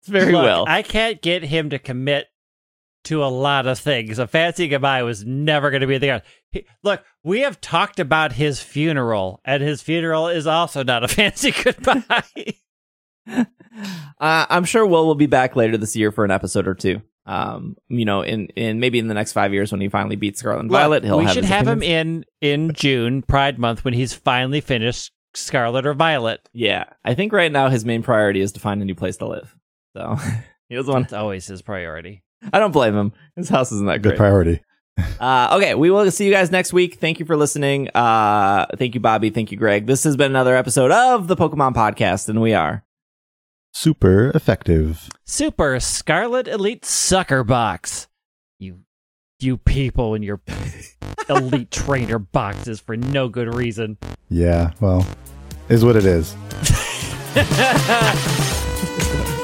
[0.00, 0.64] it's very Look, Will.
[0.68, 2.26] I can't get him to commit
[3.04, 4.18] to a lot of things.
[4.18, 7.02] A fancy goodbye was never going to be the he, look.
[7.24, 13.46] We have talked about his funeral, and his funeral is also not a fancy goodbye.
[13.76, 17.02] Uh, I'm sure Will will be back later this year for an episode or two.
[17.26, 20.38] Um, you know, in, in maybe in the next five years when he finally beats
[20.38, 23.84] Scarlet and Violet, he'll we have should his have him in in June, Pride Month,
[23.84, 26.48] when he's finally finished Scarlet or Violet.
[26.52, 29.26] Yeah, I think right now his main priority is to find a new place to
[29.26, 29.54] live.
[29.96, 30.16] So
[30.68, 31.04] he doesn't want.
[31.06, 32.22] It's always his priority.
[32.52, 33.12] I don't blame him.
[33.34, 34.18] His house isn't that Good great.
[34.18, 34.60] priority.
[35.20, 36.94] Uh, okay, we will see you guys next week.
[36.98, 37.90] Thank you for listening.
[37.94, 39.28] Uh, thank you, Bobby.
[39.28, 39.84] Thank you, Greg.
[39.86, 42.82] This has been another episode of the Pokemon Podcast, and we are.
[43.78, 45.06] Super effective.
[45.26, 48.08] Super Scarlet Elite Sucker Box.
[48.58, 48.80] You
[49.38, 50.40] you people in your
[51.28, 53.98] elite trainer boxes for no good reason.
[54.30, 55.06] Yeah, well,
[55.68, 56.34] is what it is.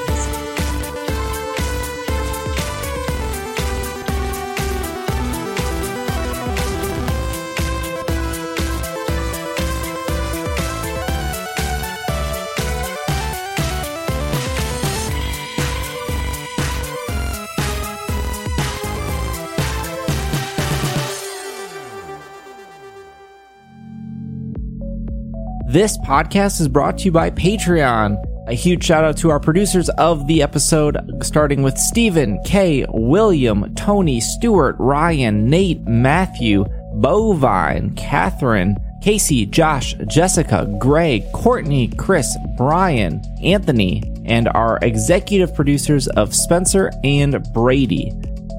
[25.73, 28.23] This podcast is brought to you by Patreon.
[28.47, 33.73] A huge shout out to our producers of the episode, starting with Stephen, Kay, William,
[33.73, 36.65] Tony, Stuart, Ryan, Nate, Matthew,
[36.97, 46.35] Bovine, Catherine, Casey, Josh, Jessica, Greg, Courtney, Chris, Brian, Anthony, and our executive producers of
[46.35, 48.11] Spencer and Brady.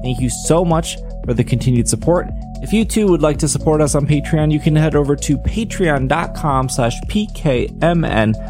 [0.03, 2.27] Thank you so much for the continued support.
[2.61, 5.37] If you too would like to support us on Patreon, you can head over to
[5.37, 8.41] patreon.com slash pkmncast.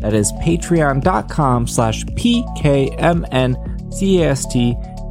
[0.00, 3.54] That is patreon.com slash pkmncast.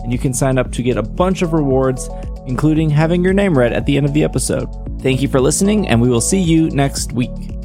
[0.03, 2.09] And you can sign up to get a bunch of rewards,
[2.45, 4.67] including having your name read at the end of the episode.
[5.01, 7.62] Thank you for listening, and we will see you next week.